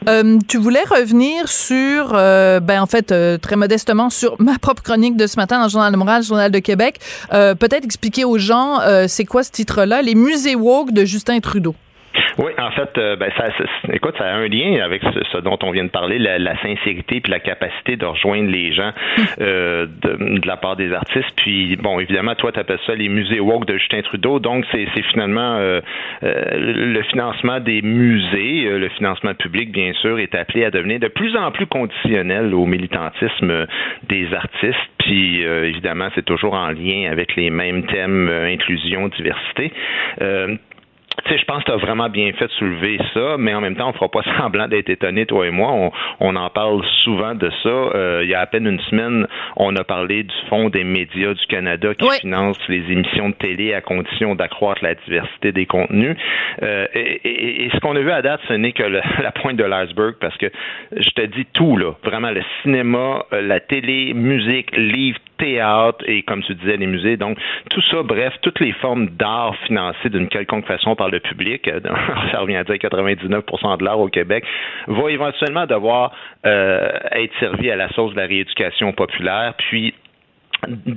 Euh, 0.08 0.38
tu 0.48 0.58
voulais 0.58 0.84
revenir 0.90 1.48
sur, 1.48 2.12
euh, 2.14 2.60
ben 2.60 2.82
en 2.82 2.86
fait, 2.86 3.12
euh, 3.12 3.38
très 3.38 3.56
modestement, 3.56 4.10
sur 4.10 4.36
ma 4.40 4.58
propre 4.60 4.84
chronique 4.84 5.18
de 5.18 5.28
ce 5.28 5.38
matin 5.38 5.58
dans 5.58 5.66
le 5.66 5.70
Journal 5.70 5.92
de 5.92 5.98
Montréal, 5.98 6.22
le 6.22 6.28
Journal 6.28 6.52
de 6.52 6.60
Québec. 6.60 7.00
Euh, 7.34 7.56
peut-être 7.56 7.86
expliquer 7.86 8.26
aux 8.26 8.38
gens, 8.38 8.80
c'est 9.08 9.26
quoi 9.26 9.37
ce 9.44 9.52
titre-là, 9.52 10.02
les 10.02 10.16
musées 10.16 10.56
woke 10.56 10.92
de 10.92 11.06
Justin 11.06 11.40
Trudeau. 11.40 11.76
Oui, 12.38 12.52
en 12.60 12.72
fait, 12.72 12.98
euh, 12.98 13.16
ben, 13.16 13.32
ça, 13.38 13.46
écoute, 13.92 14.16
ça 14.18 14.26
a 14.26 14.36
un 14.36 14.48
lien 14.48 14.84
avec 14.84 15.02
ce, 15.32 15.38
dont 15.40 15.58
on 15.64 15.72
vient 15.72 15.84
de 15.84 15.90
parler, 15.90 16.20
la, 16.20 16.56
sincérité 16.62 17.20
puis 17.20 17.32
la 17.32 17.40
capacité 17.40 17.96
de 17.96 18.06
rejoindre 18.06 18.50
les 18.50 18.74
gens 18.74 18.92
euh, 19.42 19.86
de, 20.04 20.48
la 20.48 20.58
part 20.58 20.76
des 20.76 20.94
artistes. 20.94 21.34
Puis, 21.38 21.76
bon, 21.78 22.00
évidemment, 22.00 22.36
toi, 22.36 22.52
tu 22.52 22.60
appelles 22.60 22.80
ça 22.86 22.96
les 22.96 23.10
musées 23.10 23.40
woke 23.40 23.66
de 23.66 23.78
Justin 23.78 24.02
Trudeau. 24.02 24.40
Donc, 24.40 24.66
c'est 24.72 24.88
finalement 25.12 25.58
euh, 25.58 25.82
le 26.22 27.02
financement 27.04 27.60
des 27.60 27.82
musées, 27.82 28.70
le 28.70 28.90
financement 28.90 29.34
public, 29.34 29.72
bien 29.72 29.94
sûr, 29.94 30.20
est 30.20 30.36
appelé 30.36 30.66
à 30.66 30.72
devenir 30.72 31.00
de 31.00 31.08
plus 31.08 31.36
en 31.36 31.52
plus 31.52 31.66
conditionnel 31.66 32.54
au 32.54 32.66
militantisme 32.66 33.66
des 34.10 34.34
artistes. 34.34 34.78
Puis, 35.00 35.42
évidemment, 35.42 36.10
c'est 36.16 36.26
toujours 36.26 36.54
en 36.54 36.70
lien 36.70 37.10
avec 37.12 37.36
les 37.36 37.50
mêmes 37.50 37.86
thèmes, 37.86 38.30
inclusion, 38.30 39.08
diversité 39.08 39.72
tu 41.24 41.34
sais, 41.34 41.40
je 41.40 41.46
pense 41.46 41.64
que 41.64 41.72
tu 41.72 41.72
as 41.72 41.78
vraiment 41.78 42.10
bien 42.10 42.32
fait 42.34 42.46
de 42.46 42.52
soulever 42.52 43.00
ça, 43.14 43.38
mais 43.38 43.54
en 43.54 43.62
même 43.62 43.76
temps, 43.76 43.90
on 43.90 43.94
fera 43.94 44.10
pas 44.10 44.22
semblant 44.38 44.68
d'être 44.68 44.90
étonné, 44.90 45.26
toi 45.26 45.48
et 45.48 45.52
moi. 45.52 45.72
On, 45.72 45.92
on 46.20 46.36
en 46.36 46.50
parle 46.50 46.84
souvent 47.04 47.34
de 47.34 47.50
ça. 47.64 47.70
Euh, 47.70 48.22
il 48.24 48.30
y 48.30 48.36
a 48.36 48.42
à 48.42 48.46
peine 48.46 48.68
une 48.68 48.80
semaine, 48.82 49.28
on 49.56 49.76
a 49.76 49.84
parlé 49.84 50.24
du 50.24 50.36
Fonds 50.50 50.70
des 50.70 50.84
médias 50.84 51.34
du 51.34 51.46
Canada 51.48 51.94
qui 51.96 52.08
finance 52.22 52.60
les 52.70 52.92
émissions 52.92 53.30
de 53.30 53.36
télé 53.36 53.74
à 53.74 53.82
condition 53.82 54.36
d'accroître 54.36 54.84
la 54.84 54.96
diversité 54.96 55.52
des 55.52 55.66
contenus. 55.66 56.16
Euh, 56.62 56.86
et, 56.94 57.66
et, 57.66 57.70
ce 57.74 57.80
qu'on 57.80 57.96
a 57.96 58.00
vu 58.00 58.12
à 58.12 58.22
date, 58.22 58.42
ce 58.48 58.54
n'est 58.54 58.72
que 58.72 58.84
la 58.84 59.32
pointe 59.32 59.58
de 59.58 59.64
l'iceberg, 59.64 60.16
parce 60.20 60.38
que 60.38 60.48
je 60.96 61.10
te 61.10 61.22
dis 61.22 61.46
tout, 61.54 61.78
là. 61.78 61.94
Vraiment, 62.04 62.32
le 62.32 62.42
cinéma, 62.62 63.26
euh, 63.34 63.42
la 63.42 63.60
télé, 63.60 64.14
musique, 64.14 64.76
livres, 64.78 65.20
théâtre 65.38 66.04
et, 66.08 66.24
comme 66.24 66.44
tu 66.44 66.56
disais, 66.56 66.78
les 66.78 66.88
musées. 66.88 67.18
Donc, 67.18 67.38
tout 67.70 67.82
ça, 67.92 68.04
bref, 68.04 68.34
toutes 68.42 68.60
les 68.60 68.74
formes 68.74 69.08
d'art 69.08 69.56
financées 69.66 70.10
d'une 70.10 70.28
quelconque 70.28 70.66
façon 70.66 70.96
par 70.96 71.07
le 71.10 71.20
public, 71.20 71.68
euh, 71.68 71.80
ça 72.32 72.40
revient 72.40 72.58
à 72.58 72.64
dire 72.64 72.78
99 72.80 73.44
de 73.80 73.84
l'art 73.84 74.00
au 74.00 74.10
Québec, 74.10 74.44
va 74.88 75.12
éventuellement 75.12 75.66
devoir 75.66 76.12
euh, 76.46 76.92
être 77.12 77.34
servi 77.40 77.72
à 77.72 77.76
la 77.76 77.90
sauce 77.90 78.14
de 78.14 78.20
la 78.20 78.28
rééducation 78.28 78.94
populaire, 78.94 79.54
puis 79.58 79.94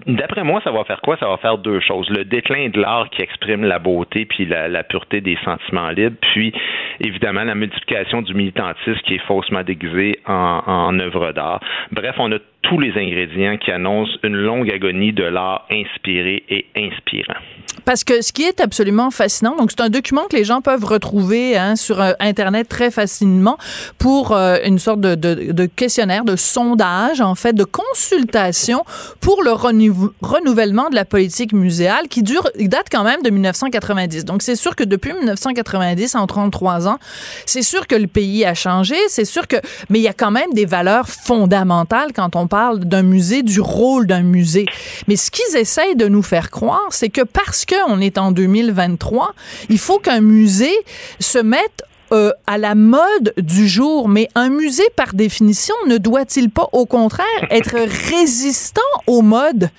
D'après 0.07 0.43
moi, 0.43 0.61
ça 0.65 0.71
va 0.71 0.85
faire 0.85 1.01
quoi? 1.03 1.17
Ça 1.19 1.29
va 1.29 1.37
faire 1.37 1.59
deux 1.59 1.81
choses. 1.81 2.09
Le 2.09 2.25
déclin 2.25 2.71
de 2.71 2.81
l'art 2.81 3.11
qui 3.11 3.21
exprime 3.21 3.63
la 3.63 3.79
beauté 3.79 4.25
puis 4.25 4.47
la, 4.47 4.83
pureté 4.85 5.21
des 5.21 5.37
sentiments 5.45 5.91
libres, 5.91 6.17
puis 6.33 6.53
évidemment 7.01 7.45
la 7.45 7.55
multiplication 7.55 8.23
du 8.23 8.33
militantisme 8.35 9.01
qui 9.05 9.17
est 9.17 9.27
faussement 9.27 9.63
déguisé 9.63 10.19
en, 10.27 10.63
en 10.67 10.99
œuvre 10.99 11.33
d'art. 11.33 11.61
Bref, 11.93 12.17
on 12.19 12.33
a 12.33 12.39
tous 12.63 12.79
les 12.79 12.91
ingrédients 12.91 13.57
qui 13.57 13.71
annoncent 13.71 14.13
une 14.23 14.37
longue 14.37 14.71
agonie 14.71 15.13
de 15.13 15.25
l'art 15.25 15.67
inspiré 15.71 16.45
et 16.49 16.67
inspirant. 16.77 17.41
Parce 17.85 18.05
que 18.05 18.21
ce 18.21 18.33
qui 18.33 18.43
est 18.43 18.61
absolument 18.61 19.11
fascinant, 19.11 19.57
donc 19.57 19.71
c'est 19.71 19.81
un 19.81 19.89
document 19.89 20.25
que 20.31 20.37
les 20.37 20.45
gens 20.45 20.61
peuvent 20.61 20.85
retrouver 20.85 21.57
hein, 21.57 21.77
sur 21.77 22.01
euh, 22.01 22.13
Internet 22.21 22.69
très 22.69 22.91
facilement 22.91 23.57
pour 23.99 24.33
euh, 24.33 24.59
une 24.65 24.79
sorte 24.79 25.01
de, 25.01 25.67
questionnaire, 25.67 26.25
de 26.25 26.37
sondage, 26.37 27.21
en 27.21 27.35
fait, 27.35 27.55
de 27.55 27.65
consultation 27.65 28.85
pour 29.21 29.43
le 29.43 29.53
renouvellement 29.53 30.91
de 30.91 30.95
la 30.95 31.05
politique 31.05 31.53
muséale 31.53 32.09
qui 32.09 32.23
dure, 32.23 32.49
date 32.59 32.87
quand 32.91 33.05
même 33.05 33.23
de 33.23 33.31
1990. 33.31 34.25
Donc 34.25 34.43
c'est 34.43 34.57
sûr 34.57 34.77
que 34.77 34.85
depuis 34.85 35.13
1990, 35.13 36.15
en 36.17 36.27
33 36.27 36.89
ans, 36.89 36.99
c'est 37.47 37.63
sûr 37.63 37.87
que 37.87 37.95
le 37.95 38.07
pays 38.07 38.45
a 38.45 38.55
changé, 38.55 38.97
c'est 39.09 39.25
sûr 39.25 39.49
que, 39.49 39.57
mais 39.89 39.99
il 39.99 40.03
y 40.03 40.09
a 40.09 40.13
quand 40.13 40.31
même 40.31 40.53
des 40.53 40.67
valeurs 40.67 41.09
fondamentales 41.09 42.13
quand 42.15 42.37
on 42.37 42.47
parle 42.51 42.81
d'un 42.81 43.03
musée, 43.03 43.43
du 43.43 43.61
rôle 43.61 44.07
d'un 44.07 44.23
musée. 44.23 44.67
Mais 45.09 45.17
ce 45.17 45.31
qu'ils 45.31 45.57
essayent 45.57 45.97
de 45.97 46.09
nous 46.09 46.23
faire 46.23 46.51
croire, 46.51 46.89
c'est 46.91 47.09
que 47.09 47.23
parce 47.23 47.65
qu'on 47.65 48.01
est 48.01 48.19
en 48.19 48.33
2023, 48.33 49.35
il 49.71 49.79
faut 49.79 49.99
qu'un 49.99 50.21
musée 50.21 50.77
se 51.21 51.39
mette 51.39 51.83
euh, 52.13 52.33
à 52.49 52.59
la 52.59 52.75
mode 52.75 53.33
du 53.39 53.69
jour, 53.69 54.09
mais 54.09 54.29
un 54.35 54.49
musée, 54.49 54.89
par 54.97 55.15
définition, 55.15 55.77
ne 55.87 55.97
doit-il 55.97 56.51
pas, 56.51 56.69
au 56.73 56.85
contraire, 56.85 57.25
être 57.51 57.77
résistant 58.11 58.83
aux 59.07 59.23
modes? 59.23 59.71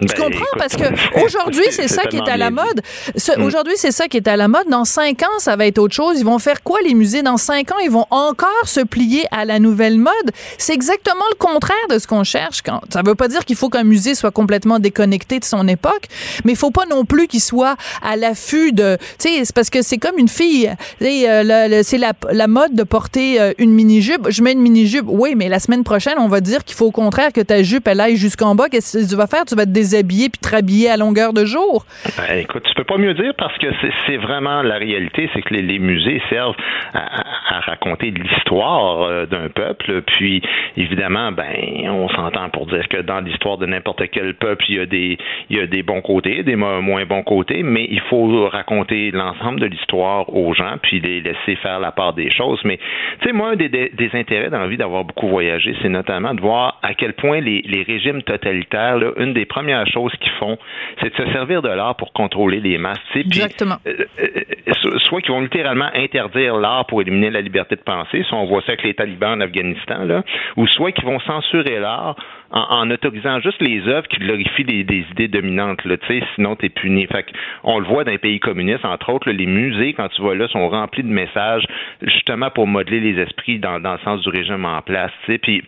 Tu 0.00 0.06
ben, 0.06 0.14
comprends? 0.24 0.44
Parce 0.58 0.74
que 0.74 0.84
aujourd'hui, 1.24 1.64
c'est 1.70 1.88
ça 1.88 2.02
qui 2.04 2.16
est 2.16 2.28
à 2.28 2.36
la 2.36 2.50
mode. 2.50 2.82
Mm. 3.16 3.42
Aujourd'hui, 3.42 3.74
c'est 3.76 3.92
ça 3.92 4.08
qui 4.08 4.16
est 4.16 4.28
à 4.28 4.36
la 4.36 4.48
mode. 4.48 4.68
Dans 4.68 4.84
cinq 4.84 5.22
ans, 5.22 5.38
ça 5.38 5.56
va 5.56 5.66
être 5.66 5.78
autre 5.78 5.94
chose. 5.94 6.18
Ils 6.18 6.24
vont 6.24 6.38
faire 6.38 6.62
quoi, 6.62 6.80
les 6.84 6.94
musées? 6.94 7.22
Dans 7.22 7.36
cinq 7.36 7.70
ans, 7.70 7.78
ils 7.82 7.90
vont 7.90 8.06
encore 8.10 8.48
se 8.64 8.80
plier 8.80 9.24
à 9.30 9.44
la 9.44 9.58
nouvelle 9.58 9.98
mode. 9.98 10.12
C'est 10.58 10.74
exactement 10.74 11.24
le 11.30 11.36
contraire 11.36 11.76
de 11.90 11.98
ce 11.98 12.06
qu'on 12.06 12.24
cherche. 12.24 12.62
Quand... 12.62 12.80
Ça 12.92 13.02
veut 13.04 13.14
pas 13.14 13.28
dire 13.28 13.44
qu'il 13.44 13.56
faut 13.56 13.68
qu'un 13.68 13.84
musée 13.84 14.14
soit 14.14 14.30
complètement 14.30 14.78
déconnecté 14.78 15.38
de 15.38 15.44
son 15.44 15.68
époque, 15.68 16.06
mais 16.44 16.52
il 16.52 16.58
faut 16.58 16.70
pas 16.70 16.86
non 16.86 17.04
plus 17.04 17.28
qu'il 17.28 17.40
soit 17.40 17.76
à 18.02 18.16
l'affût 18.16 18.72
de... 18.72 18.98
Tu 19.18 19.28
sais, 19.28 19.44
c'est 19.44 19.54
parce 19.54 19.70
que 19.70 19.82
c'est 19.82 19.98
comme 19.98 20.18
une 20.18 20.28
fille. 20.28 20.74
Euh, 21.02 21.82
c'est 21.84 21.98
la, 21.98 22.12
la, 22.30 22.46
mode 22.46 22.74
de 22.74 22.82
porter 22.82 23.40
euh, 23.40 23.52
une 23.58 23.72
mini-jupe. 23.72 24.28
Je 24.30 24.42
mets 24.42 24.52
une 24.52 24.60
mini-jupe. 24.60 25.06
Oui, 25.06 25.34
mais 25.36 25.48
la 25.48 25.60
semaine 25.60 25.84
prochaine, 25.84 26.14
on 26.18 26.28
va 26.28 26.40
dire 26.40 26.64
qu'il 26.64 26.76
faut 26.76 26.86
au 26.86 26.90
contraire 26.90 27.32
que 27.32 27.40
ta 27.40 27.62
jupe, 27.62 27.86
elle 27.86 28.00
aille 28.00 28.16
jusqu'en 28.16 28.54
bas. 28.54 28.68
Qu'est-ce 28.68 28.98
que 28.98 29.08
tu 29.08 29.16
vas 29.16 29.26
faire? 29.26 29.44
Tu 29.44 29.54
vas 29.54 29.66
te 29.66 29.70
déshabiller 29.84 30.28
puis 30.28 30.40
te 30.40 30.48
rhabiller 30.48 30.90
à 30.90 30.96
longueur 30.96 31.32
de 31.32 31.44
jour? 31.44 31.84
Ben, 32.16 32.38
écoute, 32.38 32.62
tu 32.64 32.74
peux 32.74 32.84
pas 32.84 32.98
mieux 32.98 33.14
dire 33.14 33.34
parce 33.36 33.56
que 33.58 33.66
c'est 34.06 34.16
vraiment 34.16 34.62
la 34.62 34.76
réalité, 34.76 35.28
c'est 35.34 35.42
que 35.42 35.54
les, 35.54 35.78
musées 35.78 36.22
servent 36.30 36.56
à, 36.94 37.60
raconter 37.60 38.10
l'histoire 38.10 39.02
euh, 39.02 39.26
d'un 39.26 39.48
peuple. 39.48 40.02
Puis, 40.02 40.42
évidemment, 40.76 41.32
ben, 41.32 41.88
on 41.88 42.08
s'entend 42.08 42.48
pour 42.50 42.66
dire 42.66 42.86
que 42.88 43.00
dans 43.00 43.20
l'histoire 43.20 43.58
de 43.58 43.66
n'importe 43.66 44.02
quel 44.10 44.34
peuple, 44.34 44.64
il 44.68 44.76
y 44.76 44.80
a 44.80 44.86
des, 44.86 45.18
il 45.50 45.56
y 45.56 45.60
a 45.60 45.66
des 45.66 45.82
bons 45.82 46.00
côtés, 46.00 46.42
des 46.42 46.56
moins 46.56 47.04
bons 47.04 47.22
côtés, 47.22 47.62
mais 47.62 47.86
il 47.90 48.00
faut 48.00 48.48
raconter 48.48 49.10
l'ensemble 49.10 49.60
de 49.60 49.66
l'histoire 49.66 50.34
aux 50.34 50.54
gens, 50.54 50.76
puis 50.82 51.00
les 51.00 51.20
laisser 51.20 51.56
faire 51.56 51.80
la 51.80 51.92
part 51.92 52.14
des 52.14 52.30
choses. 52.30 52.60
Mais, 52.64 52.78
tu 53.20 53.28
sais, 53.28 53.32
moi, 53.32 53.50
un 53.50 53.56
des, 53.56 54.10
intérêts 54.14 54.50
dans 54.50 54.60
la 54.60 54.66
vie 54.66 54.76
d'avoir 54.76 55.04
beaucoup 55.04 55.28
voyagé, 55.28 55.74
c'est 55.82 55.88
notamment 55.88 56.34
de 56.34 56.40
voir 56.40 56.78
à 56.82 56.94
quel 56.94 57.14
point 57.14 57.40
les, 57.40 57.84
régimes 57.86 58.22
totalitaires, 58.22 58.98
une 59.18 59.34
des 59.34 59.44
premières 59.44 59.73
choses 59.86 60.12
qu'ils 60.20 60.32
font, 60.32 60.58
c'est 61.00 61.10
de 61.10 61.24
se 61.24 61.32
servir 61.32 61.62
de 61.62 61.68
l'art 61.68 61.96
pour 61.96 62.12
contrôler 62.12 62.60
les 62.60 62.78
masses. 62.78 62.98
Exactement. 63.14 63.76
Euh, 63.86 64.04
euh, 64.20 64.98
soit 64.98 65.20
qu'ils 65.20 65.32
vont 65.32 65.40
littéralement 65.40 65.90
interdire 65.94 66.56
l'art 66.56 66.86
pour 66.86 67.00
éliminer 67.02 67.30
la 67.30 67.40
liberté 67.40 67.76
de 67.76 67.80
penser, 67.80 68.22
soit 68.28 68.38
on 68.38 68.46
voit 68.46 68.60
ça 68.62 68.72
avec 68.72 68.82
les 68.84 68.94
talibans 68.94 69.38
en 69.38 69.40
Afghanistan, 69.40 70.04
là, 70.04 70.22
ou 70.56 70.66
soit 70.66 70.92
qu'ils 70.92 71.06
vont 71.06 71.20
censurer 71.20 71.80
l'art 71.80 72.16
en, 72.50 72.88
autorisant 72.90 73.40
juste 73.40 73.60
les 73.60 73.86
œuvres 73.88 74.06
qui 74.06 74.18
glorifient 74.18 74.64
des, 74.64 75.04
idées 75.10 75.28
dominantes. 75.28 75.84
Là, 75.84 75.96
sinon, 76.36 76.54
tu 76.54 76.66
es 76.66 76.68
puni. 76.68 77.06
Fait 77.06 77.26
on 77.64 77.80
le 77.80 77.86
voit 77.86 78.04
dans 78.04 78.12
les 78.12 78.18
pays 78.18 78.38
communistes, 78.38 78.84
entre 78.84 79.12
autres, 79.12 79.30
les 79.30 79.46
musées, 79.46 79.92
quand 79.92 80.08
tu 80.08 80.22
vois 80.22 80.36
là, 80.36 80.46
sont 80.48 80.68
remplis 80.68 81.02
de 81.02 81.08
messages 81.08 81.64
justement 82.02 82.50
pour 82.50 82.66
modeler 82.66 83.00
les 83.00 83.20
esprits 83.20 83.58
dans, 83.58 83.80
dans 83.80 83.94
le 83.94 83.98
sens 84.04 84.20
du 84.22 84.28
régime 84.28 84.64
en 84.64 84.82
place. 84.82 85.10
Puis 85.42 85.62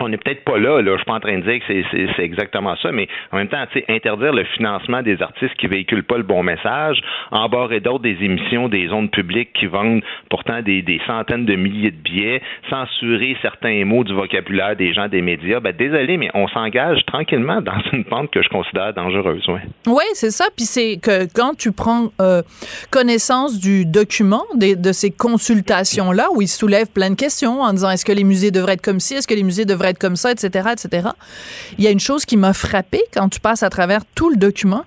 on 0.00 0.08
n'est 0.08 0.16
peut-être 0.16 0.44
pas 0.44 0.58
là, 0.58 0.80
là. 0.80 0.92
Je 0.92 0.96
suis 0.96 1.04
pas 1.04 1.14
en 1.14 1.20
train 1.20 1.38
de 1.38 1.42
dire 1.42 1.60
que 1.66 1.82
c'est 2.16 2.22
exactement 2.22 2.76
ça, 2.82 2.92
mais 2.92 3.08
en 3.32 3.36
même 3.36 3.48
temps, 3.48 3.64
interdire 3.88 4.32
le 4.32 4.44
financement 4.44 5.02
des 5.02 5.20
artistes 5.22 5.54
qui 5.58 5.66
véhiculent 5.66 6.04
pas 6.04 6.16
le 6.16 6.22
bon 6.22 6.42
message, 6.42 7.00
embarrer 7.30 7.80
d'autres 7.80 8.02
des 8.02 8.16
émissions 8.20 8.68
des 8.68 8.90
ondes 8.92 9.10
publiques 9.10 9.52
qui 9.52 9.66
vendent 9.66 10.02
pourtant 10.28 10.62
des, 10.62 11.00
centaines 11.06 11.46
de 11.46 11.54
milliers 11.54 11.90
de 11.90 11.96
billets, 11.96 12.42
censurer 12.68 13.36
certains 13.42 13.84
mots 13.84 14.04
du 14.04 14.14
vocabulaire 14.14 14.76
des 14.76 14.92
gens 14.92 15.08
des 15.08 15.22
médias, 15.22 15.60
ben 15.60 15.74
désolé, 15.76 16.16
mais 16.16 16.30
on 16.34 16.48
s'engage 16.48 17.04
tranquillement 17.06 17.60
dans 17.60 17.80
une 17.92 18.04
pente 18.04 18.30
que 18.30 18.42
je 18.42 18.48
considère 18.48 18.94
dangereuse, 18.94 19.46
ouais. 19.48 19.60
Oui, 19.86 20.04
c'est 20.14 20.30
ça. 20.30 20.46
Puis 20.56 20.66
c'est 20.66 20.98
que 21.00 21.26
quand 21.34 21.56
tu 21.56 21.72
prends 21.72 22.08
euh, 22.20 22.42
connaissance 22.90 23.58
du 23.58 23.84
document, 23.84 24.44
de 24.56 24.92
ces 24.92 25.10
consultations-là, 25.10 26.28
où 26.34 26.42
il 26.42 26.48
soulève 26.48 26.86
plein 26.86 27.10
de 27.10 27.14
questions 27.14 27.62
en 27.62 27.72
disant 27.72 27.90
est-ce 27.90 28.04
que 28.04 28.12
les 28.12 28.24
musées 28.24 28.50
devraient 28.50 28.74
être 28.74 28.82
comme 28.82 29.00
ci, 29.00 29.14
est-ce 29.14 29.26
que 29.26 29.34
les 29.34 29.42
musées 29.42 29.64
devraient 29.64 29.89
comme 29.98 30.16
ça, 30.16 30.32
etc., 30.32 30.70
etc. 30.72 31.08
Il 31.78 31.84
y 31.84 31.86
a 31.86 31.90
une 31.90 32.00
chose 32.00 32.24
qui 32.24 32.36
m'a 32.36 32.52
frappée 32.52 33.02
quand 33.12 33.28
tu 33.28 33.40
passes 33.40 33.62
à 33.62 33.70
travers 33.70 34.02
tout 34.14 34.30
le 34.30 34.36
document, 34.36 34.84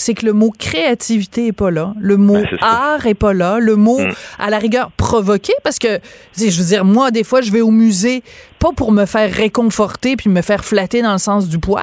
c'est 0.00 0.14
que 0.14 0.24
le 0.26 0.32
mot 0.32 0.50
créativité 0.58 1.48
est 1.48 1.52
pas 1.52 1.70
là, 1.70 1.94
le 2.00 2.16
mot 2.16 2.34
Ben, 2.34 2.58
art 2.60 3.06
est 3.06 3.14
pas 3.14 3.32
là, 3.32 3.58
le 3.58 3.76
mot 3.76 3.98
Mm. 4.00 4.12
à 4.38 4.50
la 4.50 4.58
rigueur 4.58 4.90
provoqué 4.96 5.52
parce 5.62 5.78
que 5.78 5.98
je 6.36 6.44
veux 6.58 6.64
dire 6.68 6.84
moi 6.84 7.10
des 7.10 7.24
fois 7.24 7.40
je 7.42 7.50
vais 7.52 7.60
au 7.60 7.70
musée 7.70 8.22
pas 8.58 8.72
pour 8.76 8.92
me 8.92 9.06
faire 9.06 9.32
réconforter 9.32 10.16
puis 10.16 10.28
me 10.28 10.42
faire 10.42 10.62
flatter 10.66 11.00
dans 11.00 11.12
le 11.12 11.18
sens 11.18 11.48
du 11.48 11.58
poil. 11.58 11.82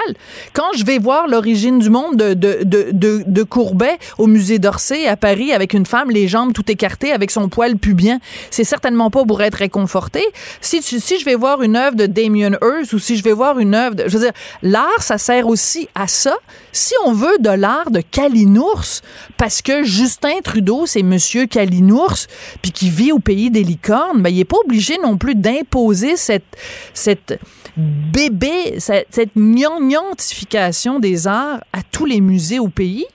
Quand 0.53 0.71
je 0.77 0.85
vais 0.85 0.99
voir 0.99 1.27
l'origine 1.27 1.79
du 1.79 1.89
monde 1.89 2.15
de, 2.17 2.35
de, 2.35 2.59
de, 2.63 2.89
de, 2.91 3.23
de 3.25 3.43
Courbet 3.43 3.97
au 4.19 4.27
musée 4.27 4.59
d'Orsay 4.59 5.07
à 5.07 5.17
Paris 5.17 5.51
avec 5.53 5.73
une 5.73 5.87
femme, 5.87 6.11
les 6.11 6.27
jambes 6.27 6.53
tout 6.53 6.69
écartées 6.71 7.11
avec 7.11 7.31
son 7.31 7.49
poil 7.49 7.77
pubien, 7.77 8.19
c'est 8.51 8.63
certainement 8.63 9.09
pas 9.09 9.25
pour 9.25 9.41
être 9.41 9.55
réconforté. 9.55 10.23
Si, 10.61 10.81
tu- 10.81 10.99
si 10.99 11.17
je 11.19 11.25
vais 11.25 11.33
voir 11.33 11.63
une 11.63 11.75
œuvre 11.75 11.95
de 11.95 12.05
Damien 12.05 12.51
Hirst 12.61 12.93
ou 12.93 12.99
si 12.99 13.17
je 13.17 13.23
vais 13.23 13.33
voir 13.33 13.57
une 13.57 13.73
œuvre 13.73 13.95
de, 13.95 14.03
je 14.07 14.15
veux 14.15 14.23
dire, 14.25 14.33
l'art, 14.61 15.01
ça 15.01 15.17
sert 15.17 15.47
aussi 15.47 15.89
à 15.95 16.05
ça. 16.07 16.35
Si 16.71 16.93
on 17.05 17.11
veut 17.11 17.37
de 17.39 17.49
l'art 17.49 17.89
de 17.89 18.01
Kalinours, 18.11 19.01
parce 19.37 19.61
que 19.61 19.83
Justin 19.83 20.41
Trudeau, 20.43 20.85
c'est 20.85 21.03
monsieur 21.03 21.45
Kalinours, 21.45 22.27
puis 22.61 22.71
qui 22.71 22.89
vit 22.89 23.11
au 23.11 23.19
pays 23.19 23.49
des 23.49 23.63
licornes, 23.63 24.21
ben, 24.21 24.29
il 24.29 24.39
est 24.39 24.45
pas 24.45 24.57
obligé 24.63 24.97
non 25.03 25.17
plus 25.17 25.35
d'imposer 25.35 26.17
cette, 26.17 26.57
cette 26.93 27.39
bébé, 27.75 28.79
cette, 28.79 29.07
cette 29.11 29.35
des 30.99 31.27
arts 31.27 31.59
à 31.73 31.83
tous 31.83 32.05
les 32.05 32.21
musées 32.21 32.59
au 32.59 32.69
pays. 32.69 33.05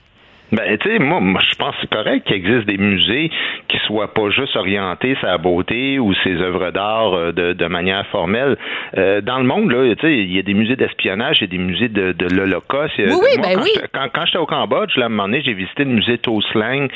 Ben, 0.53 0.77
tu 0.77 0.89
sais, 0.89 0.99
moi, 0.99 1.19
moi, 1.19 1.41
je 1.49 1.55
pense 1.55 1.75
que 1.75 1.81
c'est 1.81 1.89
correct 1.89 2.25
qu'il 2.27 2.35
existe 2.35 2.65
des 2.67 2.77
musées 2.77 3.31
qui 3.67 3.77
soient 3.87 4.13
pas 4.13 4.29
juste 4.29 4.55
orientés 4.55 5.15
la 5.23 5.37
beauté 5.37 5.99
ou 5.99 6.13
ses 6.23 6.35
œuvres 6.41 6.69
d'art 6.71 7.13
euh, 7.13 7.31
de, 7.31 7.53
de 7.53 7.65
manière 7.65 8.05
formelle. 8.07 8.57
Euh, 8.97 9.21
dans 9.21 9.37
le 9.39 9.45
monde, 9.45 9.71
là, 9.71 9.95
tu 9.95 10.01
sais, 10.01 10.13
il 10.15 10.31
y 10.33 10.37
a 10.39 10.43
des 10.43 10.53
musées 10.53 10.75
d'espionnage, 10.75 11.37
il 11.39 11.41
y 11.41 11.43
a 11.45 11.47
des 11.47 11.57
musées 11.57 11.87
de, 11.89 12.11
de 12.11 12.27
l'Holocauste. 12.27 12.93
Oui, 12.97 13.05
oui, 13.09 13.09
moi, 13.37 13.47
ben 13.47 13.55
quand 13.55 13.63
oui. 13.63 13.69
j'étais- 13.73 13.87
Quand, 13.93 14.07
quand 14.13 14.25
j'étais 14.25 14.37
au 14.37 14.45
Cambodge, 14.45 14.95
là, 14.97 15.03
à 15.03 15.05
un 15.07 15.09
moment 15.09 15.23
donné, 15.25 15.41
j'ai 15.41 15.53
visité 15.53 15.83
le 15.85 15.91
musée 15.91 16.17
Toslang 16.19 16.87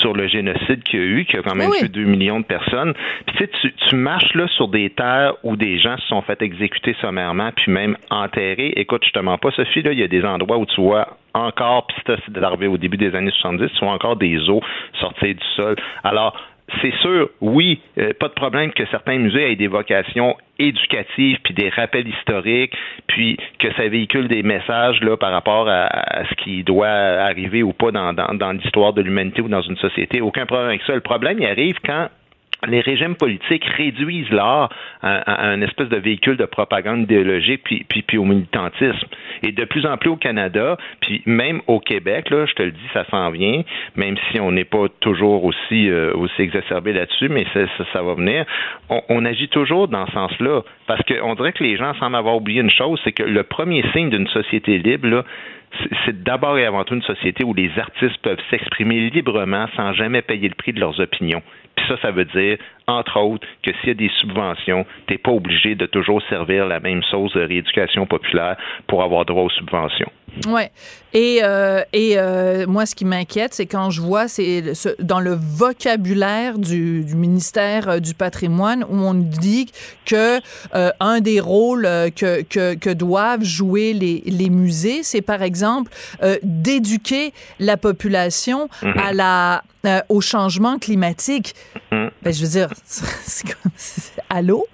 sur 0.00 0.12
le 0.14 0.26
génocide 0.26 0.82
qu'il 0.82 0.98
y 0.98 1.02
a 1.02 1.06
eu, 1.06 1.24
qui 1.24 1.36
a 1.36 1.42
quand 1.42 1.54
même 1.54 1.70
Oui, 1.70 1.78
tué 1.78 1.88
2 1.88 2.04
millions 2.04 2.40
de 2.40 2.44
personnes. 2.44 2.94
Puis, 3.26 3.36
tu 3.36 3.44
sais, 3.68 3.72
tu, 3.88 3.94
marches 3.96 4.34
là 4.34 4.48
sur 4.56 4.68
des 4.68 4.90
terres 4.90 5.34
où 5.44 5.56
des 5.56 5.78
gens 5.78 5.96
se 5.98 6.06
sont 6.08 6.22
fait 6.22 6.42
exécuter 6.42 6.96
sommairement, 7.00 7.50
puis 7.54 7.70
même 7.70 7.96
enterrés. 8.10 8.72
Écoute, 8.76 9.04
je 9.06 9.12
te 9.12 9.18
mens 9.20 9.38
pas, 9.38 9.50
Sophie, 9.52 9.82
là, 9.82 9.92
il 9.92 10.00
y 10.00 10.02
a 10.02 10.08
des 10.08 10.24
endroits 10.24 10.58
où 10.58 10.66
tu 10.66 10.80
vois 10.80 11.16
encore, 11.32 11.86
puis 11.88 11.96
c'est 12.06 12.42
arrivé 12.42 12.66
au 12.68 12.76
début 12.78 12.96
des 13.10 13.16
années 13.16 13.30
70, 13.30 13.70
tu 13.72 13.84
vois 13.84 13.94
encore 13.94 14.16
des 14.16 14.38
os 14.48 14.62
sortir 15.00 15.34
du 15.34 15.46
sol. 15.56 15.76
Alors, 16.02 16.36
c'est 16.80 16.94
sûr, 17.00 17.28
oui, 17.40 17.80
euh, 17.98 18.12
pas 18.18 18.28
de 18.28 18.32
problème 18.32 18.72
que 18.72 18.86
certains 18.86 19.18
musées 19.18 19.52
aient 19.52 19.56
des 19.56 19.68
vocations 19.68 20.36
éducatives, 20.58 21.38
puis 21.44 21.52
des 21.52 21.68
rappels 21.68 22.08
historiques, 22.08 22.74
puis 23.06 23.36
que 23.58 23.72
ça 23.74 23.86
véhicule 23.88 24.28
des 24.28 24.42
messages 24.42 25.00
là 25.02 25.16
par 25.16 25.32
rapport 25.32 25.68
à, 25.68 26.24
ce 26.28 26.34
qui 26.36 26.64
doit 26.64 26.88
arriver 26.88 27.62
ou 27.62 27.72
pas 27.72 27.90
dans, 27.90 28.12
dans, 28.12 28.34
dans 28.34 28.52
l'histoire 28.52 28.92
de 28.92 29.02
l'humanité 29.02 29.42
ou 29.42 29.48
dans 29.48 29.62
une 29.62 29.76
société. 29.76 30.20
Aucun 30.20 30.46
problème 30.46 30.68
avec 30.68 30.82
ça. 30.82 30.94
Le 30.94 31.00
problème, 31.00 31.38
il 31.38 31.46
arrive 31.46 31.78
quand 31.84 32.08
les 32.66 32.80
régimes 32.80 33.14
politiques 33.14 33.64
réduisent 33.64 34.30
l'art 34.30 34.70
à, 35.02 35.46
un 35.48 35.60
espèce 35.62 35.88
de 35.88 35.96
véhicule 35.96 36.36
de 36.36 36.44
propagande 36.44 37.02
idéologique 37.02 37.62
puis, 37.64 38.18
au 38.18 38.24
militantisme. 38.24 39.06
Et 39.42 39.52
de 39.52 39.64
plus 39.64 39.86
en 39.86 39.96
plus 39.96 40.10
au 40.10 40.16
Canada, 40.16 40.76
puis 41.00 41.22
même 41.26 41.60
au 41.66 41.80
Québec, 41.80 42.30
là, 42.30 42.46
je 42.46 42.54
te 42.54 42.62
le 42.62 42.70
dis, 42.70 42.88
ça 42.92 43.04
s'en 43.10 43.30
vient, 43.30 43.62
même 43.96 44.16
si 44.30 44.40
on 44.40 44.52
n'est 44.52 44.64
pas 44.64 44.86
toujours 45.00 45.44
aussi, 45.44 45.90
euh, 45.90 46.12
aussi 46.14 46.42
exacerbé 46.42 46.92
là-dessus, 46.92 47.28
mais 47.28 47.46
ça, 47.52 48.02
va 48.02 48.14
venir. 48.14 48.44
On, 48.88 49.24
agit 49.24 49.48
toujours 49.48 49.88
dans 49.88 50.06
ce 50.06 50.12
sens-là. 50.12 50.62
Parce 50.86 51.00
qu'on 51.02 51.34
dirait 51.34 51.52
que 51.52 51.64
les 51.64 51.76
gens 51.76 51.94
semblent 51.94 52.16
avoir 52.16 52.36
oublié 52.36 52.60
une 52.60 52.70
chose, 52.70 53.00
c'est 53.04 53.12
que 53.12 53.22
le 53.22 53.42
premier 53.42 53.82
signe 53.92 54.10
d'une 54.10 54.28
société 54.28 54.78
libre, 54.78 55.24
c'est 56.04 56.22
d'abord 56.22 56.58
et 56.58 56.66
avant 56.66 56.84
tout 56.84 56.94
une 56.94 57.02
société 57.02 57.44
où 57.44 57.54
les 57.54 57.70
artistes 57.78 58.18
peuvent 58.22 58.40
s'exprimer 58.50 59.10
librement 59.10 59.66
sans 59.76 59.92
jamais 59.92 60.22
payer 60.22 60.48
le 60.48 60.54
prix 60.54 60.72
de 60.72 60.80
leurs 60.80 61.00
opinions. 61.00 61.42
Puis 61.76 61.86
ça, 61.88 61.94
ça 62.02 62.10
veut 62.10 62.24
dire, 62.26 62.56
entre 62.86 63.18
autres, 63.20 63.46
que 63.62 63.70
s'il 63.80 63.88
y 63.88 63.90
a 63.90 63.94
des 63.94 64.10
subventions, 64.20 64.86
tu 65.06 65.12
n'es 65.14 65.18
pas 65.18 65.32
obligé 65.32 65.74
de 65.74 65.86
toujours 65.86 66.22
servir 66.28 66.66
la 66.66 66.78
même 66.80 67.02
sauce 67.10 67.32
de 67.34 67.40
rééducation 67.40 68.06
populaire 68.06 68.56
pour 68.86 69.02
avoir 69.02 69.24
droit 69.24 69.42
aux 69.44 69.50
subventions. 69.50 70.10
Ouais. 70.48 70.70
Et, 71.12 71.40
euh, 71.44 71.80
et 71.92 72.14
euh, 72.16 72.66
moi, 72.66 72.86
ce 72.86 72.94
qui 72.96 73.04
m'inquiète, 73.04 73.54
c'est 73.54 73.66
quand 73.66 73.90
je 73.90 74.00
vois, 74.00 74.26
c'est 74.26 74.74
ce- 74.74 75.00
dans 75.00 75.20
le 75.20 75.34
vocabulaire 75.38 76.58
du, 76.58 77.04
du 77.04 77.14
ministère 77.14 77.88
euh, 77.88 77.98
du 78.00 78.14
patrimoine 78.14 78.84
où 78.88 78.96
on 78.96 79.14
dit 79.14 79.70
que 80.06 80.40
un 81.00 81.20
des 81.20 81.40
rôles 81.40 81.84
que, 82.16 82.42
que, 82.42 82.74
que 82.74 82.90
doivent 82.90 83.44
jouer 83.44 83.92
les, 83.92 84.22
les 84.26 84.50
musées, 84.50 85.02
c'est 85.02 85.22
par 85.22 85.42
exemple 85.42 85.90
d'éduquer 86.42 87.32
la 87.60 87.76
population 87.76 88.68
à 88.82 89.12
la 89.12 89.62
euh, 89.86 90.00
au 90.08 90.20
changement 90.20 90.78
climatique. 90.78 91.54
Mhm. 91.92 92.10
Ben, 92.22 92.32
je 92.32 92.42
veux 92.42 92.50
dire, 92.50 92.68
c'est 92.84 93.46
comme 93.52 93.72
allô? 94.30 94.66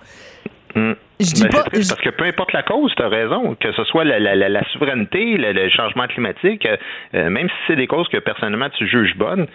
Hmm. 0.74 0.92
Je 1.18 1.32
dis 1.34 1.42
Ben, 1.42 1.50
pas. 1.50 1.64
je- 1.72 1.88
Parce 1.88 2.00
que 2.00 2.10
peu 2.10 2.24
importe 2.24 2.52
la 2.52 2.62
cause, 2.62 2.92
tu 2.96 3.02
as 3.02 3.08
raison, 3.08 3.54
que 3.56 3.72
ce 3.72 3.84
soit 3.84 4.04
la, 4.04 4.18
la, 4.20 4.36
la, 4.36 4.48
la 4.48 4.64
souveraineté, 4.72 5.36
le, 5.36 5.52
le 5.52 5.68
changement 5.68 6.06
climatique, 6.06 6.64
euh, 6.64 6.76
euh, 7.14 7.28
même 7.28 7.48
si 7.48 7.54
c'est 7.66 7.76
des 7.76 7.88
causes 7.88 8.08
que 8.08 8.18
personnellement 8.18 8.70
tu 8.70 8.86
juges 8.88 9.16
bonnes, 9.16 9.46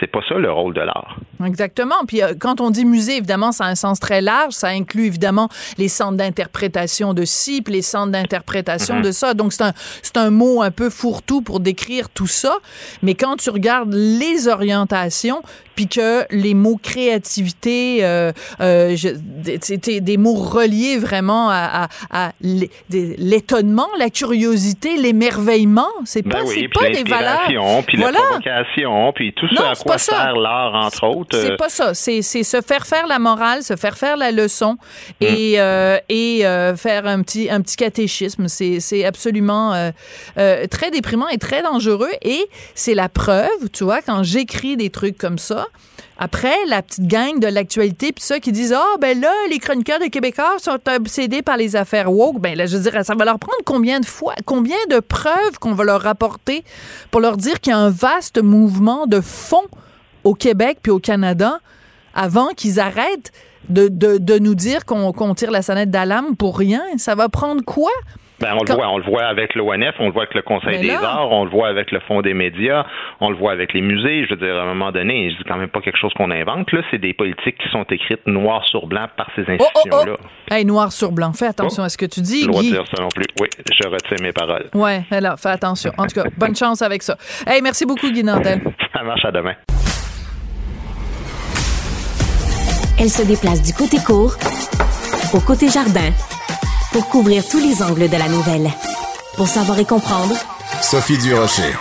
c'est 0.00 0.06
pas 0.10 0.20
ça 0.28 0.34
le 0.36 0.50
rôle 0.50 0.74
de 0.74 0.80
l'art. 0.80 1.16
Exactement. 1.44 1.94
Puis 2.06 2.22
euh, 2.22 2.34
quand 2.38 2.60
on 2.60 2.70
dit 2.70 2.84
musée, 2.84 3.16
évidemment, 3.16 3.52
ça 3.52 3.64
a 3.64 3.68
un 3.68 3.74
sens 3.74 4.00
très 4.00 4.20
large. 4.20 4.52
Ça 4.52 4.68
inclut 4.68 5.06
évidemment 5.06 5.48
les 5.78 5.88
centres 5.88 6.16
d'interprétation 6.16 7.14
de 7.14 7.24
ci, 7.24 7.62
puis 7.62 7.74
les 7.74 7.82
centres 7.82 8.12
d'interprétation 8.12 8.96
Mhm. 8.96 9.02
de 9.02 9.10
ça. 9.12 9.34
Donc 9.34 9.52
c'est 9.52 9.62
un 9.64 9.72
c'est 10.02 10.16
un 10.16 10.30
mot 10.30 10.62
un 10.62 10.70
peu 10.70 10.90
fourre-tout 10.90 11.42
pour 11.42 11.60
décrire 11.60 12.08
tout 12.10 12.26
ça. 12.26 12.56
Mais 13.02 13.14
quand 13.14 13.36
tu 13.36 13.50
regardes 13.50 13.92
les 13.94 14.48
orientations, 14.48 15.42
puis 15.76 15.86
que 15.86 16.24
les 16.30 16.54
mots 16.54 16.80
créativité, 16.82 17.98
euh, 18.04 18.32
euh, 18.60 18.96
je- 18.96 19.10
des- 19.14 19.58
c'était 19.62 20.00
des 20.00 20.16
mots 20.16 20.34
reliés 20.34 20.98
vraiment 20.98 21.48
à, 21.50 21.86
à- 22.10 22.26
à 22.26 22.32
l'étonnement, 22.90 23.86
la 23.98 24.10
curiosité, 24.10 24.96
l'émerveillement. 24.96 25.86
C'est 26.04 26.22
Ben 26.22 26.30
pas 26.30 26.42
oui, 26.44 26.54
c'est 26.54 26.68
puis 26.68 26.68
pas 26.68 26.90
des 26.90 27.04
valeurs. 27.08 27.82
puis 27.86 27.96
Voilà. 27.98 28.18
la 28.18 28.24
provocation, 28.24 29.12
puis 29.14 29.32
tout 29.34 29.46
Non, 29.52 29.62
ce 29.62 29.66
à 29.66 29.74
c'est 29.74 29.82
quoi 29.84 29.98
ça. 29.98 30.16
sert 30.16 30.36
l'art, 30.36 30.74
entre 30.74 31.04
autres. 31.06 31.36
C'est 31.38 31.52
euh, 31.52 31.56
pas 31.56 31.68
ça. 31.68 31.94
C'est 31.94 32.22
c'est 32.22 32.42
se 32.42 32.60
faire 32.60 32.86
faire 32.86 33.06
la 33.06 33.18
morale, 33.18 33.62
se 33.62 33.76
faire 33.76 33.96
faire 33.96 34.16
la 34.16 34.32
leçon 34.32 34.76
Mm. 35.20 35.24
et, 35.24 35.60
euh, 35.60 35.98
et 36.08 36.46
euh, 36.46 36.74
faire 36.76 37.06
un 37.06 37.22
petit, 37.22 37.48
un 37.50 37.60
petit 37.60 37.76
catéchisme. 37.76 38.48
C'est 38.48 38.80
c'est 38.80 39.04
absolument 39.04 39.74
euh, 40.38 40.66
très 40.70 40.90
déprimant 40.90 41.28
et 41.28 41.38
très 41.38 41.62
dangereux. 41.62 42.10
Et 42.22 42.40
c'est 42.74 42.94
la 42.94 43.08
preuve, 43.08 43.48
tu 43.72 43.84
vois, 43.84 44.00
quand 44.02 44.22
j'écris 44.22 44.76
des 44.76 44.90
trucs 44.90 45.18
comme 45.18 45.38
ça, 45.38 45.65
après, 46.18 46.54
la 46.66 46.82
petite 46.82 47.06
gang 47.06 47.38
de 47.38 47.46
l'actualité, 47.46 48.10
puis 48.12 48.24
ça, 48.24 48.40
qui 48.40 48.50
disent 48.50 48.72
Ah, 48.72 48.96
ben 49.00 49.20
là, 49.20 49.30
les 49.50 49.58
chroniqueurs 49.58 49.98
de 49.98 50.06
Québécois 50.06 50.56
sont 50.58 50.78
obsédés 50.88 51.42
par 51.42 51.58
les 51.58 51.76
affaires 51.76 52.10
woke. 52.10 52.40
Ben 52.40 52.56
là, 52.56 52.66
je 52.66 52.76
veux 52.76 52.90
dire, 52.90 53.04
ça 53.04 53.14
va 53.14 53.24
leur 53.24 53.38
prendre 53.38 53.58
combien 53.66 54.00
de 54.00 54.06
fois, 54.06 54.34
combien 54.46 54.76
de 54.90 55.00
preuves 55.00 55.58
qu'on 55.60 55.74
va 55.74 55.84
leur 55.84 56.00
rapporter 56.00 56.64
pour 57.10 57.20
leur 57.20 57.36
dire 57.36 57.60
qu'il 57.60 57.72
y 57.72 57.74
a 57.74 57.78
un 57.78 57.90
vaste 57.90 58.42
mouvement 58.42 59.06
de 59.06 59.20
fond 59.20 59.66
au 60.24 60.34
Québec 60.34 60.78
puis 60.82 60.90
au 60.90 60.98
Canada 60.98 61.60
avant 62.14 62.48
qu'ils 62.56 62.80
arrêtent 62.80 63.32
de, 63.68 64.38
nous 64.38 64.54
dire 64.54 64.86
qu'on 64.86 65.12
qu'on 65.12 65.34
tire 65.34 65.50
la 65.50 65.60
sonnette 65.60 65.90
d'alarme 65.90 66.34
pour 66.34 66.58
rien? 66.58 66.82
Ça 66.96 67.14
va 67.14 67.28
prendre 67.28 67.62
quoi? 67.62 67.90
Ben, 68.38 68.52
on, 68.54 68.58
Quand- 68.58 68.68
le 68.68 68.74
voit, 68.74 68.88
on 68.90 68.98
le 68.98 69.04
voit 69.04 69.24
avec 69.24 69.54
l'ONF, 69.54 69.94
on 69.98 70.06
le 70.06 70.12
voit 70.12 70.24
avec 70.24 70.34
le 70.34 70.42
Conseil 70.42 70.78
Mais 70.78 70.88
des 70.88 70.90
arts, 70.90 71.30
on 71.32 71.44
le 71.44 71.50
voit 71.50 71.68
avec 71.68 71.90
le 71.90 72.00
Fonds 72.00 72.20
des 72.20 72.34
médias, 72.34 72.84
on 73.20 73.30
le 73.30 73.36
voit 73.36 73.52
avec 73.52 73.72
les 73.72 73.80
musées. 73.80 74.24
Je 74.26 74.34
veux 74.34 74.36
dire, 74.36 74.56
à 74.56 74.62
un 74.62 74.66
moment 74.74 74.92
donné, 74.92 75.30
je 75.30 75.36
dis 75.38 75.44
quand 75.44 75.56
même 75.56 75.70
pas 75.70 75.80
quelque 75.80 75.96
chose 75.98 76.12
qu'on 76.14 76.30
invente. 76.30 76.70
Là, 76.72 76.82
c'est 76.90 76.98
des 76.98 77.14
politiques 77.14 77.56
qui 77.56 77.68
sont 77.70 77.84
écrites 77.84 78.26
noir 78.26 78.62
sur 78.66 78.86
blanc 78.86 79.06
par 79.16 79.28
ces 79.34 79.42
Oh, 79.42 79.52
oh, 79.58 79.62
institutions-là. 79.64 80.16
oh! 80.20 80.54
Hey, 80.54 80.64
noir 80.66 80.92
sur 80.92 81.12
blanc, 81.12 81.32
fais 81.32 81.46
attention 81.46 81.82
à 81.82 81.88
ce 81.88 81.96
que 81.96 82.04
tu 82.04 82.20
dis, 82.20 82.42
Je 82.42 82.48
dois 82.50 82.60
Guy. 82.60 82.72
dire 82.72 82.84
ça 82.94 83.00
non 83.02 83.08
plus. 83.08 83.24
Oui, 83.40 83.48
je 83.72 83.88
retiens 83.88 84.18
mes 84.22 84.32
paroles. 84.32 84.68
Ouais, 84.74 85.02
alors, 85.10 85.38
fais 85.40 85.48
attention. 85.50 85.92
En 85.96 86.06
tout 86.06 86.20
cas, 86.20 86.28
bonne 86.36 86.54
chance 86.62 86.82
avec 86.82 87.02
ça. 87.02 87.16
Hey, 87.46 87.62
merci 87.62 87.86
beaucoup, 87.86 88.10
Guy 88.10 88.22
Nantel. 88.22 88.60
Ça 88.92 89.02
marche 89.02 89.24
à 89.24 89.32
demain. 89.32 89.54
Elle 92.98 93.10
se 93.10 93.22
déplace 93.26 93.62
du 93.62 93.72
côté 93.72 93.98
court 94.04 94.34
au 95.34 95.40
côté 95.40 95.68
jardin 95.68 96.10
pour 96.96 97.08
couvrir 97.08 97.46
tous 97.46 97.58
les 97.58 97.82
angles 97.82 98.08
de 98.08 98.16
la 98.16 98.26
nouvelle. 98.26 98.70
Pour 99.36 99.48
savoir 99.48 99.78
et 99.78 99.84
comprendre, 99.84 100.34
Sophie 100.80 101.18
Durocher. 101.18 101.74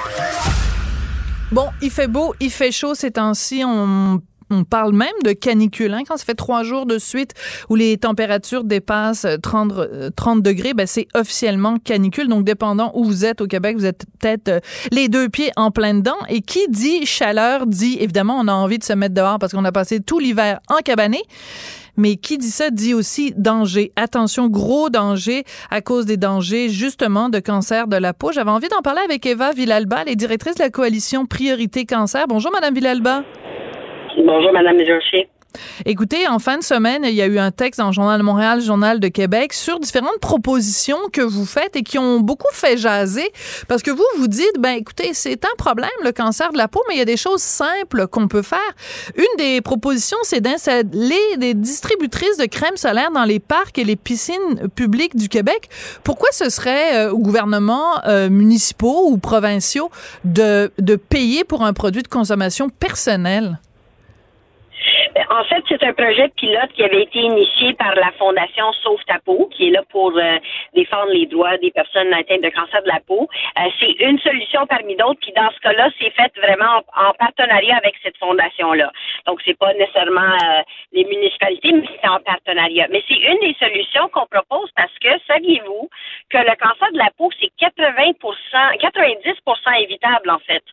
Bon, 1.54 1.70
il 1.82 1.90
fait 1.90 2.10
beau, 2.10 2.34
il 2.42 2.52
fait 2.52 2.74
chaud 2.74 2.96
ces 2.96 3.12
temps-ci. 3.12 3.64
On, 3.66 4.20
on 4.50 4.64
parle 4.66 4.92
même 4.92 5.08
de 5.24 5.32
canicule. 5.32 5.94
hein. 5.94 6.02
Quand 6.06 6.18
ça 6.18 6.26
fait 6.26 6.36
trois 6.36 6.64
jours 6.64 6.86
de 6.86 6.98
suite 6.98 7.32
où 7.70 7.76
les 7.76 7.98
températures 7.98 8.66
dépassent 8.66 9.26
30, 9.42 9.72
euh, 9.78 10.10
30 10.14 10.42
degrés, 10.42 10.74
ben 10.74 10.86
c'est 10.86 11.08
officiellement 11.14 11.78
canicule. 11.78 12.28
Donc, 12.28 12.44
dépendant 12.44 12.92
où 12.94 13.06
vous 13.06 13.24
êtes 13.24 13.40
au 13.40 13.48
Québec, 13.48 13.78
vous 13.78 13.86
êtes 13.86 14.04
peut-être 14.20 14.50
euh, 14.50 14.60
les 14.92 15.08
deux 15.08 15.30
pieds 15.30 15.52
en 15.56 15.72
plein 15.72 15.94
dedans. 15.94 16.18
Et 16.28 16.42
qui 16.42 16.68
dit 16.68 17.06
chaleur 17.06 17.68
dit, 17.68 17.96
évidemment, 18.02 18.38
on 18.38 18.50
a 18.50 18.54
envie 18.54 18.80
de 18.80 18.84
se 18.84 18.92
mettre 18.92 19.16
dehors 19.16 19.40
parce 19.40 19.54
qu'on 19.54 19.64
a 19.64 19.72
passé 19.72 20.02
tout 20.02 20.20
l'hiver 20.20 20.60
en 20.68 20.80
cabané. 20.80 21.22
Mais 21.98 22.16
qui 22.16 22.38
dit 22.38 22.50
ça 22.50 22.70
dit 22.70 22.94
aussi 22.94 23.34
danger. 23.36 23.92
Attention, 23.96 24.48
gros 24.48 24.90
danger 24.90 25.44
à 25.70 25.82
cause 25.82 26.06
des 26.06 26.18
dangers 26.18 26.70
justement 26.70 27.30
de 27.30 27.40
cancer 27.40 27.88
de 27.88 27.98
la 27.98 28.14
peau. 28.14 28.32
J'avais 28.32 28.52
envie 28.52 28.70
d'en 28.70 28.82
parler 28.82 29.02
avec 29.04 29.26
Eva 29.26 29.52
Villalba, 29.52 30.04
est 30.06 30.16
directrice 30.16 30.56
de 30.56 30.64
la 30.64 30.70
coalition 30.70 31.26
Priorité 31.26 31.86
Cancer. 31.86 32.26
Bonjour, 32.28 32.52
Madame 32.52 32.74
Villalba. 32.74 33.24
Bonjour, 34.18 34.52
Madame 34.54 34.78
Desrochers. 34.78 35.28
Écoutez, 35.86 36.28
en 36.28 36.40
fin 36.40 36.58
de 36.58 36.64
semaine, 36.64 37.04
il 37.04 37.14
y 37.14 37.22
a 37.22 37.26
eu 37.26 37.40
un 37.40 37.52
texte 37.52 37.80
dans 37.80 37.88
le 37.88 37.94
Journal 37.94 38.18
de 38.20 38.24
Montréal, 38.24 38.62
Journal 38.62 39.00
de 39.00 39.08
Québec, 39.08 39.54
sur 39.54 39.80
différentes 39.80 40.20
propositions 40.20 40.98
que 41.12 41.22
vous 41.22 41.46
faites 41.46 41.76
et 41.76 41.84
qui 41.84 41.98
ont 41.98 42.20
beaucoup 42.20 42.52
fait 42.54 42.78
jaser. 42.78 43.32
Parce 43.68 43.82
que 43.82 43.92
vous, 43.92 44.06
vous 44.18 44.28
dites, 44.28 44.60
ben 44.60 44.72
écoutez, 44.72 45.14
c'est 45.14 45.44
un 45.46 45.56
problème, 45.58 45.90
le 46.04 46.12
cancer 46.12 46.52
de 46.52 46.58
la 46.58 46.68
peau, 46.68 46.82
mais 46.88 46.96
il 46.96 46.98
y 47.00 47.02
a 47.02 47.06
des 47.06 47.18
choses 47.18 47.42
simples 47.42 48.08
qu'on 48.08 48.28
peut 48.28 48.42
faire. 48.42 48.60
Une 49.16 49.26
des 49.38 49.62
propositions, 49.62 50.18
c'est 50.24 50.42
d'installer 50.42 51.38
des 51.38 51.54
distributrices 51.54 52.38
de 52.38 52.46
crème 52.46 52.78
solaire 52.78 53.12
dans 53.12 53.26
les 53.26 53.40
parcs 53.40 53.78
et 53.78 53.84
les 53.84 53.96
piscines 53.96 54.70
publiques 54.76 55.16
du 55.16 55.30
Québec. 55.30 55.70
Pourquoi 56.04 56.30
ce 56.32 56.50
serait 56.50 57.08
euh, 57.08 57.12
au 57.12 57.20
gouvernement 57.20 58.04
euh, 58.06 58.30
municipaux 58.30 59.10
ou 59.10 59.18
provinciaux 59.18 59.90
de, 60.24 60.72
de 60.80 60.96
payer 60.96 61.44
pour 61.44 61.64
un 61.64 61.74
produit 61.74 62.04
de 62.04 62.08
consommation 62.08 62.70
personnelle? 62.70 63.60
En 65.30 65.44
fait, 65.46 65.64
c'est 65.70 65.82
un 65.84 65.94
projet 65.94 66.28
pilote 66.36 66.74
qui 66.74 66.84
avait 66.84 67.04
été 67.04 67.20
initié 67.20 67.74
par 67.74 67.96
la 67.96 68.12
Fondation 68.20 68.74
Sauve 68.84 69.00
ta 69.08 69.20
peau, 69.20 69.50
qui 69.54 69.68
est 69.68 69.72
là 69.72 69.82
pour 69.90 70.12
euh, 70.18 70.38
défendre 70.74 71.12
les 71.12 71.26
droits 71.26 71.58
des 71.58 71.72
personnes 71.72 72.14
atteintes 72.14 72.42
de 72.42 72.50
cancer 72.50 72.82
de 72.84 72.90
la 72.90 73.00
peau. 73.08 73.30
Euh, 73.58 73.70
c'est 73.80 73.92
une 74.02 74.20
solution 74.20 74.68
parmi 74.68 74.98
d'autres, 74.98 75.20
puis 75.22 75.32
dans 75.32 75.50
ce 75.52 75.60
cas-là, 75.62 75.90
c'est 76.00 76.10
fait 76.10 76.32
vraiment 76.38 76.84
en, 76.96 77.14
partenariat 77.14 77.78
avec 77.78 77.96
cette 78.04 78.18
fondation-là. 78.18 78.92
Donc, 79.26 79.40
c'est 79.46 79.58
pas 79.58 79.74
nécessairement 79.76 80.22
euh, 80.22 80.62
les 80.92 81.06
municipalités, 81.06 81.72
mais 81.72 81.88
c'est 82.02 82.10
en 82.10 82.20
partenariat. 82.20 82.88
Mais 82.90 83.02
c'est 83.08 83.16
une 83.16 83.40
des 83.40 83.56
solutions 83.58 84.10
qu'on 84.10 84.26
propose 84.26 84.70
parce 84.76 84.92
que, 85.00 85.10
saviez-vous 85.28 85.90
que 86.30 86.38
le 86.40 86.56
cancer 86.60 86.92
de 86.92 86.98
la 86.98 87.10
peau, 87.18 87.30
c'est 87.40 87.52
80 87.58 88.12
90% 88.80 89.82
évitable, 89.82 90.30
en 90.30 90.40
fait. 90.40 90.64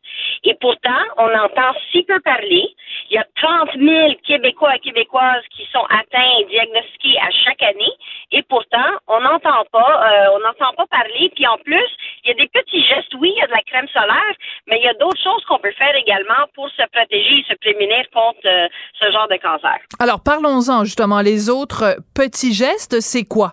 Et 0.43 0.55
pourtant, 0.61 1.03
on 1.19 1.33
entend 1.33 1.73
si 1.93 2.03
peu 2.03 2.19
parler. 2.21 2.69
Il 3.11 3.15
y 3.15 3.19
a 3.19 3.27
30 3.37 3.71
000 3.79 4.15
Québécois 4.33 4.77
et 4.77 4.79
Québécoises 4.79 5.45
qui 5.55 5.69
sont 5.71 5.85
atteints 5.91 6.33
et 6.41 6.45
diagnostiqués 6.47 7.19
à 7.21 7.31
chaque 7.45 7.63
année. 7.63 7.93
Et 8.31 8.43
pourtant, 8.43 8.91
on 9.07 9.21
n'entend 9.21 9.65
pas, 9.71 9.93
euh, 10.09 10.37
on 10.37 10.41
n'entend 10.41 10.73
pas 10.75 10.87
parler. 10.87 11.31
Puis 11.35 11.47
en 11.47 11.59
plus, 11.59 11.89
il 12.25 12.29
y 12.29 12.31
a 12.31 12.35
des 12.35 12.49
petits 12.49 12.83
gestes. 12.83 13.13
Oui, 13.21 13.31
il 13.37 13.39
y 13.39 13.43
a 13.43 13.47
de 13.47 13.53
la 13.53 13.61
crème 13.67 13.89
solaire, 13.89 14.37
mais 14.67 14.79
il 14.79 14.85
y 14.85 14.89
a 14.89 14.95
d'autres 14.95 15.23
choses 15.23 15.45
qu'on 15.45 15.59
peut 15.59 15.73
faire 15.73 15.95
également 15.95 16.49
pour 16.55 16.71
se 16.71 16.83
protéger 16.91 17.41
et 17.41 17.45
se 17.47 17.55
prémunir 17.57 18.09
contre 18.11 18.47
euh, 18.47 18.69
ce 18.99 19.13
genre 19.13 19.29
de 19.29 19.37
cancer. 19.37 19.77
Alors, 19.99 20.23
parlons-en 20.25 20.85
justement. 20.85 21.21
Les 21.21 21.51
autres 21.51 21.99
petits 22.15 22.55
gestes, 22.55 23.01
c'est 23.01 23.25
quoi? 23.25 23.53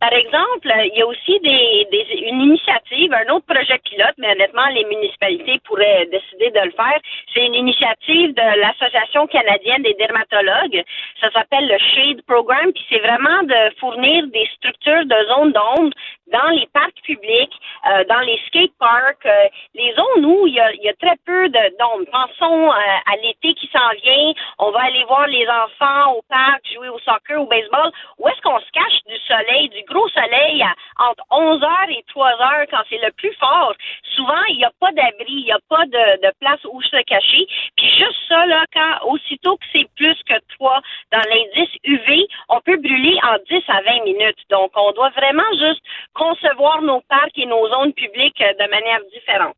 Par 0.00 0.12
exemple, 0.14 0.72
il 0.86 0.96
y 0.96 1.02
a 1.02 1.06
aussi 1.06 1.38
des, 1.40 1.86
des, 1.92 2.20
une 2.26 2.40
initiative, 2.40 3.12
un 3.12 3.34
autre 3.34 3.44
projet 3.44 3.78
pilote, 3.84 4.14
mais 4.16 4.32
honnêtement, 4.32 4.66
les 4.72 4.84
municipalités 4.84 5.60
pourraient 5.64 6.06
décider 6.06 6.50
de 6.50 6.60
le 6.60 6.70
faire. 6.70 6.98
C'est 7.34 7.44
une 7.44 7.54
initiative 7.54 8.34
de 8.34 8.60
l'Association 8.60 9.26
canadienne 9.26 9.82
des 9.82 9.92
dermatologues. 9.94 10.82
Ça 11.20 11.30
s'appelle 11.32 11.68
le 11.68 11.78
SHADE 11.78 12.22
Program, 12.22 12.72
puis 12.72 12.84
c'est 12.88 13.00
vraiment 13.00 13.42
de 13.42 13.74
fournir 13.78 14.26
des 14.28 14.48
structures 14.56 15.04
de 15.04 15.26
zones 15.28 15.52
d'ombre 15.52 15.94
dans 16.32 16.48
les 16.50 16.66
parcs 16.72 17.00
publics, 17.04 17.52
euh, 17.90 18.04
dans 18.04 18.20
les 18.20 18.38
skate 18.46 18.72
parks, 18.78 19.26
euh, 19.26 19.48
les 19.74 19.92
zones 19.94 20.24
où 20.24 20.46
il 20.46 20.54
y 20.54 20.60
a, 20.60 20.72
y 20.74 20.88
a 20.88 20.94
très 20.94 21.16
peu 21.26 21.48
d'ombre. 21.48 22.06
Pensons 22.10 22.70
euh, 22.70 23.12
à 23.12 23.16
l'été 23.22 23.54
qui 23.54 23.68
s'en 23.72 23.90
vient, 24.02 24.32
on 24.58 24.70
va 24.70 24.80
aller 24.84 25.04
voir 25.04 25.26
les 25.26 25.46
enfants 25.48 26.14
au 26.14 26.22
parc, 26.28 26.62
jouer 26.72 26.88
au 26.88 26.98
soccer, 27.00 27.40
au 27.40 27.46
baseball. 27.46 27.90
Où 28.18 28.28
est-ce 28.28 28.40
qu'on 28.42 28.58
se 28.60 28.70
cache 28.72 29.02
du 29.08 29.16
soleil, 29.26 29.68
du 29.70 29.82
gros 29.90 30.08
soleil 30.08 30.64
entre 30.98 31.24
11 31.30 31.62
heures 31.62 31.90
et 31.90 32.04
3 32.08 32.28
heures 32.28 32.66
quand 32.70 32.82
c'est 32.88 33.00
le 33.02 33.12
plus 33.12 33.34
fort? 33.38 33.74
Souvent, 34.14 34.42
il 34.50 34.58
n'y 34.58 34.64
a 34.64 34.72
pas 34.80 34.92
d'abri, 34.92 35.26
il 35.28 35.44
n'y 35.44 35.52
a 35.52 35.58
pas 35.68 35.84
de, 35.86 36.26
de, 36.26 36.32
place 36.40 36.60
où 36.70 36.80
se 36.82 37.02
cacher. 37.04 37.46
Puis 37.76 37.88
juste 37.98 38.20
ça, 38.28 38.46
là, 38.46 38.64
quand 38.72 39.10
aussitôt 39.10 39.56
que 39.56 39.64
c'est 39.72 39.88
plus 39.96 40.16
que 40.28 40.34
3 40.56 40.80
dans 41.12 41.22
l'indice 41.28 41.74
UV, 41.84 42.26
on 42.48 42.60
peut 42.60 42.76
brûler 42.76 43.18
en 43.22 43.36
10 43.48 43.62
à 43.68 43.82
20 43.82 44.04
minutes. 44.04 44.38
Donc, 44.50 44.70
on 44.76 44.92
doit 44.92 45.10
vraiment 45.10 45.50
juste 45.52 45.82
concevoir 46.14 46.82
nos 46.82 47.00
parcs 47.08 47.36
et 47.36 47.46
nos 47.46 47.68
zones 47.68 47.92
publiques 47.92 48.40
euh, 48.40 48.52
de 48.52 48.70
manière 48.70 49.00
différente. 49.12 49.56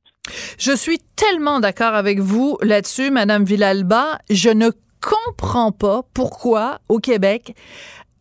Je 0.58 0.72
suis 0.76 0.98
tellement 1.16 1.60
d'accord 1.60 1.94
avec 1.94 2.20
vous 2.20 2.56
là-dessus, 2.62 3.10
Madame 3.10 3.44
Villalba. 3.44 4.18
Je 4.30 4.50
ne 4.50 4.70
comprends 5.00 5.72
pas 5.72 6.02
pourquoi 6.14 6.78
au 6.88 6.98
Québec 6.98 7.54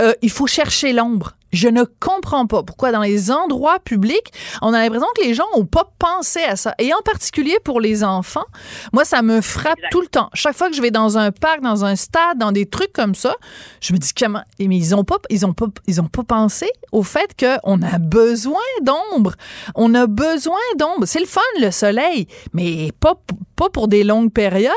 euh, 0.02 0.14
il 0.22 0.32
faut 0.32 0.48
chercher 0.48 0.94
l'ombre. 0.94 1.34
Je 1.52 1.68
ne 1.68 1.84
comprends 2.00 2.48
pas 2.48 2.64
pourquoi 2.64 2.92
dans 2.92 3.02
les 3.02 3.32
endroits 3.32 3.80
publics, 3.80 4.32
on 4.62 4.74
a 4.74 4.82
l'impression 4.82 5.08
que 5.18 5.24
les 5.24 5.34
gens 5.34 5.46
n'ont 5.56 5.66
pas 5.66 5.92
pensé 6.00 6.40
à 6.42 6.56
ça. 6.56 6.74
Et 6.80 6.94
en 6.94 7.02
particulier 7.02 7.58
pour 7.64 7.82
les 7.82 8.04
enfants, 8.04 8.46
moi, 8.94 9.06
ça 9.06 9.22
me 9.22 9.42
frappe 9.42 9.80
tout 9.92 10.02
le 10.02 10.08
temps. 10.08 10.30
Chaque 10.34 10.56
fois 10.56 10.70
que 10.70 10.76
je 10.76 10.82
vais 10.82 10.92
dans 10.92 11.18
un 11.18 11.32
parc, 11.32 11.62
dans 11.62 11.86
un 11.86 11.96
stade, 11.96 12.38
dans 12.38 12.52
des 12.52 12.66
trucs 12.66 12.94
comme 12.94 13.16
ça, 13.16 13.36
je 13.82 13.94
me 13.94 13.98
dis 13.98 14.14
comment? 14.14 14.44
Mais 14.60 14.78
ils 14.78 14.96
ont 14.96 15.04
pas, 15.04 15.18
ils 15.30 15.46
ont 15.46 15.54
pas, 15.54 15.68
ils 15.88 16.00
ont 16.02 16.08
pas 16.08 16.24
pensé 16.24 16.70
au 16.92 17.04
fait 17.04 17.36
qu'on 17.38 17.82
a 17.82 17.98
besoin 17.98 18.60
d'ombre. 18.82 19.34
On 19.76 19.94
a 19.94 20.08
besoin 20.08 20.60
d'ombre. 20.78 21.06
C'est 21.06 21.20
le 21.20 21.26
fun, 21.26 21.42
le 21.60 21.72
soleil, 21.72 22.28
mais 22.54 22.92
pas, 23.00 23.16
pas 23.56 23.70
pour 23.70 23.88
des 23.88 24.04
longues 24.04 24.32
périodes. 24.32 24.72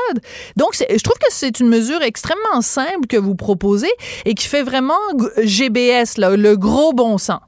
Donc, 0.55 0.75
je 0.75 1.03
trouve 1.03 1.17
que 1.17 1.27
c'est 1.29 1.59
une 1.59 1.69
mesure 1.69 2.01
extrêmement 2.01 2.61
simple 2.61 3.07
que 3.07 3.17
vous 3.17 3.35
proposez 3.35 3.91
et 4.25 4.33
qui 4.33 4.47
fait 4.47 4.63
vraiment 4.63 4.93
GBS, 5.37 6.17
là, 6.17 6.35
le 6.35 6.55
gros 6.55 6.93
bon 6.93 7.17
sens. 7.17 7.39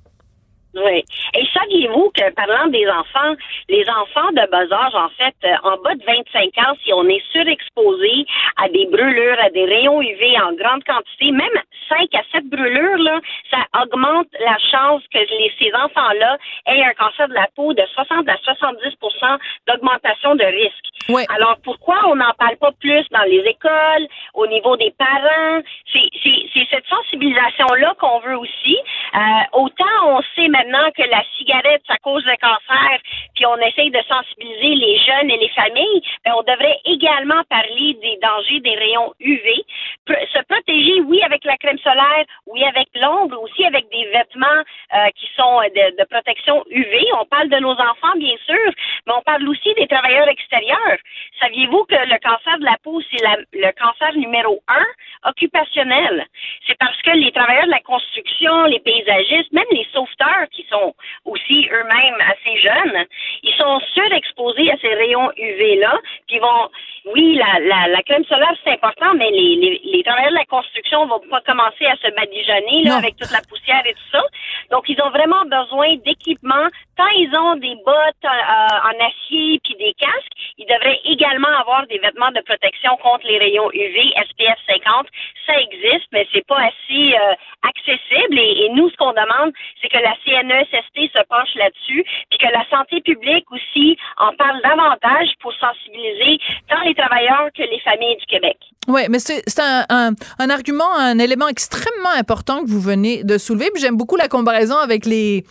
Oui. 0.77 1.03
Et 1.33 1.45
saviez-vous 1.53 2.11
que, 2.15 2.31
parlant 2.33 2.67
des 2.67 2.87
enfants, 2.87 3.33
les 3.69 3.85
enfants 3.89 4.31
de 4.31 4.47
bas 4.51 4.67
âge, 4.71 4.95
en 4.95 5.09
fait, 5.09 5.35
euh, 5.43 5.55
en 5.63 5.77
bas 5.77 5.95
de 5.95 6.03
25 6.05 6.57
ans, 6.65 6.73
si 6.83 6.93
on 6.93 7.07
est 7.07 7.23
surexposé 7.31 8.25
à 8.57 8.69
des 8.69 8.85
brûlures, 8.85 9.39
à 9.39 9.49
des 9.49 9.65
rayons 9.65 10.01
UV 10.01 10.37
en 10.39 10.53
grande 10.53 10.83
quantité, 10.83 11.31
même 11.31 11.57
5 11.89 12.13
à 12.13 12.21
7 12.31 12.49
brûlures, 12.49 12.97
là, 12.99 13.19
ça 13.49 13.65
augmente 13.81 14.27
la 14.39 14.57
chance 14.71 15.01
que 15.11 15.17
les, 15.17 15.51
ces 15.59 15.71
enfants-là 15.73 16.37
aient 16.67 16.83
un 16.83 16.93
cancer 16.93 17.27
de 17.27 17.33
la 17.33 17.47
peau 17.55 17.73
de 17.73 17.83
60 17.93 18.27
à 18.29 18.35
70% 18.35 19.39
d'augmentation 19.67 20.35
de 20.35 20.43
risque. 20.43 20.85
Oui. 21.09 21.23
Alors, 21.33 21.57
pourquoi 21.63 21.95
on 22.07 22.15
n'en 22.15 22.33
parle 22.37 22.57
pas 22.57 22.71
plus 22.79 23.05
dans 23.11 23.23
les 23.23 23.43
écoles, 23.47 24.07
au 24.33 24.45
niveau 24.47 24.75
des 24.77 24.93
parents? 24.97 25.61
C'est 25.93 26.65
cette 26.69 26.85
sensibilisation-là 26.87 27.95
qu'on 27.99 28.19
veut 28.19 28.37
aussi. 28.37 28.77
Euh, 29.15 29.19
autant 29.53 29.85
on 30.05 30.21
sait 30.35 30.47
maintenant 30.49 30.66
maintenant 30.67 30.91
que 30.91 31.03
la 31.03 31.23
cigarette, 31.37 31.81
ça 31.87 31.97
cause 31.97 32.23
le 32.25 32.35
cancer, 32.37 32.99
puis 33.35 33.45
on 33.45 33.57
essaye 33.57 33.91
de 33.91 34.01
sensibiliser 34.07 34.75
les 34.75 34.97
jeunes 34.99 35.29
et 35.29 35.37
les 35.37 35.49
familles, 35.49 36.01
ben, 36.25 36.33
on 36.37 36.43
devrait 36.43 36.79
également 36.85 37.43
parler 37.49 37.93
des 38.01 38.17
dangers 38.21 38.59
des 38.59 38.75
rayons 38.75 39.13
UV. 39.19 39.65
Se 40.07 40.43
protéger, 40.47 41.01
oui, 41.01 41.21
avec 41.23 41.43
la 41.45 41.57
crème 41.57 41.77
solaire, 41.79 42.25
oui, 42.47 42.63
avec 42.63 42.87
l'ombre, 42.95 43.41
aussi 43.41 43.65
avec 43.65 43.89
des 43.89 44.05
vêtements 44.05 44.63
euh, 44.93 45.09
qui 45.15 45.27
sont 45.35 45.59
de, 45.61 45.97
de, 45.97 46.03
protection 46.05 46.63
UV. 46.69 47.05
On 47.19 47.25
parle 47.25 47.49
de 47.49 47.57
nos 47.57 47.73
enfants, 47.73 48.15
bien 48.17 48.35
sûr, 48.45 48.71
mais 49.05 49.13
on 49.13 49.21
parle 49.21 49.47
aussi 49.47 49.73
des 49.75 49.87
travailleurs 49.87 50.29
extérieurs. 50.29 50.97
Saviez-vous 51.41 51.83
que 51.85 51.95
le 51.95 52.19
cancer 52.19 52.57
de 52.59 52.65
la 52.65 52.77
peau, 52.83 53.01
c'est 53.11 53.23
le 53.53 53.71
cancer 53.73 54.13
numéro 54.15 54.61
un 54.67 55.29
occupationnel? 55.29 56.25
C'est 56.65 56.77
parce 56.77 57.01
que 57.01 57.11
les 57.11 57.31
travailleurs 57.31 57.65
de 57.65 57.71
la 57.71 57.81
construction, 57.81 58.63
les 58.65 58.79
paysagistes, 58.79 59.51
même 59.51 59.65
les 59.71 59.87
sauveteurs 59.93 60.46
qui 60.51 60.65
sont 60.69 60.93
aussi 61.25 61.67
eux-mêmes 61.71 62.21
assez 62.21 62.59
jeunes, 62.59 63.05
ils 63.43 63.53
sont 63.55 63.79
surexposés 63.93 64.71
à 64.71 64.77
ces 64.77 64.93
rayons 64.93 65.31
UV-là, 65.37 65.99
puis 66.27 66.39
vont, 66.39 66.69
oui, 67.13 67.35
la, 67.35 67.59
la, 67.59 67.87
la 67.87 68.01
crème 68.03 68.25
solaire, 68.25 68.53
c'est 68.63 68.71
important, 68.71 69.13
mais 69.15 69.29
les, 69.31 69.55
les, 69.55 69.81
les, 69.83 70.03
travailleurs 70.03 70.31
de 70.31 70.37
la 70.37 70.45
construction 70.45 71.05
vont 71.05 71.21
pas 71.29 71.41
commencer 71.41 71.85
à 71.85 71.95
se 71.97 72.13
badigeonner 72.15 72.83
là, 72.83 72.97
avec 72.97 73.15
toute 73.15 73.31
la 73.31 73.41
poussière 73.47 73.81
et 73.85 73.93
tout 73.93 74.09
ça. 74.11 74.23
Donc, 74.71 74.89
ils 74.89 75.01
ont 75.01 75.09
vraiment 75.09 75.45
besoin 75.45 75.95
d'équipements. 76.05 76.67
Tant 76.97 77.07
ils 77.15 77.33
ont 77.35 77.55
des 77.55 77.75
bottes 77.85 78.25
euh, 78.25 78.27
en 78.27 79.05
acier 79.05 79.59
puis 79.63 79.75
des 79.75 79.93
casques, 79.93 80.33
ils 80.57 80.65
devraient 80.65 80.99
également 81.05 81.53
avoir 81.59 81.85
des 81.87 81.99
vêtements 81.99 82.31
de 82.31 82.41
protection 82.41 82.97
contre 82.97 83.27
les 83.27 83.37
rayons 83.37 83.69
UV 83.71 84.13
SPF 84.29 84.57
50. 84.67 85.07
Ça 85.45 85.59
existe, 85.61 86.07
mais 86.11 86.27
c'est 86.33 86.45
pas 86.45 86.59
assez 86.59 87.13
euh, 87.13 87.33
accessible. 87.63 88.39
Et, 88.39 88.65
et, 88.65 88.69
nous, 88.69 88.89
ce 88.89 88.97
qu'on 88.97 89.13
demande, 89.13 89.53
c'est 89.81 89.89
que 89.89 89.97
la 89.97 90.15
CNESST 90.25 91.13
se 91.13 91.23
penche 91.27 91.53
là-dessus, 91.55 92.03
puis 92.29 92.39
que 92.39 92.51
la 92.51 92.65
santé 92.69 93.01
publique 93.01 93.49
aussi 93.51 93.97
en 94.17 94.33
parle 94.33 94.61
davantage 94.61 95.29
pour 95.39 95.53
sensibiliser 95.53 96.39
tant 96.67 96.81
les 96.81 96.95
travailleurs 96.97 97.49
que 97.55 97.63
les 97.63 97.79
familles 97.79 98.17
du 98.17 98.25
Québec. 98.25 98.57
Oui, 98.87 99.01
mais 99.09 99.19
c'est 99.19 99.43
un, 99.59 100.15
argument, 100.49 100.95
un 100.97 101.19
élément 101.19 101.49
extrêmement 101.49 102.11
important 102.17 102.63
que 102.63 102.69
vous 102.69 102.79
venez 102.79 103.25
de 103.25 103.37
soulever. 103.37 103.69
Puis 103.73 103.81
j'aime 103.81 103.97
beaucoup 103.97 104.15
la 104.15 104.29
comparaison 104.29 104.77
avec 104.77 105.05
les, 105.05 105.43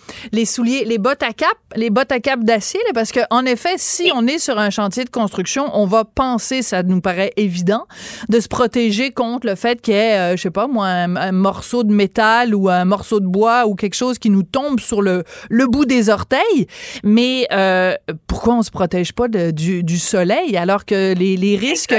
souliers, 0.47 0.87
les 0.87 0.97
bottes 0.97 1.23
à 1.23 1.35
cap, 1.35 1.57
les 1.75 1.91
bottes 1.91 2.13
à 2.13 2.21
cap 2.21 2.41
d'acier, 2.41 2.81
parce 2.95 3.13
que 3.13 3.21
en 3.29 3.45
effet, 3.45 3.75
si 3.77 4.11
on 4.15 4.27
est 4.27 4.39
sur 4.39 4.59
un 4.59 4.71
chantier 4.71 5.05
de 5.05 5.11
construction, 5.11 5.71
on 5.75 5.85
va 5.85 6.05
penser, 6.05 6.63
ça 6.63 6.83
nous 6.83 7.03
paraît 7.03 7.33
évident, 7.37 7.87
de 8.31 8.41
se 8.41 8.49
protéger 8.49 9.11
contre 9.11 9.47
le 9.47 9.55
fait 9.55 9.83
qu'il 9.83 9.93
y 9.93 9.99
ait, 9.99 10.19
euh, 10.19 10.37
je 10.37 10.41
sais 10.41 10.51
pas 10.51 10.67
moi, 10.67 10.87
un, 10.87 11.33
morceau 11.33 11.85
de 11.85 11.93
métal 11.93 12.55
ou 12.55 12.71
un 12.71 12.87
morceau 12.87 13.21
de 13.21 13.27
bois 13.27 13.67
ou 13.67 13.75
quelque 13.75 13.97
chose 13.97 14.19
qui 14.19 14.31
nous 14.31 14.45
tombe 14.45 14.81
sur 14.81 15.03
le, 15.03 15.25
bout 15.51 15.85
des 15.85 16.09
orteils. 16.09 16.67
Mais 17.05 17.47
euh, 17.53 17.95
pourquoi 18.29 18.55
on 18.55 18.63
se 18.63 18.71
protège 18.71 19.13
pas 19.13 19.29
du, 19.29 19.99
soleil 19.99 20.57
alors 20.57 20.87
que 20.87 21.15
les, 21.15 21.36
les 21.37 21.57
risques, 21.57 21.95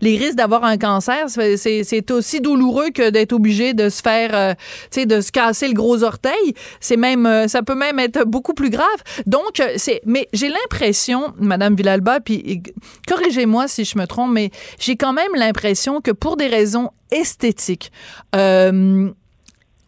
les 0.00 0.16
risques 0.16 0.36
d'avoir 0.36 0.64
un 0.64 0.76
cancer, 0.76 1.26
c'est 1.28 2.10
aussi 2.10 2.40
douloureux 2.40 2.90
que 2.90 3.10
d'être 3.10 3.32
obligé 3.32 3.74
de 3.74 3.88
se 3.88 4.02
faire, 4.02 4.30
euh, 4.34 4.54
tu 4.90 5.00
sais, 5.00 5.06
de 5.06 5.20
se 5.20 5.32
casser 5.32 5.68
le 5.68 5.74
gros 5.74 6.02
orteil. 6.02 6.54
C'est 6.80 6.96
même, 6.96 7.26
euh, 7.26 7.48
ça 7.48 7.62
peut 7.62 7.74
même 7.74 7.98
être 7.98 8.24
beaucoup 8.24 8.54
plus 8.54 8.70
grave. 8.70 8.86
Donc, 9.26 9.60
euh, 9.60 9.74
c'est, 9.76 10.00
mais 10.04 10.28
j'ai 10.32 10.48
l'impression, 10.48 11.32
Madame 11.38 11.74
Villalba, 11.74 12.20
puis 12.20 12.62
corrigez-moi 13.06 13.68
si 13.68 13.84
je 13.84 13.98
me 13.98 14.06
trompe, 14.06 14.32
mais 14.32 14.50
j'ai 14.78 14.96
quand 14.96 15.12
même 15.12 15.34
l'impression 15.34 16.00
que 16.00 16.10
pour 16.10 16.36
des 16.36 16.46
raisons 16.46 16.90
esthétiques, 17.10 17.90
euh, 18.36 19.10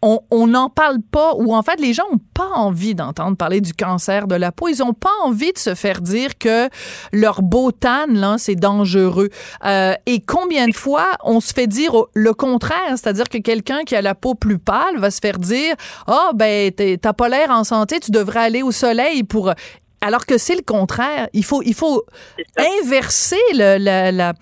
on 0.03 0.47
n'en 0.49 0.69
parle 0.69 0.99
pas, 1.01 1.35
ou 1.35 1.55
en 1.55 1.63
fait, 1.63 1.81
les 1.81 1.93
gens 1.93 2.03
n'ont 2.11 2.21
pas 2.35 2.49
envie 2.57 2.95
d'entendre 2.95 3.37
parler 3.37 3.61
du 3.61 3.73
cancer 3.73 4.27
de 4.27 4.35
la 4.35 4.51
peau. 4.51 4.69
Ils 4.69 4.79
n'ont 4.79 4.95
pas 4.95 5.13
envie 5.23 5.53
de 5.53 5.59
se 5.59 5.77
faire 5.77 6.01
dire 6.01 6.39
que 6.39 6.69
leur 7.13 7.41
beau 7.41 7.71
tan, 7.71 8.07
là, 8.09 8.35
c'est 8.37 8.57
dangereux. 8.57 9.29
Euh, 9.65 9.95
et 10.07 10.21
combien 10.21 10.67
de 10.67 10.75
fois 10.75 11.07
on 11.23 11.41
se 11.41 11.53
fait 11.53 11.69
dire 11.69 11.95
le 12.15 12.35
contraire, 12.35 12.91
c'est-à-dire 12.91 13.29
que 13.29 13.39
quelqu'un 13.39 13.85
qui 13.85 13.95
a 13.95 14.03
la 14.03 14.17
peau 14.17 14.35
plus 14.35 14.59
pâle 14.59 14.99
va 14.99 15.11
se 15.11 15.21
faire 15.21 15.39
dire, 15.39 15.75
ah, 16.09 16.31
oh, 16.31 16.35
ben, 16.35 16.73
t'as 16.73 17.13
pas 17.13 17.29
l'air 17.29 17.51
en 17.51 17.63
santé, 17.63 18.01
tu 18.01 18.11
devrais 18.11 18.41
aller 18.41 18.63
au 18.63 18.73
soleil 18.73 19.23
pour 19.23 19.53
alors 20.01 20.27
que 20.27 20.37
c'est 20.37 20.57
le 20.57 20.63
contraire. 20.63 21.29
Il 21.33 21.45
faut, 21.45 21.63
il 21.63 21.75
faut 21.75 22.05
inverser 22.59 23.37
le, 23.55 23.79
la, 23.79 24.33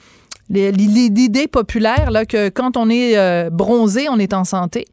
l'idée 0.49 1.49
populaire 1.49 2.11
là, 2.11 2.25
que 2.25 2.49
quand 2.49 2.77
on 2.77 2.89
est 2.89 3.19
euh, 3.19 3.51
bronzé, 3.51 4.09
on 4.09 4.19
est 4.19 4.33
en 4.33 4.45
santé. 4.45 4.87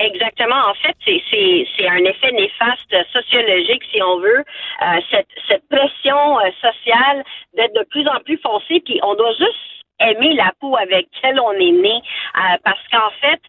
Exactement. 0.00 0.56
En 0.66 0.74
fait, 0.74 0.96
c'est 1.04 1.88
un 1.88 2.04
effet 2.04 2.32
néfaste 2.32 2.96
sociologique, 3.12 3.82
si 3.92 4.02
on 4.02 4.18
veut, 4.18 4.38
euh, 4.82 5.00
cette, 5.10 5.28
cette 5.46 5.68
pression 5.68 6.38
euh, 6.38 6.50
sociale 6.60 7.22
d'être 7.54 7.74
de 7.74 7.84
plus 7.90 8.08
en 8.08 8.18
plus 8.20 8.38
foncée, 8.38 8.80
puis 8.84 8.98
on 9.02 9.14
doit 9.14 9.32
juste 9.32 9.84
aimer 10.00 10.32
la 10.32 10.52
peau 10.58 10.74
avec 10.78 11.08
laquelle 11.12 11.38
on 11.40 11.52
est 11.52 11.72
né, 11.72 11.92
euh, 11.92 12.56
parce 12.64 12.80
qu'en 12.90 13.10
fait, 13.20 13.40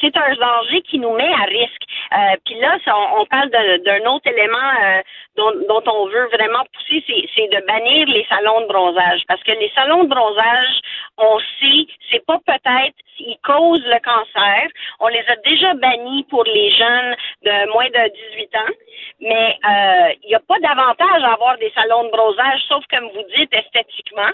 c'est 0.00 0.16
un 0.16 0.34
danger 0.34 0.80
qui 0.80 0.98
nous 0.98 1.14
met 1.14 1.30
à 1.30 1.44
risque. 1.44 1.82
Puis 2.46 2.58
là, 2.58 2.78
on, 2.86 3.20
on, 3.20 3.26
parle 3.26 3.50
d'un 3.50 4.10
autre 4.10 4.26
élément 4.26 5.02
dont, 5.36 5.52
dont, 5.68 5.82
on 5.92 6.06
veut 6.06 6.28
vraiment 6.32 6.64
pousser, 6.72 7.04
c'est 7.36 7.48
de 7.48 7.66
bannir 7.66 8.08
les 8.08 8.24
salons 8.30 8.62
de 8.62 8.66
bronzage, 8.66 9.24
parce 9.28 9.42
que 9.42 9.52
les 9.52 9.70
salons 9.74 10.04
de 10.04 10.08
bronzage, 10.08 10.80
on 11.18 11.38
sait, 11.60 11.86
c'est 12.10 12.24
pas 12.26 12.38
peut-être 12.46 12.96
ils 13.18 13.38
causent 13.42 13.84
le 13.84 14.00
cancer. 14.00 14.68
On 15.00 15.08
les 15.08 15.24
a 15.28 15.36
déjà 15.36 15.74
bannis 15.74 16.24
pour 16.24 16.44
les 16.44 16.70
jeunes 16.70 17.16
de 17.44 17.72
moins 17.72 17.88
de 17.88 18.12
18 18.34 18.56
ans, 18.56 18.74
mais 19.20 19.58
euh, 19.64 20.14
il 20.22 20.28
n'y 20.28 20.34
a 20.34 20.40
pas 20.40 20.58
d'avantage 20.60 21.22
à 21.22 21.32
avoir 21.32 21.56
des 21.58 21.72
salons 21.74 22.04
de 22.04 22.10
bronzage, 22.10 22.60
sauf 22.68 22.84
comme 22.90 23.08
vous 23.14 23.24
dites, 23.36 23.52
esthétiquement. 23.52 24.30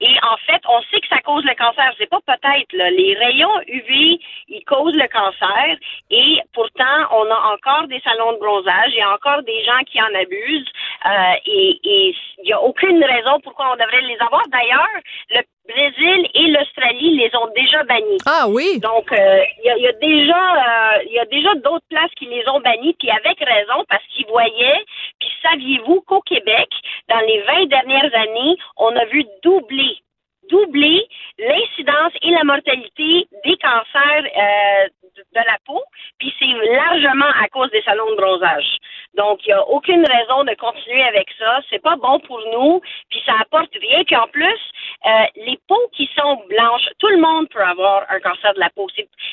Et 0.00 0.14
en 0.22 0.36
fait, 0.46 0.60
on 0.68 0.80
sait 0.90 1.00
que 1.00 1.08
ça 1.08 1.20
cause 1.20 1.44
le 1.44 1.54
cancer. 1.54 1.92
C'est 1.98 2.10
pas 2.10 2.20
peut-être. 2.26 2.72
Les 2.72 3.14
rayons 3.14 3.60
UV, 3.68 4.20
ils 4.48 4.64
causent 4.64 4.96
le 4.96 5.08
cancer. 5.08 5.76
Et 6.10 6.40
pourtant, 6.52 6.98
on 7.12 7.30
a 7.30 7.54
encore 7.54 7.86
des 7.88 8.00
salons 8.00 8.32
de 8.32 8.38
bronzage. 8.38 8.90
Il 8.92 8.98
y 8.98 9.02
a 9.02 9.12
encore 9.12 9.42
des 9.42 9.64
gens 9.64 9.82
qui 9.86 10.00
en 10.00 10.14
abusent. 10.14 10.72
Euh, 11.06 11.34
et 11.46 11.80
il 11.84 12.44
n'y 12.44 12.52
a 12.52 12.60
aucune 12.60 13.02
raison 13.02 13.40
pourquoi 13.40 13.72
on 13.72 13.76
devrait 13.76 14.02
les 14.02 14.18
avoir. 14.20 14.42
D'ailleurs, 14.48 15.00
le 15.30 15.42
Brésil 15.68 16.28
et 16.34 16.46
l'Australie 16.48 17.16
les 17.18 17.30
ont 17.36 17.48
déjà 17.54 17.84
bannis. 17.84 18.18
Ah 18.26 18.46
oui? 18.48 18.80
Donc 18.80 19.12
euh, 19.12 19.44
il 19.62 19.80
y, 19.80 19.86
a, 19.86 19.92
déjà 19.92 20.96
euh, 20.96 21.02
il 21.06 21.12
y 21.12 21.20
a 21.20 21.24
déjà 21.26 21.54
d'autres 21.54 21.86
places 21.88 22.10
qui 22.16 22.26
les 22.26 22.42
ont 22.48 22.60
bannis 22.60 22.96
puis 22.98 23.08
avec 23.10 23.38
raison 23.38 23.84
parce 23.88 24.02
qu'ils 24.08 24.26
voyaient 24.26 24.84
puis 25.20 25.30
saviez-vous 25.42 26.00
qu'au 26.02 26.20
Québec 26.22 26.68
dans 27.08 27.20
les 27.20 27.42
20 27.42 27.66
dernières 27.66 28.14
années, 28.14 28.56
on 28.76 28.94
a 28.96 29.04
vu 29.06 29.24
doubler 29.52 29.98
doubler 30.50 31.06
l'incidence 31.38 32.12
et 32.20 32.30
la 32.30 32.44
mortalité 32.44 33.26
des 33.44 33.56
cancers 33.56 34.24
euh, 34.24 34.88
de 35.16 35.40
la 35.46 35.56
peau, 35.64 35.80
puis 36.18 36.32
c'est 36.38 36.74
largement 36.74 37.30
à 37.42 37.48
cause 37.48 37.70
des 37.70 37.82
salons 37.82 38.10
de 38.10 38.16
bronzage. 38.16 38.76
Donc, 39.14 39.40
il 39.44 39.48
n'y 39.48 39.52
a 39.52 39.62
aucune 39.68 40.04
raison 40.06 40.44
de 40.44 40.54
continuer 40.54 41.02
avec 41.02 41.28
ça. 41.38 41.60
C'est 41.70 41.82
pas 41.82 41.96
bon 41.96 42.20
pour 42.20 42.40
nous, 42.52 42.80
puis 43.10 43.20
ça 43.26 43.34
apporte 43.40 43.72
rien. 43.80 44.04
Puis 44.04 44.16
en 44.16 44.26
plus, 44.28 44.60
euh, 45.06 45.24
les 45.36 45.58
peaux 45.68 45.88
qui 45.92 46.08
sont 46.16 46.42
blanches, 46.48 46.88
tout 46.98 47.08
le 47.08 47.18
monde 47.18 47.48
peut 47.48 47.62
avoir 47.62 48.04
un 48.08 48.20
cancer 48.20 48.54
de 48.54 48.60
la 48.60 48.70
peau. 48.70 48.86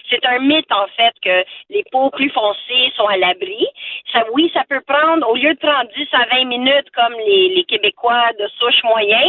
C'est 0.09 0.25
un 0.25 0.39
mythe, 0.39 0.71
en 0.71 0.87
fait, 0.97 1.13
que 1.23 1.45
les 1.69 1.83
peaux 1.91 2.09
plus 2.09 2.29
foncées 2.31 2.91
sont 2.95 3.07
à 3.07 3.17
l'abri. 3.17 3.67
Ça, 4.11 4.25
oui, 4.33 4.51
ça 4.53 4.63
peut 4.67 4.81
prendre, 4.81 5.27
au 5.29 5.35
lieu 5.35 5.53
de 5.53 5.59
prendre 5.59 5.89
10 5.95 6.07
à 6.13 6.25
20 6.37 6.45
minutes 6.45 6.89
comme 6.95 7.13
les, 7.25 7.49
les 7.49 7.63
Québécois 7.63 8.31
de 8.39 8.47
souche 8.59 8.83
moyen, 8.83 9.27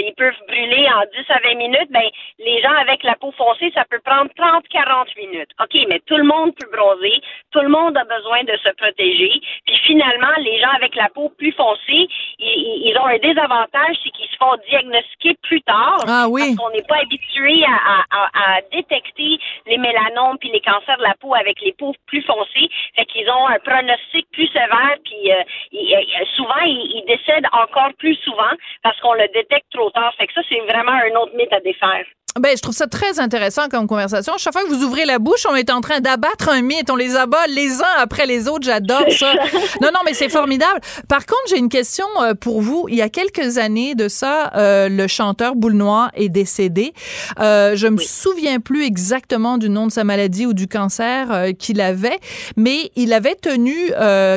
ils 0.00 0.14
peuvent 0.14 0.38
brûler 0.48 0.88
en 0.88 1.02
10 1.02 1.30
à 1.30 1.38
20 1.48 1.54
minutes, 1.56 1.90
ben, 1.90 2.08
les 2.38 2.60
gens 2.60 2.74
avec 2.74 3.02
la 3.02 3.14
peau 3.16 3.32
foncée, 3.32 3.70
ça 3.74 3.84
peut 3.88 4.00
prendre 4.04 4.30
30-40 4.36 5.16
minutes. 5.16 5.50
OK, 5.60 5.76
mais 5.88 6.00
tout 6.06 6.16
le 6.16 6.24
monde 6.24 6.54
peut 6.56 6.68
bronzer, 6.72 7.20
tout 7.50 7.60
le 7.60 7.68
monde 7.68 7.96
a 7.96 8.04
besoin 8.04 8.44
de 8.44 8.56
se 8.56 8.70
protéger. 8.76 9.40
Puis 9.66 9.80
finalement, 9.92 10.32
les 10.38 10.58
gens 10.58 10.70
avec 10.74 10.94
la 10.94 11.08
peau 11.08 11.28
plus 11.36 11.52
foncée, 11.52 12.08
ils, 12.38 12.96
ont 12.98 13.06
un 13.06 13.18
désavantage, 13.18 13.96
c'est 14.02 14.10
qu'ils 14.10 14.28
se 14.28 14.36
font 14.36 14.56
diagnostiquer 14.70 15.36
plus 15.42 15.60
tard. 15.62 15.98
Ah 16.08 16.26
oui. 16.28 16.40
Parce 16.40 16.56
qu'on 16.56 16.74
n'est 16.74 16.86
pas 16.88 17.00
habitué 17.02 17.64
à, 17.64 18.60
détecter 18.72 19.38
les 19.66 19.76
mélanomes 19.78 20.38
puis 20.38 20.50
les 20.50 20.60
cancers 20.60 20.96
de 20.96 21.02
la 21.02 21.14
peau 21.20 21.34
avec 21.34 21.60
les 21.60 21.72
peaux 21.72 21.94
plus 22.06 22.22
foncées. 22.22 22.68
Fait 22.96 23.04
qu'ils 23.04 23.28
ont 23.28 23.46
un 23.48 23.58
pronostic 23.58 24.26
plus 24.32 24.46
sévère, 24.48 24.96
puis 25.04 25.32
euh, 25.32 25.42
euh, 25.74 26.24
souvent, 26.36 26.62
ils, 26.64 27.02
ils 27.02 27.04
décèdent 27.06 27.48
encore 27.52 27.92
plus 27.98 28.16
souvent 28.16 28.54
parce 28.82 28.98
qu'on 29.00 29.14
le 29.14 29.28
détecte 29.34 29.66
trop 29.72 29.90
tard. 29.90 30.14
Fait 30.16 30.26
que 30.26 30.32
ça, 30.32 30.40
c'est 30.48 30.60
vraiment 30.60 30.92
un 30.92 31.14
autre 31.20 31.34
mythe 31.36 31.52
à 31.52 31.60
défaire. 31.60 32.04
Ben, 32.40 32.56
je 32.56 32.62
trouve 32.62 32.74
ça 32.74 32.86
très 32.86 33.20
intéressant 33.20 33.68
comme 33.68 33.86
conversation. 33.86 34.32
Chaque 34.38 34.54
fois 34.54 34.62
que 34.62 34.68
vous 34.70 34.82
ouvrez 34.84 35.04
la 35.04 35.18
bouche, 35.18 35.44
on 35.46 35.54
est 35.54 35.68
en 35.68 35.82
train 35.82 36.00
d'abattre 36.00 36.48
un 36.48 36.62
mythe. 36.62 36.88
On 36.90 36.96
les 36.96 37.14
abat 37.14 37.46
les 37.48 37.82
uns 37.82 37.98
après 37.98 38.24
les 38.24 38.48
autres. 38.48 38.64
J'adore 38.64 39.04
ça. 39.10 39.34
non, 39.82 39.88
non, 39.92 40.00
mais 40.06 40.14
c'est 40.14 40.30
formidable. 40.30 40.80
Par 41.08 41.26
contre, 41.26 41.42
j'ai 41.50 41.58
une 41.58 41.68
question 41.68 42.06
euh, 42.22 42.32
pour 42.32 42.62
vous. 42.62 42.86
Il 42.88 42.94
y 42.94 43.02
a 43.02 43.10
quelques 43.10 43.58
années 43.58 43.94
de 43.94 44.08
ça, 44.08 44.50
euh, 44.56 44.88
le 44.88 45.06
chanteur 45.08 45.56
Boule 45.56 45.74
Noir 45.74 46.10
est 46.14 46.30
décédé. 46.30 46.94
Euh, 47.38 47.76
je 47.76 47.86
me 47.86 47.98
souviens 47.98 48.60
plus 48.60 48.84
exactement 48.86 49.58
du 49.58 49.68
nom 49.68 49.86
de 49.86 49.92
sa 49.92 50.02
maladie 50.02 50.46
ou 50.46 50.54
du 50.54 50.68
cancer 50.68 51.30
euh, 51.30 51.52
qu'il 51.52 51.82
avait, 51.82 52.18
mais 52.56 52.92
il 52.96 53.12
avait 53.12 53.34
tenu, 53.34 53.92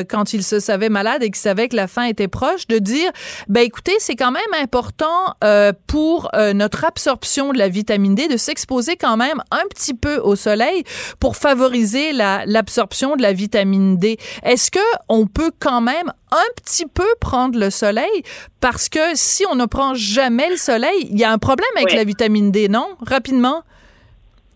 quand 0.08 0.34
il 0.34 0.42
se 0.42 0.60
savait 0.60 0.90
malade 0.90 1.22
et 1.22 1.26
qu'il 1.26 1.36
savait 1.36 1.68
que 1.68 1.76
la 1.76 1.86
fin 1.86 2.04
était 2.04 2.28
proche, 2.28 2.66
de 2.66 2.78
dire, 2.78 3.10
ben 3.48 3.62
écoutez, 3.62 3.94
c'est 4.00 4.16
quand 4.16 4.32
même 4.32 4.42
important 4.62 5.34
pour 5.86 6.30
notre 6.54 6.84
absorption 6.84 7.52
de 7.52 7.58
la 7.58 7.68
vie 7.68 7.85
vitamine 7.86 8.16
D, 8.16 8.26
de 8.26 8.36
s'exposer 8.36 8.96
quand 8.96 9.16
même 9.16 9.40
un 9.52 9.62
petit 9.70 9.94
peu 9.94 10.16
au 10.16 10.34
soleil 10.34 10.82
pour 11.20 11.36
favoriser 11.36 12.12
l'absorption 12.12 13.14
de 13.14 13.22
la 13.22 13.32
vitamine 13.32 13.96
D. 13.96 14.18
Est-ce 14.42 14.72
que 14.72 14.80
on 15.08 15.28
peut 15.28 15.52
quand 15.60 15.80
même 15.80 16.12
un 16.32 16.48
petit 16.56 16.86
peu 16.86 17.06
prendre 17.20 17.56
le 17.56 17.70
soleil? 17.70 18.24
Parce 18.60 18.88
que 18.88 19.14
si 19.14 19.44
on 19.48 19.54
ne 19.54 19.66
prend 19.66 19.94
jamais 19.94 20.50
le 20.50 20.56
soleil, 20.56 21.08
il 21.10 21.16
y 21.16 21.22
a 21.22 21.30
un 21.30 21.38
problème 21.38 21.68
avec 21.76 21.92
la 21.92 22.02
vitamine 22.02 22.50
D, 22.50 22.68
non? 22.68 22.88
Rapidement? 23.06 23.62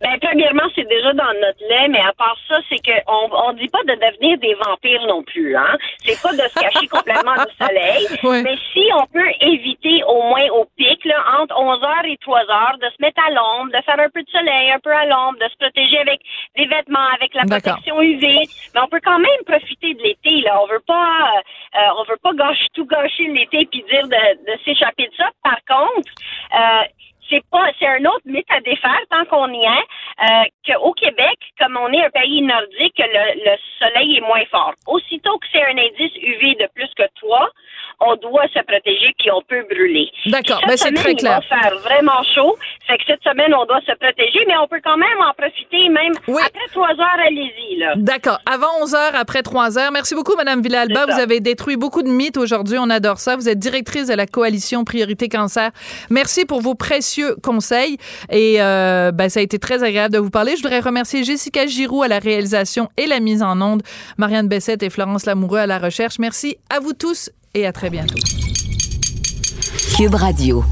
Ben, 0.00 0.16
premièrement, 0.18 0.64
c'est 0.74 0.88
déjà 0.88 1.12
dans 1.12 1.32
notre 1.40 1.62
lait, 1.68 1.88
mais 1.88 2.00
à 2.00 2.12
part 2.16 2.36
ça, 2.48 2.56
c'est 2.70 2.80
qu'on 2.80 3.28
on 3.32 3.52
dit 3.52 3.68
pas 3.68 3.82
de 3.84 3.92
devenir 3.92 4.38
des 4.38 4.54
vampires 4.54 5.06
non 5.06 5.22
plus, 5.22 5.54
hein. 5.54 5.76
C'est 5.98 6.20
pas 6.22 6.32
de 6.32 6.48
se 6.48 6.58
cacher 6.58 6.86
complètement 6.90 7.34
du 7.36 7.52
soleil. 7.60 8.06
Mais 8.42 8.56
si 8.72 8.88
on 8.96 9.06
peut 9.06 9.30
éviter 9.40 10.02
au 10.04 10.22
moins 10.22 10.48
au 10.52 10.64
pic, 10.76 11.04
là, 11.04 11.22
entre 11.40 11.54
11h 11.54 12.06
et 12.06 12.16
3h, 12.16 12.78
de 12.78 12.88
se 12.88 12.96
mettre 13.00 13.20
à 13.26 13.30
l'ombre, 13.30 13.72
de 13.76 13.82
faire 13.84 14.00
un 14.00 14.08
peu 14.08 14.22
de 14.22 14.30
soleil, 14.30 14.70
un 14.70 14.78
peu 14.80 14.90
à 14.90 15.04
l'ombre, 15.04 15.38
de 15.38 15.48
se 15.50 15.56
protéger 15.58 15.98
avec 15.98 16.20
des 16.56 16.64
vêtements, 16.64 17.08
avec 17.14 17.34
la 17.34 17.44
protection 17.44 18.00
UV. 18.00 18.26
Mais 18.74 18.80
on 18.80 18.88
peut 18.88 19.00
quand 19.04 19.18
même 19.18 19.42
profiter 19.46 19.92
de 19.92 20.02
l'été, 20.02 20.40
là. 20.40 20.62
On 20.62 20.66
veut 20.66 20.82
pas, 20.86 21.42
euh, 21.76 21.78
on 21.98 22.04
veut 22.04 22.18
pas 22.22 22.32
gâcher, 22.32 22.68
tout 22.72 22.86
gâcher 22.86 23.26
l'été 23.28 23.66
puis 23.66 23.84
dire 23.90 24.08
de, 24.08 24.50
de 24.50 24.58
s'échapper 24.64 25.08
de 25.08 25.14
ça. 25.16 25.28
Par 25.44 25.60
contre, 25.68 26.10
euh, 26.56 26.84
c'est 27.30 27.44
pas 27.50 27.70
c'est 27.78 27.86
un 27.86 28.04
autre 28.04 28.26
mythe 28.26 28.50
à 28.50 28.60
défaire 28.60 29.00
tant 29.08 29.24
qu'on 29.26 29.52
y 29.52 29.64
est 29.64 29.86
euh, 30.28 30.44
qu'au 30.66 30.92
Québec 30.92 31.38
comme 31.58 31.78
on 31.80 31.92
est 31.92 32.04
un 32.04 32.10
pays 32.10 32.42
nordique 32.42 32.98
le, 32.98 33.50
le 33.50 33.56
soleil 33.78 34.18
est 34.18 34.20
moins 34.20 34.44
fort. 34.50 34.74
Aussitôt 34.86 35.38
que 35.38 35.46
c'est 35.52 35.62
un 35.64 35.78
indice 35.78 36.16
UV 36.16 36.56
de 36.56 36.68
plus 36.74 36.90
que 36.96 37.04
3 37.20 37.48
on 38.00 38.16
doit 38.16 38.46
se 38.54 38.60
protéger 38.64 39.14
puis 39.18 39.30
on 39.30 39.42
peut 39.42 39.64
brûler. 39.70 40.10
D'accord, 40.26 40.60
ben 40.66 40.76
c'est 40.76 40.92
très 40.92 41.14
clair. 41.14 41.40
Il 41.42 41.48
va 41.48 41.60
faire 41.60 41.78
vraiment 41.78 42.22
chaud, 42.34 42.56
fait 42.86 42.98
que 42.98 43.04
cette 43.06 43.22
semaine 43.22 43.54
on 43.54 43.64
doit 43.66 43.80
se 43.80 43.92
protéger, 43.96 44.44
mais 44.46 44.56
on 44.62 44.68
peut 44.68 44.80
quand 44.82 44.96
même 44.96 45.20
en 45.20 45.32
profiter 45.34 45.88
même 45.88 46.14
après 46.50 46.68
trois 46.72 46.90
heures, 46.90 47.20
allez-y 47.26 47.78
là. 47.78 47.94
D'accord, 47.96 48.38
avant 48.46 48.68
11 48.82 48.94
heures, 48.94 49.14
après 49.14 49.42
trois 49.42 49.78
heures. 49.78 49.92
Merci 49.92 50.14
beaucoup, 50.14 50.34
Madame 50.36 50.62
Villalba. 50.62 51.06
Vous 51.06 51.20
avez 51.20 51.40
détruit 51.40 51.76
beaucoup 51.76 52.02
de 52.02 52.08
mythes 52.08 52.36
aujourd'hui. 52.36 52.78
On 52.78 52.90
adore 52.90 53.18
ça. 53.18 53.36
Vous 53.36 53.48
êtes 53.48 53.58
directrice 53.58 54.08
de 54.08 54.14
la 54.14 54.26
coalition 54.26 54.84
Priorité 54.84 55.28
Cancer. 55.28 55.70
Merci 56.10 56.44
pour 56.44 56.60
vos 56.60 56.74
précieux 56.74 57.36
conseils 57.42 57.96
et 58.30 58.56
euh, 58.60 59.12
ben, 59.12 59.28
ça 59.28 59.40
a 59.40 59.42
été 59.42 59.58
très 59.58 59.82
agréable 59.82 60.14
de 60.14 60.18
vous 60.18 60.30
parler. 60.30 60.56
Je 60.56 60.62
voudrais 60.62 60.80
remercier 60.80 61.24
Jessica 61.24 61.66
Giroux 61.66 62.02
à 62.02 62.08
la 62.08 62.18
réalisation 62.18 62.88
et 62.96 63.06
la 63.06 63.20
mise 63.20 63.42
en 63.42 63.60
onde, 63.60 63.82
Marianne 64.18 64.48
Bessette 64.48 64.82
et 64.82 64.90
Florence 64.90 65.26
Lamoureux 65.26 65.58
à 65.58 65.66
la 65.66 65.78
recherche. 65.78 66.18
Merci 66.18 66.56
à 66.70 66.80
vous 66.80 66.92
tous 66.92 67.30
et 67.54 67.66
à 67.66 67.72
très 67.72 67.90
bientôt. 67.90 68.18
Cube 69.96 70.14
Radio. 70.14 70.64